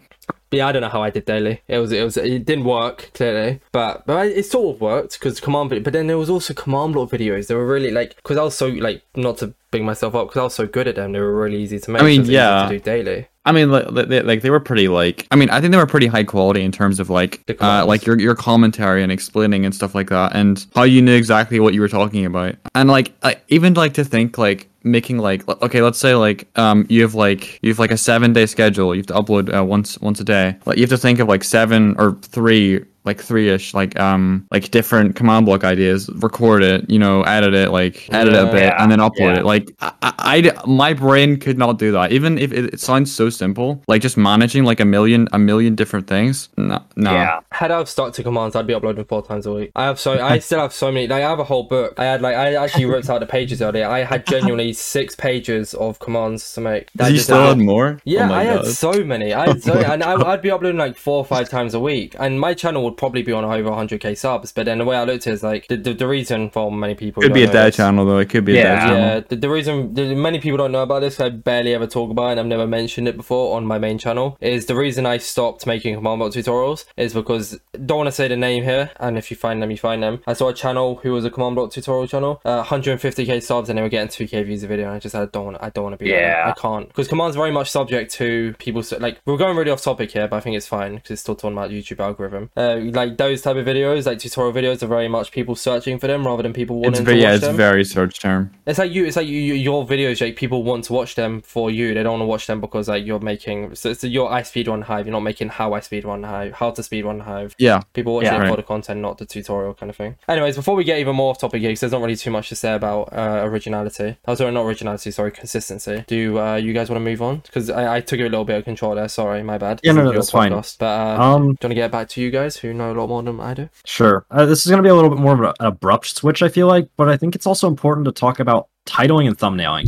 yeah, 0.51 0.67
I 0.67 0.71
don't 0.71 0.81
know 0.81 0.89
how 0.89 1.01
I 1.01 1.09
did 1.09 1.25
daily. 1.25 1.61
It 1.67 1.77
was 1.77 1.91
it 1.91 2.03
was 2.03 2.17
it 2.17 2.45
didn't 2.45 2.65
work 2.65 3.11
clearly, 3.13 3.61
but 3.71 4.05
but 4.05 4.17
I- 4.17 4.25
it 4.25 4.45
sort 4.45 4.75
of 4.75 4.81
worked 4.81 5.19
because 5.19 5.39
command. 5.39 5.69
But 5.69 5.93
then 5.93 6.07
there 6.07 6.17
was 6.17 6.29
also 6.29 6.53
command 6.53 6.93
block 6.93 7.09
videos. 7.11 7.47
They 7.47 7.55
were 7.55 7.65
really 7.67 7.91
like 7.91 8.15
because 8.17 8.37
I 8.37 8.43
was 8.43 8.57
so 8.57 8.67
like 8.67 9.03
not 9.15 9.37
to 9.37 9.53
big 9.71 9.83
myself 9.83 10.13
up 10.15 10.27
because 10.27 10.39
I 10.39 10.43
was 10.43 10.55
so 10.55 10.67
good 10.67 10.87
at 10.87 10.95
them. 10.95 11.13
They 11.13 11.19
were 11.19 11.35
really 11.35 11.61
easy 11.61 11.79
to 11.79 11.91
make. 11.91 12.01
I 12.01 12.05
mean, 12.05 12.17
so 12.17 12.21
it 12.21 12.23
easy 12.25 12.33
yeah. 12.33 12.67
to 12.67 12.69
do 12.69 12.79
daily. 12.79 13.27
I 13.43 13.51
mean, 13.51 13.71
like 13.71 13.87
they, 14.07 14.21
like 14.21 14.41
they 14.41 14.51
were 14.51 14.59
pretty 14.59 14.87
like. 14.87 15.25
I 15.31 15.35
mean, 15.35 15.49
I 15.49 15.59
think 15.59 15.71
they 15.71 15.77
were 15.77 15.87
pretty 15.87 16.07
high 16.07 16.23
quality 16.23 16.61
in 16.61 16.71
terms 16.71 16.99
of 16.99 17.09
like, 17.09 17.43
uh, 17.59 17.85
like 17.85 18.05
your 18.05 18.19
your 18.19 18.35
commentary 18.35 19.01
and 19.01 19.11
explaining 19.11 19.65
and 19.65 19.73
stuff 19.73 19.95
like 19.95 20.09
that, 20.09 20.35
and 20.35 20.63
how 20.75 20.83
you 20.83 21.01
knew 21.01 21.15
exactly 21.15 21.59
what 21.59 21.73
you 21.73 21.81
were 21.81 21.87
talking 21.87 22.25
about, 22.25 22.55
and 22.75 22.89
like 22.89 23.13
I, 23.23 23.37
even 23.47 23.73
like 23.73 23.95
to 23.95 24.03
think 24.03 24.37
like 24.37 24.69
making 24.83 25.17
like 25.17 25.47
okay, 25.47 25.81
let's 25.81 25.97
say 25.97 26.13
like 26.15 26.47
um 26.57 26.85
you 26.89 27.01
have 27.01 27.15
like 27.15 27.59
you 27.63 27.69
have 27.69 27.79
like 27.79 27.91
a 27.91 27.97
seven 27.97 28.31
day 28.31 28.45
schedule, 28.45 28.93
you 28.93 28.99
have 28.99 29.07
to 29.07 29.13
upload 29.13 29.55
uh, 29.55 29.63
once 29.65 29.97
once 29.99 30.19
a 30.19 30.23
day. 30.23 30.55
Like 30.65 30.77
you 30.77 30.83
have 30.83 30.91
to 30.91 30.97
think 30.97 31.17
of 31.19 31.27
like 31.27 31.43
seven 31.43 31.95
or 31.97 32.17
three 32.21 32.85
like 33.03 33.19
three-ish 33.21 33.73
like 33.73 33.99
um 33.99 34.45
like 34.51 34.69
different 34.71 35.15
command 35.15 35.45
block 35.45 35.63
ideas 35.63 36.09
record 36.17 36.61
it 36.63 36.87
you 36.89 36.99
know 36.99 37.23
edit 37.23 37.53
it 37.53 37.71
like 37.71 38.07
edit 38.13 38.33
it 38.33 38.37
a 38.39 38.45
Yeah. 38.45 38.51
bit 38.51 38.73
and 38.77 38.91
then 38.91 38.99
upload 38.99 39.33
Yeah. 39.33 39.39
it 39.39 39.45
like 39.45 39.71
I, 39.81 39.91
I, 40.01 40.11
I- 40.55 40.65
my 40.67 40.93
brain 40.93 41.37
could 41.37 41.57
not 41.57 41.79
do 41.79 41.91
that 41.93 42.11
even 42.11 42.37
if 42.37 42.51
it, 42.51 42.73
it 42.73 42.79
sounds 42.79 43.11
so 43.11 43.29
simple 43.29 43.81
like 43.87 44.01
just 44.01 44.17
managing 44.17 44.63
like 44.65 44.79
a 44.79 44.85
million 44.85 45.27
a 45.33 45.39
million 45.39 45.75
different 45.75 46.07
things 46.07 46.49
no 46.57 46.79
no 46.95 47.11
yeah. 47.13 47.39
Had 47.51 47.71
I 47.71 47.77
have 47.77 47.89
stuck 47.89 48.13
to 48.13 48.23
commands, 48.23 48.55
I'd 48.55 48.65
be 48.65 48.73
uploading 48.73 49.03
four 49.05 49.21
times 49.23 49.45
a 49.45 49.53
week. 49.53 49.71
I 49.75 49.85
have 49.85 49.99
so 49.99 50.13
I 50.19 50.39
still 50.47 50.59
have 50.61 50.73
so 50.73 50.91
many. 50.91 51.07
Like 51.07 51.21
I 51.23 51.29
have 51.29 51.39
a 51.39 51.43
whole 51.43 51.63
book. 51.63 51.93
I 51.99 52.05
had 52.05 52.21
like 52.21 52.35
I 52.35 52.55
actually 52.55 52.85
ripped 52.85 53.09
out 53.09 53.19
the 53.19 53.25
pages 53.27 53.61
earlier. 53.61 53.85
I 53.87 53.99
had 54.03 54.25
genuinely 54.25 54.73
six 54.93 55.15
pages 55.15 55.73
of 55.75 55.99
commands 55.99 56.53
to 56.53 56.61
make. 56.61 56.89
That 56.95 57.11
you 57.11 57.19
still 57.19 57.45
had 57.45 57.57
more 57.59 57.99
Yeah, 58.03 58.29
oh 58.29 58.33
I 58.33 58.43
god 58.45 58.65
had 58.65 58.73
so 58.73 59.03
many. 59.03 59.33
I 59.33 59.47
had 59.49 59.61
so, 59.63 59.73
and 59.73 60.03
I, 60.03 60.13
I'd 60.31 60.41
be 60.41 60.49
uploading 60.49 60.79
like 60.79 60.97
four 60.97 61.17
or 61.17 61.25
five 61.25 61.49
times 61.49 61.73
a 61.75 61.79
week, 61.79 62.15
and 62.19 62.39
my 62.39 62.53
channel 62.55 62.83
would 62.91 62.97
probably 62.97 63.23
be 63.23 63.31
on 63.31 63.43
over 63.43 63.69
100k 63.69 64.17
subs. 64.17 64.51
But 64.51 64.65
then 64.65 64.77
the 64.77 64.85
way 64.85 64.95
I 64.95 65.03
looked 65.03 65.27
at 65.27 65.31
it 65.31 65.33
is 65.35 65.43
like 65.43 65.67
the, 65.67 65.77
the, 65.77 65.93
the 65.93 66.07
reason 66.07 66.49
for 66.49 66.71
many 66.71 66.95
people 66.95 67.23
it 67.23 67.27
could 67.27 67.33
be 67.33 67.43
a 67.43 67.45
don't 67.47 67.53
dead 67.55 67.67
this- 67.67 67.75
channel 67.77 68.05
though 68.05 68.17
it 68.19 68.29
could 68.29 68.45
be 68.45 68.53
a 68.57 68.61
Yeah. 68.63 68.63
dead 68.75 68.79
channel 68.81 68.99
Yeah, 68.99 69.19
the, 69.29 69.35
the 69.35 69.49
reason 69.49 69.93
the, 69.93 70.15
many 70.15 70.39
people 70.39 70.57
don't 70.57 70.71
know 70.71 70.83
about 70.83 70.99
this, 71.01 71.19
I 71.19 71.29
barely 71.29 71.73
ever 71.73 71.87
talk 71.87 72.11
about 72.11 72.27
it, 72.27 72.31
and 72.31 72.39
I've 72.41 72.45
never 72.47 72.67
mentioned 72.67 73.07
it 73.07 73.17
before 73.17 73.55
on 73.57 73.65
my 73.65 73.77
main 73.79 73.97
channel, 73.97 74.37
is 74.41 74.65
the 74.67 74.75
reason 74.75 75.05
I 75.05 75.17
stopped 75.17 75.65
making 75.65 75.95
command 75.95 76.19
block 76.19 76.31
tutorials 76.33 76.85
is 76.97 77.13
because 77.13 77.59
don't 77.85 77.97
want 77.97 78.07
to 78.07 78.11
say 78.11 78.27
the 78.27 78.37
name 78.37 78.63
here, 78.63 78.91
and 78.99 79.17
if 79.17 79.31
you 79.31 79.37
find 79.37 79.61
them, 79.61 79.71
you 79.71 79.77
find 79.77 80.01
them. 80.03 80.21
I 80.27 80.33
saw 80.33 80.49
a 80.49 80.53
channel 80.53 80.95
who 81.03 81.11
was 81.13 81.25
a 81.25 81.29
command 81.29 81.55
block 81.55 81.71
tutorial 81.71 82.07
channel, 82.07 82.41
uh, 82.45 82.63
150k 82.63 83.41
subs, 83.41 83.69
and 83.69 83.77
they 83.77 83.81
were 83.81 83.89
getting 83.89 84.09
2k 84.09 84.45
views 84.45 84.63
a 84.63 84.67
video, 84.67 84.85
and 84.87 84.95
I 84.95 84.99
just 84.99 85.13
said, 85.13 85.21
I 85.23 85.25
don't 85.25 85.45
want, 85.45 85.57
I 85.61 85.69
don't 85.69 85.83
want 85.83 85.93
to 85.97 86.03
be 86.03 86.09
there. 86.11 86.21
Yeah. 86.21 86.49
I 86.55 86.59
can't 86.59 86.87
because 86.87 87.07
command's 87.07 87.35
very 87.35 87.51
much 87.51 87.69
subject 87.71 88.11
to 88.13 88.53
people. 88.59 88.79
s- 88.81 88.91
Like 88.99 89.19
we're 89.25 89.37
going 89.37 89.55
really 89.55 89.71
off 89.71 89.81
topic 89.81 90.11
here, 90.11 90.27
but 90.27 90.37
I 90.37 90.39
think 90.39 90.55
it's 90.57 90.67
fine 90.67 90.95
because 90.95 91.11
it's 91.11 91.21
still 91.21 91.35
talking 91.35 91.57
about 91.57 91.69
YouTube 91.71 91.99
algorithm. 91.99 92.49
Uh, 92.55 92.75
like 92.85 93.17
those 93.17 93.41
type 93.41 93.55
of 93.55 93.65
videos, 93.65 94.05
like 94.05 94.19
tutorial 94.19 94.53
videos, 94.53 94.81
are 94.83 94.87
very 94.87 95.07
much 95.07 95.31
people 95.31 95.55
searching 95.55 95.99
for 95.99 96.07
them 96.07 96.25
rather 96.25 96.43
than 96.43 96.53
people 96.53 96.77
It's 96.79 96.85
wanting 96.85 97.05
very, 97.05 97.17
to 97.17 97.21
yeah, 97.21 97.29
watch 97.29 97.35
it's 97.37 97.45
them. 97.47 97.55
very 97.57 97.83
search 97.83 98.19
term. 98.19 98.51
It's 98.65 98.79
like 98.79 98.91
you. 98.91 99.05
It's 99.05 99.15
like 99.15 99.27
you, 99.27 99.37
you, 99.39 99.53
your 99.53 99.85
videos. 99.85 100.21
Like 100.21 100.35
people 100.35 100.63
want 100.63 100.85
to 100.85 100.93
watch 100.93 101.15
them 101.15 101.41
for 101.41 101.69
you. 101.71 101.93
They 101.93 102.03
don't 102.03 102.13
want 102.13 102.21
to 102.21 102.25
watch 102.27 102.47
them 102.47 102.61
because 102.61 102.87
like 102.89 103.05
you're 103.05 103.19
making. 103.19 103.75
So, 103.75 103.93
so 103.93 104.07
your 104.07 104.31
I 104.31 104.41
speed 104.43 104.67
run 104.67 104.81
hive. 104.83 105.05
You're 105.05 105.13
not 105.13 105.21
making 105.21 105.49
how 105.49 105.73
I 105.73 105.79
speed 105.79 106.05
run 106.05 106.23
hive. 106.23 106.53
How 106.53 106.71
to 106.71 106.83
speed 106.83 107.05
run 107.05 107.19
hive. 107.21 107.55
Yeah. 107.57 107.81
People 107.93 108.13
watch 108.15 108.25
Yeah. 108.25 108.43
it 108.43 108.47
for 108.49 108.55
the 108.55 108.63
content, 108.63 109.01
not 109.01 109.17
the 109.17 109.25
tutorial 109.25 109.73
kind 109.73 109.89
of 109.89 109.95
thing. 109.95 110.15
Anyways, 110.27 110.55
before 110.55 110.75
we 110.75 110.83
get 110.83 110.99
even 110.99 111.15
more 111.15 111.31
off 111.31 111.39
topic 111.39 111.61
here, 111.61 111.71
'cause 111.71 111.81
there's 111.81 111.91
not 111.91 112.01
really 112.01 112.15
too 112.15 112.31
much 112.31 112.49
to 112.49 112.55
say 112.55 112.73
about 112.73 113.11
uh, 113.13 113.41
originality. 113.43 114.17
Oh, 114.27 114.35
sorry, 114.35 114.51
not 114.51 114.63
originality. 114.65 115.11
Sorry, 115.11 115.31
consistency. 115.31 116.03
Do 116.07 116.39
uh, 116.39 116.55
you 116.55 116.73
guys 116.73 116.89
want 116.89 117.03
to 117.03 117.09
move 117.09 117.21
on? 117.21 117.37
Because 117.37 117.69
I, 117.69 117.97
I 117.97 118.01
took 118.01 118.19
a 118.19 118.23
little 118.23 118.45
bit 118.45 118.57
of 118.57 118.63
control 118.65 118.95
there. 118.95 119.07
Sorry, 119.07 119.43
my 119.43 119.57
bad. 119.57 119.79
Yeah, 119.83 119.91
no, 119.93 120.03
no, 120.03 120.11
that's 120.13 120.31
fine. 120.31 120.51
But 120.51 120.81
uh, 120.81 121.17
Um, 121.21 121.41
do 121.41 121.43
you 121.43 121.47
want 121.47 121.57
to 121.61 121.73
get 121.75 121.91
back 121.91 122.07
to 122.09 122.21
you 122.21 122.31
guys 122.31 122.57
who 122.57 122.70
know 122.73 122.91
a 122.91 122.93
lot 122.93 123.07
more 123.07 123.23
than 123.23 123.39
I 123.39 123.53
do? 123.53 123.69
Sure. 123.85 124.25
Uh, 124.31 124.45
this 124.45 124.65
is 124.65 124.69
going 124.69 124.77
to 124.77 124.83
be 124.83 124.89
a 124.89 124.95
little 124.95 125.09
bit 125.09 125.19
more 125.19 125.33
of 125.33 125.41
an 125.41 125.53
abrupt 125.59 126.07
switch, 126.07 126.41
I 126.41 126.49
feel 126.49 126.67
like, 126.67 126.89
but 126.97 127.09
I 127.09 127.17
think 127.17 127.35
it's 127.35 127.47
also 127.47 127.67
important 127.67 128.05
to 128.05 128.11
talk 128.11 128.39
about 128.39 128.69
titling 128.85 129.27
and 129.27 129.37
thumbnailing. 129.37 129.87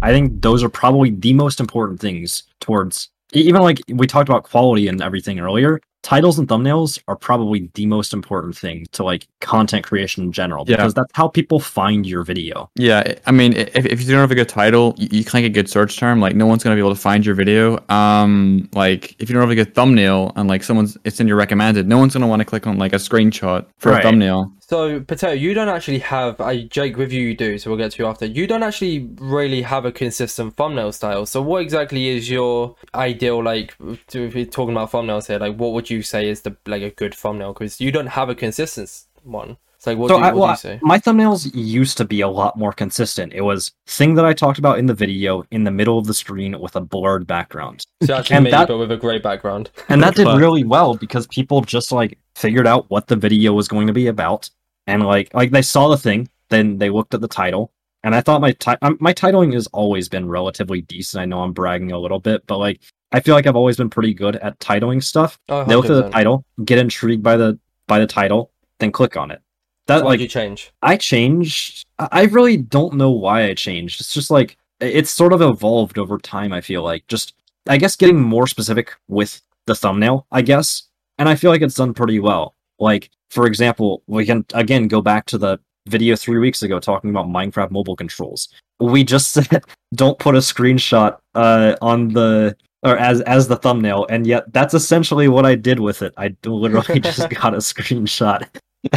I 0.00 0.12
think 0.12 0.42
those 0.42 0.62
are 0.62 0.68
probably 0.68 1.10
the 1.10 1.32
most 1.32 1.60
important 1.60 2.00
things 2.00 2.44
towards 2.60 3.10
even 3.32 3.60
like 3.60 3.80
we 3.88 4.06
talked 4.06 4.28
about 4.28 4.44
quality 4.44 4.88
and 4.88 5.02
everything 5.02 5.38
earlier. 5.38 5.80
Titles 6.08 6.38
and 6.38 6.48
thumbnails 6.48 6.98
are 7.06 7.16
probably 7.16 7.70
the 7.74 7.84
most 7.84 8.14
important 8.14 8.56
thing 8.56 8.86
to 8.92 9.04
like 9.04 9.28
content 9.42 9.84
creation 9.84 10.24
in 10.24 10.32
general 10.32 10.64
Yeah. 10.66 10.76
because 10.76 10.94
that's 10.94 11.10
how 11.12 11.28
people 11.28 11.60
find 11.60 12.06
your 12.06 12.22
video. 12.22 12.70
Yeah, 12.76 13.00
I- 13.04 13.16
I 13.26 13.30
mean, 13.30 13.52
if, 13.52 13.84
if 13.84 14.00
you 14.00 14.06
don't 14.12 14.20
have 14.20 14.30
a 14.30 14.34
good 14.34 14.48
title, 14.48 14.94
you, 14.96 15.08
you 15.10 15.22
can't 15.22 15.42
get 15.42 15.50
a 15.50 15.50
good 15.50 15.68
search 15.68 15.98
term. 15.98 16.18
Like, 16.18 16.34
no 16.34 16.46
one's 16.46 16.64
gonna 16.64 16.76
be 16.76 16.80
able 16.80 16.94
to 16.94 17.00
find 17.00 17.26
your 17.26 17.34
video. 17.34 17.78
Um, 17.90 18.70
like, 18.72 19.16
if 19.18 19.28
you 19.28 19.34
don't 19.34 19.42
have 19.42 19.50
a 19.50 19.54
good 19.54 19.74
thumbnail 19.74 20.32
and 20.34 20.48
like 20.48 20.62
someone's 20.64 20.96
it's 21.04 21.20
in 21.20 21.28
your 21.28 21.36
recommended, 21.36 21.86
no 21.86 21.98
one's 21.98 22.14
gonna 22.14 22.26
want 22.26 22.40
to 22.40 22.46
click 22.46 22.66
on 22.66 22.78
like 22.78 22.94
a 22.94 22.96
screenshot 22.96 23.66
for 23.76 23.92
Right. 23.92 24.00
a 24.00 24.02
thumbnail. 24.02 24.50
So, 24.60 25.00
Potato, 25.00 25.32
you 25.32 25.54
don't 25.54 25.70
actually 25.70 26.00
have, 26.00 26.38
a 26.40 26.64
Jake, 26.64 26.98
with 26.98 27.10
you, 27.10 27.22
you 27.28 27.34
do, 27.34 27.56
so 27.56 27.70
we'll 27.70 27.78
get 27.78 27.92
to 27.92 28.02
you 28.02 28.06
after. 28.06 28.26
You 28.26 28.46
don't 28.46 28.62
actually 28.62 29.08
really 29.18 29.62
have 29.62 29.86
a 29.86 29.92
consistent 29.92 30.56
thumbnail 30.56 30.92
style. 30.92 31.24
So, 31.24 31.40
what 31.40 31.62
exactly 31.62 32.08
is 32.08 32.28
your 32.28 32.76
ideal, 32.94 33.42
like, 33.42 33.74
to- 34.08 34.24
if 34.26 34.34
you're 34.34 34.44
talking 34.44 34.72
about 34.74 34.92
thumbnails 34.92 35.26
here, 35.26 35.38
like, 35.38 35.56
what 35.56 35.72
would 35.72 35.88
you 35.88 35.97
say 36.02 36.28
is 36.28 36.42
the, 36.42 36.56
like, 36.66 36.82
a 36.82 36.90
good 36.90 37.14
thumbnail? 37.14 37.52
Because 37.52 37.80
you 37.80 37.90
don't 37.92 38.06
have 38.08 38.28
a 38.28 38.34
consistent 38.34 38.90
one. 39.22 39.56
It's 39.76 39.86
like, 39.86 39.96
what, 39.96 40.08
so 40.08 40.18
do, 40.18 40.24
I, 40.24 40.32
what 40.32 40.36
well, 40.36 40.46
do 40.48 40.50
you 40.52 40.56
say? 40.56 40.80
my 40.82 40.98
thumbnails 40.98 41.50
used 41.54 41.96
to 41.98 42.04
be 42.04 42.20
a 42.20 42.28
lot 42.28 42.58
more 42.58 42.72
consistent. 42.72 43.32
It 43.32 43.42
was 43.42 43.70
thing 43.86 44.14
that 44.16 44.24
I 44.24 44.32
talked 44.32 44.58
about 44.58 44.80
in 44.80 44.86
the 44.86 44.94
video 44.94 45.44
in 45.52 45.62
the 45.62 45.70
middle 45.70 45.98
of 45.98 46.06
the 46.06 46.14
screen 46.14 46.58
with 46.58 46.74
a 46.74 46.80
blurred 46.80 47.28
background. 47.28 47.86
So, 48.02 48.14
actually, 48.14 48.36
and 48.36 48.44
me, 48.46 48.50
that- 48.50 48.66
but 48.66 48.78
with 48.78 48.90
a 48.90 48.96
great 48.96 49.22
background. 49.22 49.70
and 49.88 50.02
that 50.02 50.14
did 50.16 50.24
But- 50.24 50.38
really 50.38 50.64
well 50.64 50.96
because 50.96 51.28
people 51.28 51.60
just 51.60 51.92
like 51.92 52.18
figured 52.34 52.66
out 52.66 52.90
what 52.90 53.06
the 53.06 53.14
video 53.14 53.52
was 53.52 53.68
going 53.68 53.86
to 53.86 53.92
be 53.92 54.08
about 54.08 54.50
and 54.88 55.04
like 55.06 55.32
like 55.34 55.50
they 55.52 55.62
saw 55.62 55.88
the 55.88 55.96
thing 55.98 56.28
then 56.50 56.78
they 56.78 56.88
looked 56.88 57.12
at 57.12 57.20
the 57.20 57.26
title 57.28 57.72
and 58.04 58.14
i 58.14 58.20
thought 58.20 58.40
my 58.40 58.52
ti- 58.52 58.76
um, 58.80 58.96
my 59.00 59.12
titling 59.12 59.52
has 59.52 59.66
always 59.68 60.08
been 60.08 60.28
relatively 60.28 60.80
decent 60.82 61.20
i 61.20 61.24
know 61.24 61.40
i'm 61.42 61.52
bragging 61.52 61.90
a 61.90 61.98
little 61.98 62.20
bit 62.20 62.46
but 62.46 62.58
like 62.58 62.80
i 63.12 63.20
feel 63.20 63.34
like 63.34 63.46
i've 63.46 63.56
always 63.56 63.76
been 63.76 63.90
pretty 63.90 64.14
good 64.14 64.36
at 64.36 64.58
titling 64.58 65.02
stuff 65.02 65.38
Oh, 65.48 65.64
they 65.64 65.74
look 65.74 65.86
at 65.86 65.92
the 66.04 66.10
title 66.10 66.44
get 66.64 66.78
intrigued 66.78 67.22
by 67.22 67.36
the 67.36 67.58
by 67.86 67.98
the 67.98 68.06
title 68.06 68.50
then 68.78 68.92
click 68.92 69.16
on 69.16 69.30
it 69.30 69.40
that 69.88 70.04
Why'd 70.04 70.04
like 70.04 70.20
you 70.20 70.28
change? 70.28 70.70
I 70.82 70.96
changed. 70.96 71.86
I 71.98 72.08
I 72.12 72.24
really 72.24 72.58
don't 72.58 72.94
know 72.94 73.10
why 73.10 73.44
I 73.46 73.54
changed. 73.54 74.00
It's 74.00 74.12
just 74.12 74.30
like 74.30 74.56
it's 74.80 75.10
sort 75.10 75.32
of 75.32 75.40
evolved 75.42 75.98
over 75.98 76.18
time. 76.18 76.52
I 76.52 76.60
feel 76.60 76.82
like 76.82 77.06
just 77.08 77.34
I 77.66 77.78
guess 77.78 77.96
getting 77.96 78.20
more 78.20 78.46
specific 78.46 78.94
with 79.08 79.40
the 79.66 79.74
thumbnail. 79.74 80.26
I 80.30 80.42
guess, 80.42 80.84
and 81.18 81.28
I 81.28 81.34
feel 81.34 81.50
like 81.50 81.62
it's 81.62 81.74
done 81.74 81.94
pretty 81.94 82.20
well. 82.20 82.54
Like 82.78 83.10
for 83.30 83.46
example, 83.46 84.02
we 84.06 84.26
can 84.26 84.44
again 84.52 84.88
go 84.88 85.00
back 85.00 85.24
to 85.26 85.38
the 85.38 85.58
video 85.86 86.16
three 86.16 86.38
weeks 86.38 86.62
ago 86.62 86.78
talking 86.78 87.08
about 87.08 87.26
Minecraft 87.26 87.70
mobile 87.70 87.96
controls. 87.96 88.48
We 88.78 89.04
just 89.04 89.30
said 89.32 89.64
don't 89.94 90.18
put 90.18 90.34
a 90.34 90.38
screenshot 90.38 91.16
uh, 91.34 91.76
on 91.80 92.08
the 92.08 92.54
or 92.88 92.96
as 92.96 93.20
as 93.22 93.48
the 93.48 93.56
thumbnail, 93.56 94.06
and 94.08 94.26
yet 94.26 94.52
that's 94.52 94.74
essentially 94.74 95.28
what 95.28 95.46
I 95.46 95.54
did 95.54 95.80
with 95.80 96.02
it. 96.02 96.14
I 96.16 96.34
literally 96.44 97.00
just 97.00 97.28
got 97.30 97.54
a 97.54 97.58
screenshot 97.58 98.48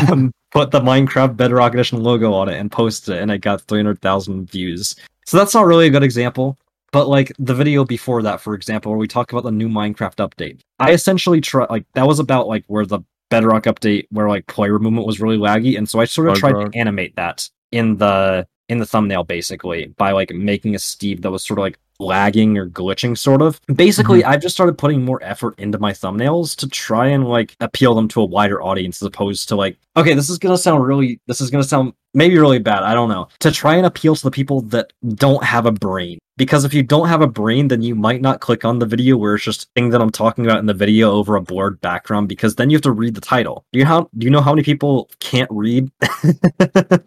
um, 0.10 0.34
put 0.52 0.72
the 0.72 0.80
Minecraft 0.80 1.36
Bedrock 1.36 1.74
Edition 1.74 2.04
logo 2.04 2.34
on 2.34 2.50
it 2.50 2.60
and 2.60 2.72
posted 2.72 3.16
it, 3.16 3.22
and 3.22 3.32
it 3.32 3.40
got 3.40 3.62
300,000 3.62 4.50
views. 4.50 4.96
So 5.26 5.38
that's 5.38 5.54
not 5.54 5.66
really 5.66 5.88
a 5.88 5.90
good 5.90 6.04
example. 6.04 6.58
But 6.92 7.08
like 7.08 7.32
the 7.40 7.56
video 7.56 7.86
before 7.86 8.22
that, 8.24 8.42
for 8.42 8.54
example, 8.54 8.92
where 8.92 9.00
we 9.00 9.08
talk 9.08 9.32
about 9.32 9.44
the 9.44 9.52
new 9.52 9.70
Minecraft 9.70 10.16
update, 10.16 10.60
I 10.80 10.92
essentially 10.92 11.40
try 11.40 11.66
like 11.70 11.86
that 11.94 12.06
was 12.06 12.20
about 12.20 12.48
like 12.48 12.66
where 12.68 12.86
the 12.86 13.00
Bedrock 13.30 13.64
update, 13.64 14.08
where 14.12 14.28
like 14.28 14.46
player 14.48 14.78
movement 14.78 15.08
was 15.08 15.22
really 15.22 15.38
laggy, 15.38 15.78
and 15.78 15.88
so 15.88 16.02
I 16.02 16.06
sort 16.06 16.28
of 16.28 16.36
tried 16.36 16.52
to 16.52 16.78
animate 16.78 17.16
that 17.16 17.50
in 17.72 17.96
the 17.96 18.46
in 18.70 18.80
the 18.80 18.86
thumbnail 18.86 19.24
basically 19.24 19.88
by 19.98 20.12
like 20.12 20.32
making 20.32 20.76
a 20.76 20.80
Steve 20.80 21.22
that 21.22 21.32
was 21.32 21.46
sort 21.46 21.60
of 21.60 21.64
like 21.64 21.80
lagging 22.02 22.58
or 22.58 22.68
glitching 22.68 23.18
sort 23.18 23.42
of. 23.42 23.62
Basically 23.74 24.22
mm-hmm. 24.22 24.30
i've 24.30 24.42
just 24.42 24.56
started 24.56 24.78
putting 24.78 25.06
more 25.06 25.22
effort 25.24 25.58
into 25.60 25.78
my 25.78 25.92
thumbnails 25.92 26.56
to 26.58 26.68
try 26.68 27.08
and 27.08 27.28
like 27.28 27.56
appeal 27.60 27.94
them 27.94 28.08
to 28.10 28.22
a 28.22 28.26
wider 28.26 28.62
audience 28.62 29.02
as 29.02 29.06
opposed 29.06 29.48
to 29.50 29.56
like 29.56 29.78
okay 29.96 30.14
this 30.14 30.30
is 30.30 30.38
gonna 30.38 30.58
sound 30.58 30.84
really 30.84 31.20
this 31.28 31.42
is 31.42 31.50
gonna 31.52 31.64
sound 31.64 31.94
maybe 32.14 32.38
really 32.38 32.60
bad 32.60 32.84
i 32.84 32.94
don't 32.94 33.10
know 33.10 33.28
to 33.40 33.52
try 33.52 33.76
and 33.76 33.86
appeal 33.86 34.16
to 34.16 34.24
the 34.24 34.32
people 34.32 34.62
that 34.62 34.92
don't 35.16 35.44
have 35.44 35.66
a 35.66 35.72
brain. 35.72 36.18
Because 36.38 36.66
if 36.66 36.74
you 36.74 36.82
don't 36.82 37.08
have 37.08 37.22
a 37.22 37.28
brain 37.28 37.68
then 37.68 37.82
you 37.82 37.94
might 37.94 38.22
not 38.22 38.42
click 38.42 38.66
on 38.66 38.80
the 38.80 38.86
video 38.86 39.16
where 39.16 39.36
it's 39.36 39.44
just 39.44 39.70
thing 39.76 39.90
that 39.92 40.02
i'm 40.02 40.10
talking 40.10 40.46
about 40.46 40.60
in 40.60 40.66
the 40.66 40.74
video 40.74 41.12
over 41.12 41.36
a 41.36 41.42
blurred 41.42 41.80
background 41.82 42.28
because 42.30 42.56
then 42.56 42.70
you 42.70 42.76
have 42.76 42.82
to 42.84 42.92
read 42.92 43.14
the 43.14 43.22
title. 43.22 43.64
Do 43.72 43.80
you 43.80 43.86
how 43.86 44.10
do 44.18 44.26
you 44.26 44.32
know 44.32 44.42
how 44.42 44.54
many 44.54 44.64
people 44.64 45.10
can't 45.20 45.50
read? 45.52 45.92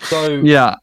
So, 0.05 0.41
Yeah, 0.43 0.77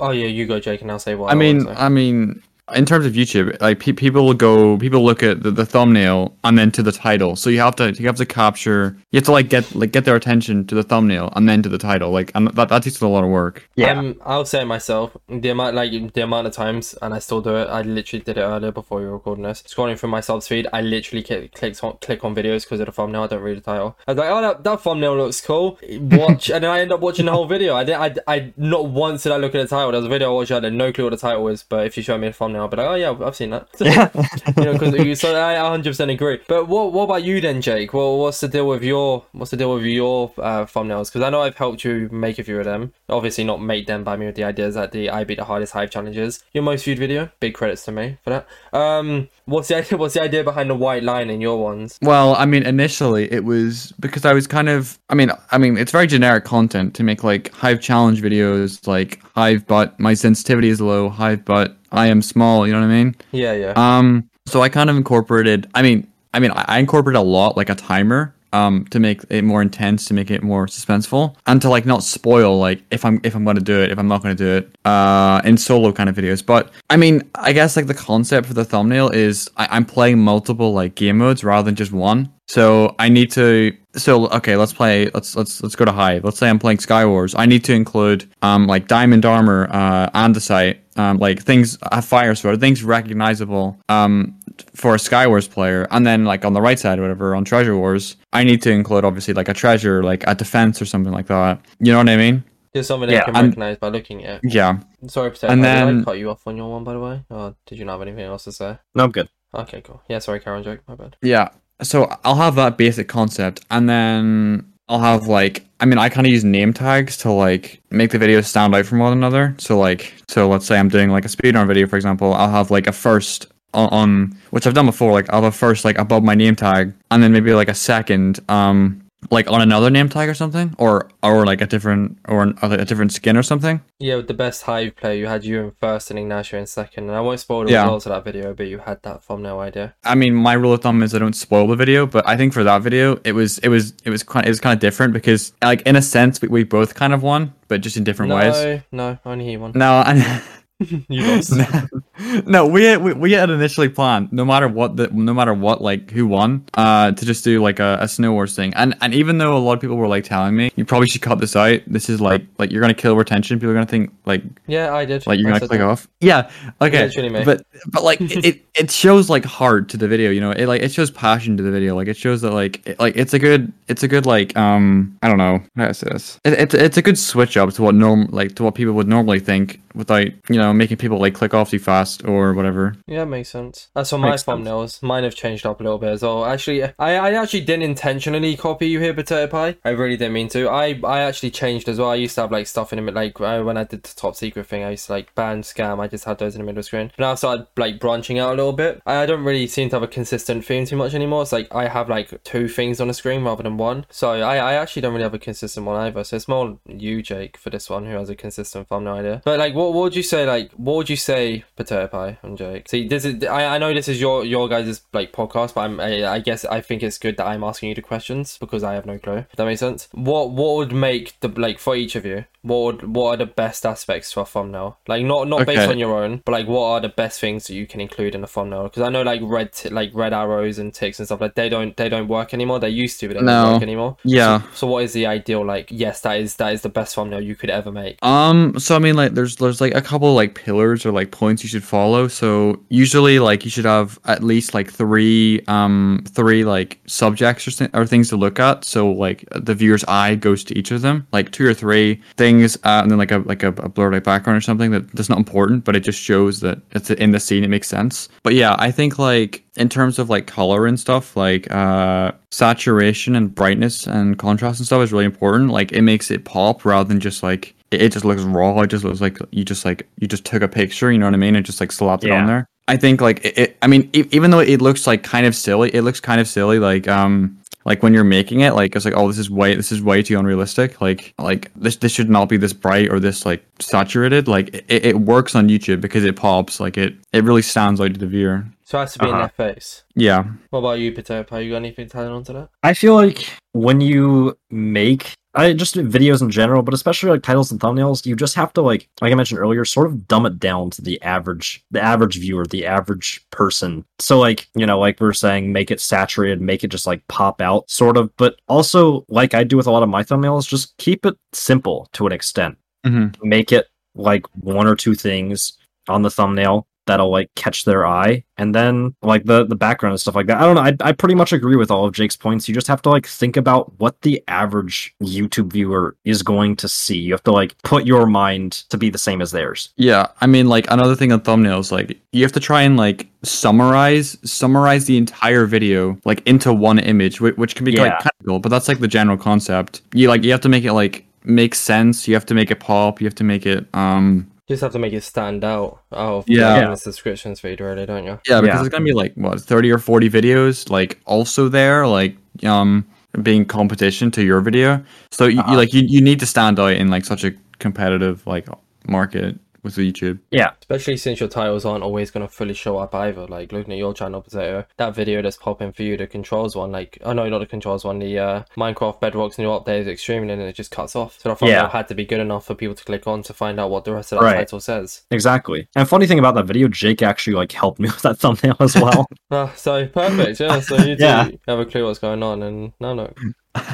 oh 0.00 0.10
yeah, 0.10 0.26
you 0.26 0.46
go, 0.46 0.60
Jake, 0.60 0.82
and 0.82 0.90
I'll 0.90 0.98
say 0.98 1.14
why. 1.14 1.30
I 1.30 1.34
mean, 1.34 1.62
say. 1.62 1.74
I 1.76 1.88
mean, 1.88 2.42
in 2.74 2.84
terms 2.86 3.06
of 3.06 3.12
YouTube, 3.12 3.60
like 3.60 3.80
pe- 3.80 3.92
people 3.92 4.24
will 4.24 4.34
go, 4.34 4.76
people 4.78 5.04
look 5.04 5.22
at 5.22 5.42
the, 5.42 5.50
the 5.50 5.66
thumbnail 5.66 6.36
and 6.44 6.58
then 6.58 6.70
to 6.72 6.82
the 6.82 6.92
title. 6.92 7.36
So 7.36 7.50
you 7.50 7.60
have 7.60 7.76
to, 7.76 7.92
you 7.92 8.06
have 8.06 8.16
to 8.16 8.26
capture, 8.26 8.96
you 9.10 9.18
have 9.18 9.24
to 9.24 9.32
like 9.32 9.48
get, 9.48 9.74
like 9.74 9.92
get 9.92 10.04
their 10.04 10.16
attention 10.16 10.66
to 10.66 10.74
the 10.74 10.82
thumbnail 10.82 11.32
and 11.36 11.48
then 11.48 11.62
to 11.62 11.68
the 11.68 11.78
title. 11.78 12.10
Like, 12.10 12.30
and 12.34 12.48
that, 12.48 12.68
that 12.68 12.82
takes 12.82 13.00
a 13.00 13.08
lot 13.08 13.24
of 13.24 13.30
work. 13.30 13.68
yeah 13.76 13.98
Um, 13.98 14.20
I'll 14.24 14.44
say 14.44 14.62
it 14.62 14.66
myself. 14.66 15.16
The 15.28 15.50
amount, 15.50 15.74
like 15.76 16.12
the 16.12 16.22
amount 16.22 16.46
of 16.46 16.52
times, 16.52 16.94
and 17.02 17.14
I 17.14 17.18
still 17.18 17.40
do 17.40 17.56
it. 17.56 17.68
I 17.68 17.82
literally 17.82 18.22
did 18.24 18.38
it 18.38 18.42
earlier 18.42 18.72
before 18.72 19.00
you 19.00 19.06
were 19.06 19.14
recording 19.14 19.44
this. 19.44 19.62
Scrolling 19.62 19.98
through 19.98 20.10
my 20.10 20.20
subs 20.20 20.48
feed, 20.48 20.66
I 20.72 20.80
literally 20.80 21.22
click, 21.22 21.54
clicks 21.54 21.82
on 21.82 21.96
click 22.00 22.24
on 22.24 22.34
videos 22.34 22.62
because 22.62 22.80
of 22.80 22.86
the 22.86 22.92
thumbnail. 22.92 23.22
I 23.22 23.26
don't 23.26 23.42
read 23.42 23.56
the 23.56 23.62
title. 23.62 23.96
I 24.06 24.12
was 24.12 24.18
like, 24.18 24.30
oh, 24.30 24.40
that, 24.40 24.64
that 24.64 24.80
thumbnail 24.80 25.16
looks 25.16 25.40
cool. 25.40 25.78
Watch, 26.00 26.50
and 26.50 26.64
then 26.64 26.70
I 26.70 26.80
end 26.80 26.92
up 26.92 27.00
watching 27.00 27.26
the 27.26 27.32
whole 27.32 27.46
video. 27.46 27.74
I 27.76 27.84
did. 27.84 27.94
I, 27.94 28.14
I 28.26 28.52
not 28.56 28.86
once 28.86 29.22
did 29.22 29.32
I 29.32 29.36
look 29.36 29.54
at 29.54 29.62
the 29.62 29.68
title. 29.68 29.90
There 29.90 30.00
was 30.00 30.06
a 30.06 30.10
video 30.10 30.30
I 30.30 30.34
watched. 30.34 30.50
I 30.50 30.60
had 30.60 30.72
no 30.72 30.92
clue 30.92 31.04
what 31.04 31.10
the 31.10 31.16
title 31.16 31.44
was, 31.44 31.62
but 31.62 31.86
if 31.86 31.96
you 31.96 32.02
show 32.02 32.16
me 32.18 32.28
the 32.28 32.32
thumbnail, 32.32 32.59
I'll 32.60 32.68
be 32.68 32.76
like, 32.76 32.86
oh 32.86 32.94
yeah, 32.94 33.26
I've 33.26 33.36
seen 33.36 33.50
that. 33.50 33.68
yeah 33.80 34.10
you 34.56 34.64
know, 34.64 34.72
because 34.72 35.20
so 35.20 35.34
I 35.34 35.54
100% 35.54 36.12
agree. 36.12 36.40
But 36.48 36.68
what 36.68 36.92
what 36.92 37.04
about 37.04 37.24
you 37.24 37.40
then, 37.40 37.60
Jake? 37.60 37.92
Well, 37.92 38.18
what's 38.18 38.40
the 38.40 38.48
deal 38.48 38.66
with 38.66 38.82
your 38.82 39.24
what's 39.32 39.50
the 39.50 39.56
deal 39.56 39.74
with 39.74 39.84
your 39.84 40.32
uh, 40.38 40.64
thumbnails? 40.66 41.08
Because 41.08 41.22
I 41.22 41.30
know 41.30 41.42
I've 41.42 41.56
helped 41.56 41.84
you 41.84 42.08
make 42.12 42.38
a 42.38 42.44
few 42.44 42.58
of 42.58 42.64
them. 42.64 42.92
Obviously, 43.08 43.44
not 43.44 43.60
make 43.60 43.86
them 43.86 44.04
by 44.04 44.16
me 44.16 44.26
with 44.26 44.34
the 44.34 44.44
ideas 44.44 44.74
that 44.74 44.92
the 44.92 45.10
I 45.10 45.24
beat 45.24 45.38
the 45.38 45.44
hardest 45.44 45.72
hive 45.72 45.90
challenges. 45.90 46.44
Your 46.52 46.64
most 46.64 46.84
viewed 46.84 46.98
video, 46.98 47.30
big 47.40 47.54
credits 47.54 47.84
to 47.86 47.92
me 47.92 48.18
for 48.22 48.30
that. 48.30 48.46
Um, 48.76 49.28
what's 49.46 49.68
the 49.68 49.76
idea? 49.76 49.98
What's 50.00 50.14
the 50.14 50.22
idea 50.22 50.44
behind 50.44 50.70
the 50.70 50.74
white 50.74 51.02
line 51.02 51.28
in 51.30 51.40
your 51.40 51.62
ones? 51.62 51.98
Well, 52.00 52.34
I 52.36 52.46
mean, 52.46 52.62
initially 52.62 53.30
it 53.30 53.44
was 53.44 53.92
because 54.00 54.24
I 54.24 54.32
was 54.32 54.46
kind 54.46 54.68
of, 54.68 54.98
I 55.10 55.14
mean, 55.14 55.30
I 55.50 55.58
mean, 55.58 55.76
it's 55.76 55.92
very 55.92 56.06
generic 56.06 56.44
content 56.44 56.94
to 56.94 57.02
make 57.02 57.22
like 57.22 57.52
Hive 57.52 57.80
challenge 57.80 58.22
videos, 58.22 58.86
like 58.86 59.20
Hive, 59.34 59.66
but 59.66 59.98
my 59.98 60.14
sensitivity 60.14 60.68
is 60.68 60.80
low, 60.80 61.10
Hive, 61.10 61.44
but 61.44 61.76
I 61.92 62.06
am 62.06 62.22
small. 62.22 62.66
You 62.66 62.72
know 62.72 62.80
what 62.80 62.86
I 62.86 63.04
mean? 63.04 63.14
Yeah, 63.32 63.52
yeah. 63.52 63.72
Um, 63.76 64.28
so 64.46 64.62
I 64.62 64.68
kind 64.68 64.90
of 64.90 64.96
incorporated. 64.96 65.68
I 65.74 65.82
mean, 65.82 66.06
I 66.32 66.38
mean, 66.38 66.52
I 66.54 66.78
incorporated 66.78 67.18
a 67.18 67.24
lot, 67.24 67.56
like 67.56 67.70
a 67.70 67.74
timer, 67.74 68.34
um, 68.52 68.84
to 68.86 68.98
make 68.98 69.22
it 69.30 69.42
more 69.42 69.62
intense, 69.62 70.06
to 70.06 70.14
make 70.14 70.30
it 70.30 70.42
more 70.42 70.66
suspenseful, 70.66 71.36
and 71.46 71.60
to 71.62 71.68
like 71.68 71.86
not 71.86 72.02
spoil, 72.02 72.58
like 72.58 72.82
if 72.90 73.04
I'm 73.04 73.20
if 73.22 73.34
I'm 73.34 73.44
going 73.44 73.56
to 73.56 73.62
do 73.62 73.80
it, 73.80 73.90
if 73.90 73.98
I'm 73.98 74.08
not 74.08 74.22
going 74.22 74.36
to 74.36 74.44
do 74.44 74.50
it, 74.56 74.76
uh, 74.84 75.40
in 75.44 75.56
solo 75.56 75.92
kind 75.92 76.08
of 76.08 76.16
videos. 76.16 76.44
But 76.44 76.72
I 76.88 76.96
mean, 76.96 77.22
I 77.34 77.52
guess 77.52 77.76
like 77.76 77.86
the 77.86 77.94
concept 77.94 78.46
for 78.46 78.54
the 78.54 78.64
thumbnail 78.64 79.10
is 79.10 79.48
I, 79.56 79.68
I'm 79.70 79.84
playing 79.84 80.18
multiple 80.18 80.72
like 80.72 80.94
game 80.94 81.18
modes 81.18 81.44
rather 81.44 81.64
than 81.64 81.74
just 81.76 81.92
one. 81.92 82.32
So 82.48 82.94
I 82.98 83.08
need 83.08 83.30
to. 83.32 83.76
So 83.94 84.28
okay, 84.28 84.56
let's 84.56 84.72
play. 84.72 85.10
Let's 85.10 85.36
let's 85.36 85.62
let's 85.62 85.76
go 85.76 85.84
to 85.84 85.92
Hive. 85.92 86.24
Let's 86.24 86.38
say 86.38 86.48
I'm 86.48 86.58
playing 86.58 86.78
Sky 86.78 87.06
Wars. 87.06 87.34
I 87.36 87.46
need 87.46 87.64
to 87.64 87.74
include 87.74 88.28
um 88.42 88.66
like 88.66 88.88
diamond 88.88 89.24
armor, 89.24 89.68
uh, 89.70 90.10
andesite, 90.10 90.78
um 90.96 91.18
like 91.18 91.42
things, 91.42 91.78
a 91.82 92.02
fire 92.02 92.34
sword, 92.34 92.60
things 92.60 92.82
recognizable 92.84 93.78
um 93.88 94.34
for 94.74 94.94
a 94.94 94.98
Sky 94.98 95.26
Wars 95.26 95.48
player. 95.48 95.86
And 95.90 96.06
then 96.06 96.24
like 96.24 96.44
on 96.44 96.52
the 96.52 96.60
right 96.60 96.78
side, 96.78 96.98
or 96.98 97.02
whatever, 97.02 97.34
on 97.34 97.44
Treasure 97.44 97.76
Wars, 97.76 98.16
I 98.32 98.44
need 98.44 98.60
to 98.62 98.70
include 98.70 99.04
obviously 99.04 99.34
like 99.34 99.48
a 99.48 99.54
treasure, 99.54 100.02
like 100.02 100.24
a 100.26 100.34
defense 100.34 100.82
or 100.82 100.84
something 100.86 101.12
like 101.12 101.26
that. 101.28 101.60
You 101.78 101.92
know 101.92 101.98
what 101.98 102.08
I 102.08 102.16
mean? 102.16 102.44
Just 102.74 102.88
something 102.88 103.08
yeah, 103.10 103.20
they 103.20 103.24
can 103.26 103.36
and- 103.36 103.46
recognize 103.48 103.78
by 103.78 103.88
looking 103.88 104.24
at 104.24 104.44
it. 104.44 104.52
Yeah. 104.52 104.78
Sorry, 105.08 105.30
Potato, 105.30 105.52
and 105.52 105.62
did 105.62 105.68
I 105.70 105.84
then- 105.86 106.04
cut 106.04 106.18
you 106.18 106.30
off 106.30 106.46
on 106.46 106.56
your 106.56 106.70
one, 106.70 106.84
by 106.84 106.92
the 106.92 107.00
way? 107.00 107.24
Or 107.30 107.56
did 107.66 107.78
you 107.78 107.84
not 107.84 107.92
have 107.98 108.02
anything 108.02 108.24
else 108.24 108.44
to 108.44 108.52
say? 108.52 108.78
no 108.94 109.04
i'm 109.04 109.10
good 109.10 109.28
Okay, 109.52 109.80
cool. 109.80 110.00
Yeah, 110.08 110.20
sorry, 110.20 110.38
Karen, 110.38 110.62
joke. 110.62 110.80
My 110.86 110.94
bad. 110.94 111.16
Yeah. 111.22 111.48
so 111.82 112.08
I'll 112.24 112.36
have 112.36 112.54
that 112.54 112.76
basic 112.78 113.08
concept, 113.08 113.64
and 113.70 113.88
then 113.88 114.72
I'll 114.90 114.98
have 114.98 115.28
like 115.28 115.64
I 115.78 115.86
mean 115.86 115.98
I 115.98 116.08
kind 116.08 116.26
of 116.26 116.32
use 116.32 116.44
name 116.44 116.72
tags 116.72 117.16
to 117.18 117.30
like 117.30 117.80
make 117.90 118.10
the 118.10 118.18
videos 118.18 118.44
stand 118.46 118.74
out 118.74 118.84
from 118.84 118.98
one 118.98 119.12
another. 119.12 119.54
So 119.58 119.78
like 119.78 120.12
so 120.28 120.48
let's 120.48 120.66
say 120.66 120.78
I'm 120.78 120.88
doing 120.88 121.10
like 121.10 121.24
a 121.24 121.28
speedrun 121.28 121.66
video 121.68 121.86
for 121.86 121.96
example, 121.96 122.34
I'll 122.34 122.50
have 122.50 122.70
like 122.70 122.88
a 122.88 122.92
first 122.92 123.46
on, 123.72 123.88
on 123.90 124.36
which 124.50 124.66
I've 124.66 124.74
done 124.74 124.86
before. 124.86 125.12
Like 125.12 125.30
I'll 125.30 125.42
have 125.42 125.54
a 125.54 125.56
first 125.56 125.84
like 125.84 125.96
above 125.96 126.24
my 126.24 126.34
name 126.34 126.56
tag, 126.56 126.92
and 127.12 127.22
then 127.22 127.32
maybe 127.32 127.54
like 127.54 127.68
a 127.68 127.74
second 127.74 128.40
um 128.48 129.00
like 129.30 129.50
on 129.50 129.60
another 129.60 129.90
name 129.90 130.08
tag 130.08 130.28
or 130.28 130.34
something, 130.34 130.74
or 130.78 131.08
or 131.22 131.44
like 131.44 131.60
a 131.60 131.66
different 131.66 132.18
or 132.26 132.42
an, 132.42 132.58
a 132.62 132.84
different 132.84 133.12
skin 133.12 133.36
or 133.36 133.42
something. 133.42 133.80
Yeah, 133.98 134.16
with 134.16 134.28
the 134.28 134.34
best 134.34 134.62
Hive 134.62 134.96
player, 134.96 135.14
you 135.14 135.26
had 135.26 135.44
you 135.44 135.60
in 135.60 135.70
first 135.72 136.10
and 136.10 136.18
Ignacio 136.18 136.58
in 136.58 136.66
second. 136.66 137.04
And 137.08 137.14
I 137.16 137.20
won't 137.20 137.38
spoil 137.40 137.64
the 137.64 137.72
Yeah. 137.72 137.82
results 137.82 138.06
of 138.06 138.10
that 138.10 138.24
video, 138.24 138.54
but 138.54 138.66
you 138.66 138.78
had 138.78 139.02
that 139.02 139.22
thumbnail 139.22 139.58
idea. 139.60 139.94
I 140.04 140.14
mean, 140.14 140.34
my 140.34 140.54
rule 140.54 140.72
of 140.72 140.80
thumb 140.80 141.02
is 141.02 141.14
I 141.14 141.18
don't 141.18 141.34
spoil 141.36 141.66
the 141.68 141.76
video, 141.76 142.06
but 142.06 142.26
I 142.26 142.36
think 142.36 142.52
for 142.54 142.64
that 142.64 142.80
video, 142.82 143.20
it 143.24 143.32
was 143.32 143.58
it 143.58 143.68
was 143.68 143.92
it 144.04 144.10
was 144.10 144.22
kind 144.22 144.46
it 144.46 144.48
was 144.48 144.60
kind 144.60 144.72
of 144.74 144.80
different 144.80 145.12
because 145.12 145.52
like 145.62 145.82
in 145.82 145.96
a 145.96 146.02
sense 146.02 146.40
we, 146.40 146.48
we 146.48 146.64
both 146.64 146.94
kind 146.94 147.12
of 147.12 147.22
won, 147.22 147.52
but 147.68 147.82
just 147.82 147.96
in 147.98 148.04
different 148.04 148.30
no, 148.30 148.36
ways. 148.36 148.54
no, 148.90 149.10
no, 149.10 149.18
only 149.26 149.44
he 149.44 149.56
won. 149.58 149.72
No, 149.74 150.02
and 150.06 150.42
you 151.08 151.26
lost. 151.26 151.52
no, 152.46 152.66
we 152.66 152.84
had, 152.84 153.02
we, 153.02 153.12
we 153.12 153.32
had 153.32 153.50
initially 153.50 153.88
planned 153.88 154.32
no 154.32 154.44
matter 154.44 154.68
what 154.68 154.96
the 154.96 155.08
no 155.08 155.32
matter 155.32 155.54
what 155.54 155.80
like 155.80 156.10
who 156.10 156.26
won, 156.26 156.64
uh, 156.74 157.12
to 157.12 157.24
just 157.24 157.44
do 157.44 157.62
like 157.62 157.78
a, 157.78 157.98
a 158.00 158.08
snow 158.08 158.32
wars 158.32 158.54
thing. 158.54 158.74
And 158.74 158.96
and 159.00 159.14
even 159.14 159.38
though 159.38 159.56
a 159.56 159.58
lot 159.58 159.74
of 159.74 159.80
people 159.80 159.96
were 159.96 160.08
like 160.08 160.24
telling 160.24 160.56
me 160.56 160.70
you 160.76 160.84
probably 160.84 161.08
should 161.08 161.22
cut 161.22 161.38
this 161.38 161.56
out, 161.56 161.80
this 161.86 162.10
is 162.10 162.20
like 162.20 162.44
like 162.58 162.70
you're 162.70 162.80
gonna 162.80 162.94
kill 162.94 163.16
retention. 163.16 163.58
People 163.58 163.70
are 163.70 163.74
gonna 163.74 163.86
think 163.86 164.12
like 164.26 164.42
yeah, 164.66 164.94
I 164.94 165.04
did. 165.04 165.26
like 165.26 165.38
you're 165.38 165.48
I 165.48 165.58
gonna 165.58 165.68
click 165.68 165.80
that. 165.80 165.88
off. 165.88 166.08
Yeah, 166.20 166.50
okay, 166.80 167.08
me. 167.28 167.44
but 167.44 167.64
but 167.86 168.02
like 168.02 168.20
it, 168.20 168.64
it 168.74 168.90
shows 168.90 169.30
like 169.30 169.44
heart 169.44 169.88
to 169.90 169.96
the 169.96 170.08
video. 170.08 170.30
You 170.30 170.40
know, 170.40 170.50
it 170.50 170.66
like 170.66 170.82
it 170.82 170.92
shows 170.92 171.10
passion 171.10 171.56
to 171.56 171.62
the 171.62 171.70
video. 171.70 171.94
Like 171.94 172.08
it 172.08 172.16
shows 172.16 172.42
that 172.42 172.52
like 172.52 172.86
it, 172.86 172.98
like 172.98 173.16
it's 173.16 173.32
a 173.32 173.38
good 173.38 173.72
it's 173.88 174.02
a 174.02 174.08
good 174.08 174.26
like 174.26 174.56
um 174.56 175.16
I 175.22 175.28
don't 175.28 175.38
know 175.38 175.62
how 175.76 175.88
I 175.88 175.92
say 175.92 176.08
this. 176.10 176.38
It, 176.44 176.54
it's 176.54 176.74
it's 176.74 176.96
a 176.96 177.02
good 177.02 177.18
switch 177.18 177.56
up 177.56 177.72
to 177.74 177.82
what 177.82 177.94
norm 177.94 178.26
like 178.30 178.56
to 178.56 178.64
what 178.64 178.74
people 178.74 178.94
would 178.94 179.08
normally 179.08 179.40
think 179.40 179.80
without 179.94 180.26
you 180.48 180.56
know 180.56 180.72
making 180.72 180.96
people 180.96 181.18
like 181.18 181.34
click 181.34 181.54
off 181.54 181.70
too 181.70 181.78
fast 181.78 182.09
or 182.24 182.52
whatever. 182.54 182.94
Yeah, 183.06 183.24
makes 183.24 183.48
sense. 183.50 183.88
For 183.94 184.18
my 184.18 184.30
Makes 184.30 184.44
sense. 184.44 184.60
thumbnails, 184.66 185.02
mine 185.02 185.24
have 185.24 185.34
changed 185.34 185.66
up 185.66 185.80
a 185.80 185.82
little 185.82 185.98
bit 185.98 186.10
as 186.10 186.22
well. 186.22 186.44
Actually, 186.44 186.84
I, 186.84 186.92
I 186.98 187.32
actually 187.32 187.60
didn't 187.62 187.82
intentionally 187.82 188.56
copy 188.56 188.88
you 188.88 189.00
here, 189.00 189.14
Potato 189.14 189.46
Pie. 189.46 189.76
I 189.84 189.90
really 189.90 190.16
didn't 190.16 190.32
mean 190.32 190.48
to. 190.50 190.68
I, 190.68 190.98
I 191.04 191.20
actually 191.20 191.50
changed 191.50 191.88
as 191.88 191.98
well. 191.98 192.10
I 192.10 192.14
used 192.16 192.34
to 192.36 192.42
have 192.42 192.52
like 192.52 192.66
stuff 192.66 192.92
in 192.92 192.96
the 192.96 193.02
mid, 193.02 193.14
like 193.14 193.40
uh, 193.40 193.62
when 193.62 193.76
I 193.76 193.84
did 193.84 194.02
the 194.02 194.14
top 194.14 194.36
secret 194.36 194.66
thing, 194.66 194.82
I 194.84 194.90
used 194.90 195.06
to 195.06 195.12
like 195.12 195.34
ban 195.34 195.62
scam. 195.62 196.00
I 196.00 196.08
just 196.08 196.24
had 196.24 196.38
those 196.38 196.54
in 196.54 196.60
the 196.60 196.66
middle 196.66 196.82
screen. 196.82 197.08
But 197.16 197.22
now 197.24 197.32
I 197.32 197.34
started 197.34 197.66
like 197.76 198.00
branching 198.00 198.38
out 198.38 198.52
a 198.52 198.56
little 198.56 198.72
bit. 198.72 199.00
I 199.06 199.26
don't 199.26 199.44
really 199.44 199.66
seem 199.66 199.88
to 199.90 199.96
have 199.96 200.02
a 200.02 200.08
consistent 200.08 200.64
theme 200.64 200.84
too 200.86 200.96
much 200.96 201.14
anymore. 201.14 201.42
It's 201.42 201.52
like 201.52 201.72
I 201.74 201.88
have 201.88 202.08
like 202.08 202.42
two 202.44 202.68
things 202.68 203.00
on 203.00 203.08
the 203.08 203.14
screen 203.14 203.44
rather 203.44 203.62
than 203.62 203.76
one. 203.76 204.06
So 204.10 204.32
I, 204.32 204.56
I 204.56 204.72
actually 204.74 205.02
don't 205.02 205.12
really 205.12 205.24
have 205.24 205.34
a 205.34 205.38
consistent 205.38 205.86
one 205.86 206.00
either. 206.00 206.24
So 206.24 206.36
it's 206.36 206.48
more 206.48 206.78
you, 206.86 207.22
Jake, 207.22 207.56
for 207.56 207.70
this 207.70 207.90
one 207.90 208.06
who 208.06 208.12
has 208.12 208.30
a 208.30 208.36
consistent 208.36 208.88
thumbnail 208.88 209.14
idea. 209.14 209.42
But 209.44 209.58
like, 209.58 209.74
what, 209.74 209.92
what 209.92 210.02
would 210.02 210.16
you 210.16 210.22
say? 210.22 210.46
Like, 210.46 210.72
what 210.72 210.96
would 210.96 211.10
you 211.10 211.16
say, 211.16 211.64
Potato 211.76 211.99
Pie 212.06 212.38
and 212.42 212.56
Jake? 212.58 212.88
See, 212.88 213.06
this 213.08 213.24
is 213.24 213.44
I, 213.44 213.76
I 213.76 213.78
know 213.78 213.92
this 213.94 214.08
is 214.08 214.20
your 214.20 214.44
your 214.44 214.68
guys' 214.68 215.02
like 215.12 215.32
podcast, 215.32 215.74
but 215.74 215.82
I'm 215.82 216.00
I, 216.00 216.26
I 216.26 216.38
guess 216.40 216.64
I 216.64 216.80
think 216.80 217.02
it's 217.02 217.18
good 217.18 217.36
that 217.38 217.46
I'm 217.46 217.64
asking 217.64 217.88
you 217.90 217.94
the 217.94 218.02
questions 218.02 218.58
because 218.58 218.82
I 218.84 218.94
have 218.94 219.06
no 219.06 219.18
clue. 219.18 219.38
If 219.50 219.56
that 219.56 219.64
makes 219.66 219.80
sense. 219.80 220.08
What 220.12 220.50
what 220.50 220.76
would 220.76 220.92
make 220.92 221.38
the 221.40 221.48
like 221.48 221.78
for 221.78 221.96
each 221.96 222.16
of 222.16 222.24
you? 222.24 222.44
What 222.62 222.84
would, 223.00 223.14
what 223.16 223.28
are 223.30 223.36
the 223.38 223.46
best 223.46 223.86
aspects 223.86 224.32
to 224.32 224.40
a 224.40 224.44
thumbnail? 224.44 224.98
Like 225.08 225.24
not 225.24 225.48
not 225.48 225.66
based 225.66 225.88
on 225.88 225.98
your 225.98 226.22
own, 226.22 226.42
but 226.44 226.52
like 226.52 226.66
what 226.68 226.84
are 226.88 227.00
the 227.00 227.08
best 227.08 227.40
things 227.40 227.66
that 227.66 227.74
you 227.74 227.86
can 227.86 228.02
include 228.02 228.34
in 228.34 228.44
a 228.44 228.46
thumbnail? 228.46 228.82
Because 228.84 229.02
I 229.02 229.08
know 229.08 229.22
like 229.22 229.40
red 229.42 229.72
t- 229.72 229.88
like 229.88 230.10
red 230.12 230.34
arrows 230.34 230.78
and 230.78 230.92
ticks 230.92 231.18
and 231.18 231.26
stuff 231.26 231.40
like 231.40 231.54
they 231.54 231.70
don't 231.70 231.96
they 231.96 232.10
don't 232.10 232.28
work 232.28 232.52
anymore. 232.52 232.78
They 232.78 232.90
used 232.90 233.18
to, 233.20 233.28
but 233.28 233.34
they 233.38 233.42
No. 233.42 233.62
don't 233.64 233.72
work 233.74 233.82
anymore. 233.82 234.16
Yeah. 234.24 234.60
So 234.74 234.86
what 234.86 235.04
is 235.04 235.14
the 235.14 235.26
ideal? 235.26 235.64
Like 235.64 235.88
yes, 235.90 236.20
that 236.20 236.38
is 236.38 236.56
that 236.56 236.74
is 236.74 236.82
the 236.82 236.90
best 236.90 237.14
thumbnail 237.14 237.40
you 237.40 237.54
could 237.54 237.70
ever 237.70 237.90
make. 237.90 238.22
Um. 238.22 238.78
So 238.78 238.94
I 238.94 238.98
mean, 238.98 239.16
like, 239.16 239.32
there's 239.32 239.56
there's 239.56 239.80
like 239.80 239.94
a 239.94 240.02
couple 240.02 240.34
like 240.34 240.54
pillars 240.54 241.06
or 241.06 241.12
like 241.12 241.30
points 241.30 241.62
you 241.62 241.68
should 241.70 241.79
follow. 241.80 242.28
So 242.28 242.80
usually, 242.88 243.38
like, 243.38 243.64
you 243.64 243.70
should 243.70 243.84
have 243.84 244.18
at 244.24 244.42
least 244.42 244.74
like 244.74 244.90
three 244.90 245.62
um 245.68 246.22
three 246.28 246.64
like 246.64 246.98
subjects 247.06 247.66
or, 247.66 247.70
th- 247.70 247.90
or 247.94 248.06
things 248.06 248.28
to 248.30 248.36
look 248.36 248.58
at. 248.58 248.84
So 248.84 249.10
like 249.10 249.44
the 249.54 249.74
viewer's 249.74 250.04
eye 250.04 250.34
goes 250.34 250.64
to 250.64 250.78
each 250.78 250.90
of 250.90 251.02
them, 251.02 251.26
like 251.32 251.52
two 251.52 251.66
or 251.66 251.74
three 251.74 252.20
things, 252.36 252.76
uh, 252.84 253.00
and 253.02 253.10
then 253.10 253.18
like 253.18 253.32
a 253.32 253.38
like 253.38 253.62
a, 253.62 253.68
a 253.68 253.88
blurred 253.88 254.22
background 254.22 254.56
or 254.56 254.60
something 254.60 254.90
that 254.90 255.10
that's 255.12 255.28
not 255.28 255.38
important, 255.38 255.84
but 255.84 255.96
it 255.96 256.00
just 256.00 256.20
shows 256.20 256.60
that 256.60 256.80
it's 256.92 257.10
in 257.10 257.30
the 257.32 257.40
scene. 257.40 257.64
It 257.64 257.68
makes 257.70 257.88
sense. 257.88 258.28
But 258.42 258.54
yeah, 258.54 258.76
I 258.78 258.90
think 258.90 259.18
like 259.18 259.64
in 259.76 259.88
terms 259.88 260.18
of 260.18 260.28
like 260.28 260.46
color 260.46 260.86
and 260.86 260.98
stuff, 260.98 261.36
like 261.36 261.70
uh 261.70 262.32
saturation 262.50 263.36
and 263.36 263.54
brightness 263.54 264.06
and 264.06 264.38
contrast 264.38 264.80
and 264.80 264.86
stuff 264.86 265.02
is 265.02 265.12
really 265.12 265.24
important. 265.24 265.70
Like 265.70 265.92
it 265.92 266.02
makes 266.02 266.30
it 266.30 266.44
pop 266.44 266.84
rather 266.84 267.08
than 267.08 267.20
just 267.20 267.42
like 267.42 267.74
it, 267.90 268.02
it 268.02 268.12
just 268.12 268.24
looks 268.24 268.42
raw. 268.42 268.80
It 268.80 268.88
just 268.88 269.04
looks 269.04 269.20
like 269.20 269.38
you 269.50 269.64
just 269.64 269.84
like 269.84 270.08
you 270.18 270.26
just 270.26 270.44
took 270.44 270.62
a 270.62 270.68
picture. 270.68 271.10
You 271.12 271.18
know 271.18 271.26
what 271.26 271.34
I 271.34 271.38
mean? 271.38 271.56
And 271.56 271.64
just 271.66 271.80
like 271.80 271.92
slapped 271.92 272.24
it 272.24 272.30
on 272.30 272.46
there. 272.46 272.66
I 272.88 272.96
think 272.96 273.20
like 273.20 273.44
it, 273.44 273.58
it. 273.58 273.76
I 273.82 273.86
mean, 273.86 274.10
e- 274.12 274.24
even 274.32 274.50
though 274.50 274.58
it 274.60 274.80
looks 274.80 275.06
like 275.06 275.22
kind 275.22 275.46
of 275.46 275.54
silly, 275.54 275.94
it 275.94 276.02
looks 276.02 276.20
kind 276.20 276.40
of 276.40 276.48
silly. 276.48 276.78
Like 276.80 277.06
um, 277.06 277.56
like 277.84 278.02
when 278.02 278.12
you're 278.12 278.24
making 278.24 278.60
it, 278.60 278.74
like 278.74 278.96
it's 278.96 279.04
like 279.04 279.14
oh, 279.16 279.28
this 279.28 279.38
is 279.38 279.48
way 279.50 279.74
this 279.76 279.92
is 279.92 280.02
way 280.02 280.22
too 280.22 280.38
unrealistic. 280.38 281.00
Like 281.00 281.32
like 281.38 281.70
this 281.76 281.96
this 281.96 282.10
should 282.12 282.28
not 282.30 282.48
be 282.48 282.56
this 282.56 282.72
bright 282.72 283.08
or 283.10 283.20
this 283.20 283.46
like 283.46 283.64
saturated. 283.78 284.48
Like 284.48 284.74
it, 284.88 285.04
it 285.06 285.20
works 285.20 285.54
on 285.54 285.68
YouTube 285.68 286.00
because 286.00 286.24
it 286.24 286.34
pops. 286.36 286.80
Like 286.80 286.98
it 286.98 287.14
it 287.32 287.44
really 287.44 287.62
stands 287.62 288.00
out 288.00 288.12
to 288.12 288.18
the 288.18 288.26
viewer. 288.26 288.64
So 288.82 288.98
it 288.98 289.02
has 289.02 289.12
to 289.12 289.18
be 289.20 289.28
in 289.28 289.34
Uh-huh. 289.34 289.50
their 289.56 289.72
face. 289.74 290.02
Yeah. 290.16 290.42
What 290.70 290.80
about 290.80 290.98
you, 290.98 291.12
Potato 291.12 291.44
Pie? 291.44 291.60
You 291.60 291.70
got 291.70 291.76
anything 291.76 292.08
to 292.08 292.18
add 292.18 292.26
on 292.26 292.42
to 292.44 292.52
that? 292.54 292.68
I 292.82 292.94
feel 292.94 293.14
like 293.14 293.48
when 293.70 294.00
you 294.00 294.58
make 294.68 295.34
I 295.54 295.72
just 295.72 295.94
do 295.94 296.08
videos 296.08 296.42
in 296.42 296.50
general, 296.50 296.82
but 296.82 296.94
especially 296.94 297.30
like 297.30 297.42
titles 297.42 297.72
and 297.72 297.80
thumbnails, 297.80 298.24
you 298.24 298.36
just 298.36 298.54
have 298.54 298.72
to 298.74 298.82
like 298.82 299.08
like 299.20 299.32
I 299.32 299.34
mentioned 299.34 299.58
earlier, 299.58 299.84
sort 299.84 300.06
of 300.06 300.28
dumb 300.28 300.46
it 300.46 300.60
down 300.60 300.90
to 300.90 301.02
the 301.02 301.20
average 301.22 301.84
the 301.90 302.00
average 302.00 302.38
viewer, 302.38 302.66
the 302.66 302.86
average 302.86 303.44
person. 303.50 304.04
So 304.20 304.38
like, 304.38 304.68
you 304.74 304.86
know, 304.86 304.98
like 305.00 305.20
we 305.20 305.26
are 305.26 305.32
saying, 305.32 305.72
make 305.72 305.90
it 305.90 306.00
saturated, 306.00 306.60
make 306.60 306.84
it 306.84 306.88
just 306.88 307.06
like 307.06 307.26
pop 307.26 307.60
out, 307.60 307.90
sort 307.90 308.16
of. 308.16 308.34
But 308.36 308.60
also, 308.68 309.24
like 309.28 309.54
I 309.54 309.64
do 309.64 309.76
with 309.76 309.88
a 309.88 309.90
lot 309.90 310.04
of 310.04 310.08
my 310.08 310.22
thumbnails, 310.22 310.68
just 310.68 310.96
keep 310.98 311.26
it 311.26 311.36
simple 311.52 312.08
to 312.12 312.26
an 312.26 312.32
extent. 312.32 312.78
hmm 313.04 313.28
Make 313.42 313.72
it 313.72 313.88
like 314.14 314.44
one 314.54 314.86
or 314.86 314.94
two 314.94 315.14
things 315.14 315.78
on 316.08 316.22
the 316.22 316.30
thumbnail 316.30 316.86
that'll 317.10 317.30
like 317.30 317.50
catch 317.56 317.84
their 317.84 318.06
eye 318.06 318.42
and 318.56 318.74
then 318.74 319.14
like 319.22 319.44
the 319.44 319.66
the 319.66 319.76
background 319.76 320.12
and 320.12 320.20
stuff 320.20 320.34
like 320.34 320.46
that 320.46 320.58
i 320.58 320.64
don't 320.64 320.74
know 320.76 320.80
I, 320.82 321.08
I 321.08 321.12
pretty 321.12 321.34
much 321.34 321.52
agree 321.52 321.76
with 321.76 321.90
all 321.90 322.04
of 322.06 322.12
jake's 322.14 322.36
points 322.36 322.68
you 322.68 322.74
just 322.74 322.86
have 322.86 323.02
to 323.02 323.10
like 323.10 323.26
think 323.26 323.56
about 323.56 323.92
what 323.98 324.20
the 324.22 324.42
average 324.48 325.14
youtube 325.22 325.72
viewer 325.72 326.16
is 326.24 326.42
going 326.42 326.76
to 326.76 326.88
see 326.88 327.18
you 327.18 327.32
have 327.32 327.42
to 327.44 327.52
like 327.52 327.76
put 327.82 328.06
your 328.06 328.26
mind 328.26 328.72
to 328.90 328.96
be 328.96 329.10
the 329.10 329.18
same 329.18 329.42
as 329.42 329.50
theirs 329.50 329.90
Yeah, 329.96 330.28
I 330.40 330.46
mean, 330.46 330.68
like 330.68 330.90
another 330.90 331.14
thing 331.16 331.32
on 331.32 331.40
thumbnails, 331.40 331.90
like 331.92 332.18
you 332.32 332.42
have 332.42 332.52
to 332.52 332.60
try 332.60 332.82
and 332.82 332.96
like 332.96 333.26
summarize 333.42 334.36
summarize 334.44 335.04
the 335.06 335.16
entire 335.16 335.66
video 335.66 336.18
like 336.24 336.46
into 336.46 336.72
one 336.72 336.98
image, 336.98 337.40
which, 337.40 337.56
which 337.56 337.74
can 337.76 337.84
be 337.84 337.92
Yeah. 337.92 338.02
like 338.04 338.18
technical, 338.20 338.58
but 338.58 338.68
that's 338.70 338.88
like 338.88 339.00
the 339.00 339.08
general 339.08 339.36
concept. 339.36 340.02
You 340.14 340.28
like 340.28 340.42
you 340.44 340.50
have 340.52 340.60
to 340.62 340.68
make 340.68 340.84
it 340.84 340.92
like 340.92 341.24
make 341.44 341.74
sense. 341.74 342.26
You 342.28 342.34
have 342.34 342.46
to 342.46 342.54
make 342.54 342.70
it 342.70 342.80
pop. 342.80 343.20
You 343.20 343.26
have 343.26 343.34
to 343.36 343.44
make 343.44 343.66
it 343.66 343.86
um 343.94 344.49
just 344.70 344.80
have 344.82 344.92
to 344.92 344.98
make 344.98 345.12
it 345.12 345.22
stand 345.22 345.62
out 345.64 346.00
out 346.12 346.32
of 346.38 346.44
Yeah. 346.48 346.88
the 346.90 346.96
subscriptions 346.96 347.60
feed, 347.60 347.80
really, 347.80 348.06
don't 348.06 348.24
you? 348.24 348.38
yeah 348.48 348.60
because 348.62 348.80
Yeah. 348.80 348.86
it's 348.86 348.88
gonna 348.88 349.04
be 349.04 349.12
like 349.12 349.34
what 349.34 349.60
thirty 349.60 349.90
or 349.90 349.98
forty 349.98 350.30
videos 350.30 350.88
like 350.90 351.18
also 351.26 351.68
there 351.68 352.06
like 352.06 352.36
um 352.64 353.04
being 353.42 353.64
competition 353.64 354.30
to 354.32 354.42
your 354.42 354.60
video. 354.60 355.02
So 355.30 355.44
you, 355.44 355.56
you 355.56 355.60
Uh-huh. 355.60 355.76
like 355.76 355.92
you 355.94 356.02
you 356.08 356.20
need 356.20 356.40
to 356.40 356.46
stand 356.46 356.78
out 356.80 356.92
in 356.94 357.10
like 357.10 357.24
such 357.24 357.44
a 357.44 357.52
competitive 357.78 358.46
like 358.46 358.66
market 359.06 359.58
with 359.82 359.96
YouTube. 359.96 360.38
yeah 360.50 360.70
Especially 360.80 361.16
since 361.16 361.40
your 361.40 361.48
titles 361.48 361.84
aren't 361.84 362.02
always 362.04 362.30
going 362.30 362.46
to 362.46 362.52
fully 362.52 362.74
show 362.74 362.98
up 362.98 363.14
either. 363.14 363.46
Like 363.46 363.72
looking 363.72 363.92
at 363.92 363.98
your 363.98 364.12
channel, 364.14 364.40
Potato, 364.42 364.84
that 364.96 365.14
video 365.14 365.40
that's 365.42 365.56
popping 365.56 365.92
for 365.92 366.02
you, 366.02 366.16
the 366.16 366.26
controls 366.26 366.74
one, 366.76 366.92
like, 366.92 367.18
oh 367.22 367.32
no, 367.32 367.48
not 367.48 367.58
the 367.60 367.66
controls 367.66 368.04
one, 368.04 368.18
the 368.18 368.38
uh, 368.38 368.62
Minecraft 368.76 369.20
Bedrock's 369.20 369.58
new 369.58 369.68
update 369.68 370.00
is 370.00 370.08
extremely 370.08 370.52
and 370.52 370.62
it 370.62 370.74
just 370.74 370.90
cuts 370.90 371.14
off. 371.16 371.38
So 371.40 371.50
I 371.50 371.54
thumbnail 371.54 371.82
Yeah. 371.82 371.88
had 371.88 372.08
to 372.08 372.14
be 372.14 372.24
good 372.26 372.40
enough 372.40 372.66
for 372.66 372.74
people 372.74 372.94
to 372.94 373.04
click 373.04 373.26
on 373.26 373.42
to 373.44 373.52
find 373.54 373.78
out 373.80 373.90
what 373.90 374.04
the 374.04 374.12
rest 374.12 374.32
of 374.32 374.38
that 374.40 374.44
Right. 374.44 374.56
title 374.56 374.80
says. 374.80 375.22
exactly 375.30 375.88
and 375.96 376.08
funny 376.08 376.26
thing 376.26 376.38
about 376.38 376.54
that 376.54 376.66
video 376.66 376.88
jake 376.88 377.22
actually 377.22 377.54
like 377.56 377.72
helped 377.72 377.98
me 378.00 378.08
with 378.12 378.22
that 378.22 378.38
thumbnail 378.38 378.76
as 378.80 378.94
well 378.96 379.26
Ah, 379.52 379.72
so 379.76 380.06
perfect, 380.06 380.60
yeah. 380.60 380.80
So 380.80 380.96
you 380.96 381.16
do 381.16 381.24
Yeah. 381.24 381.48
have 381.66 381.78
a 381.80 381.84
clue 381.84 382.04
what's 382.06 382.18
going 382.18 382.42
on, 382.42 382.62
and 382.62 382.92
no, 383.00 383.14
no. 383.14 383.32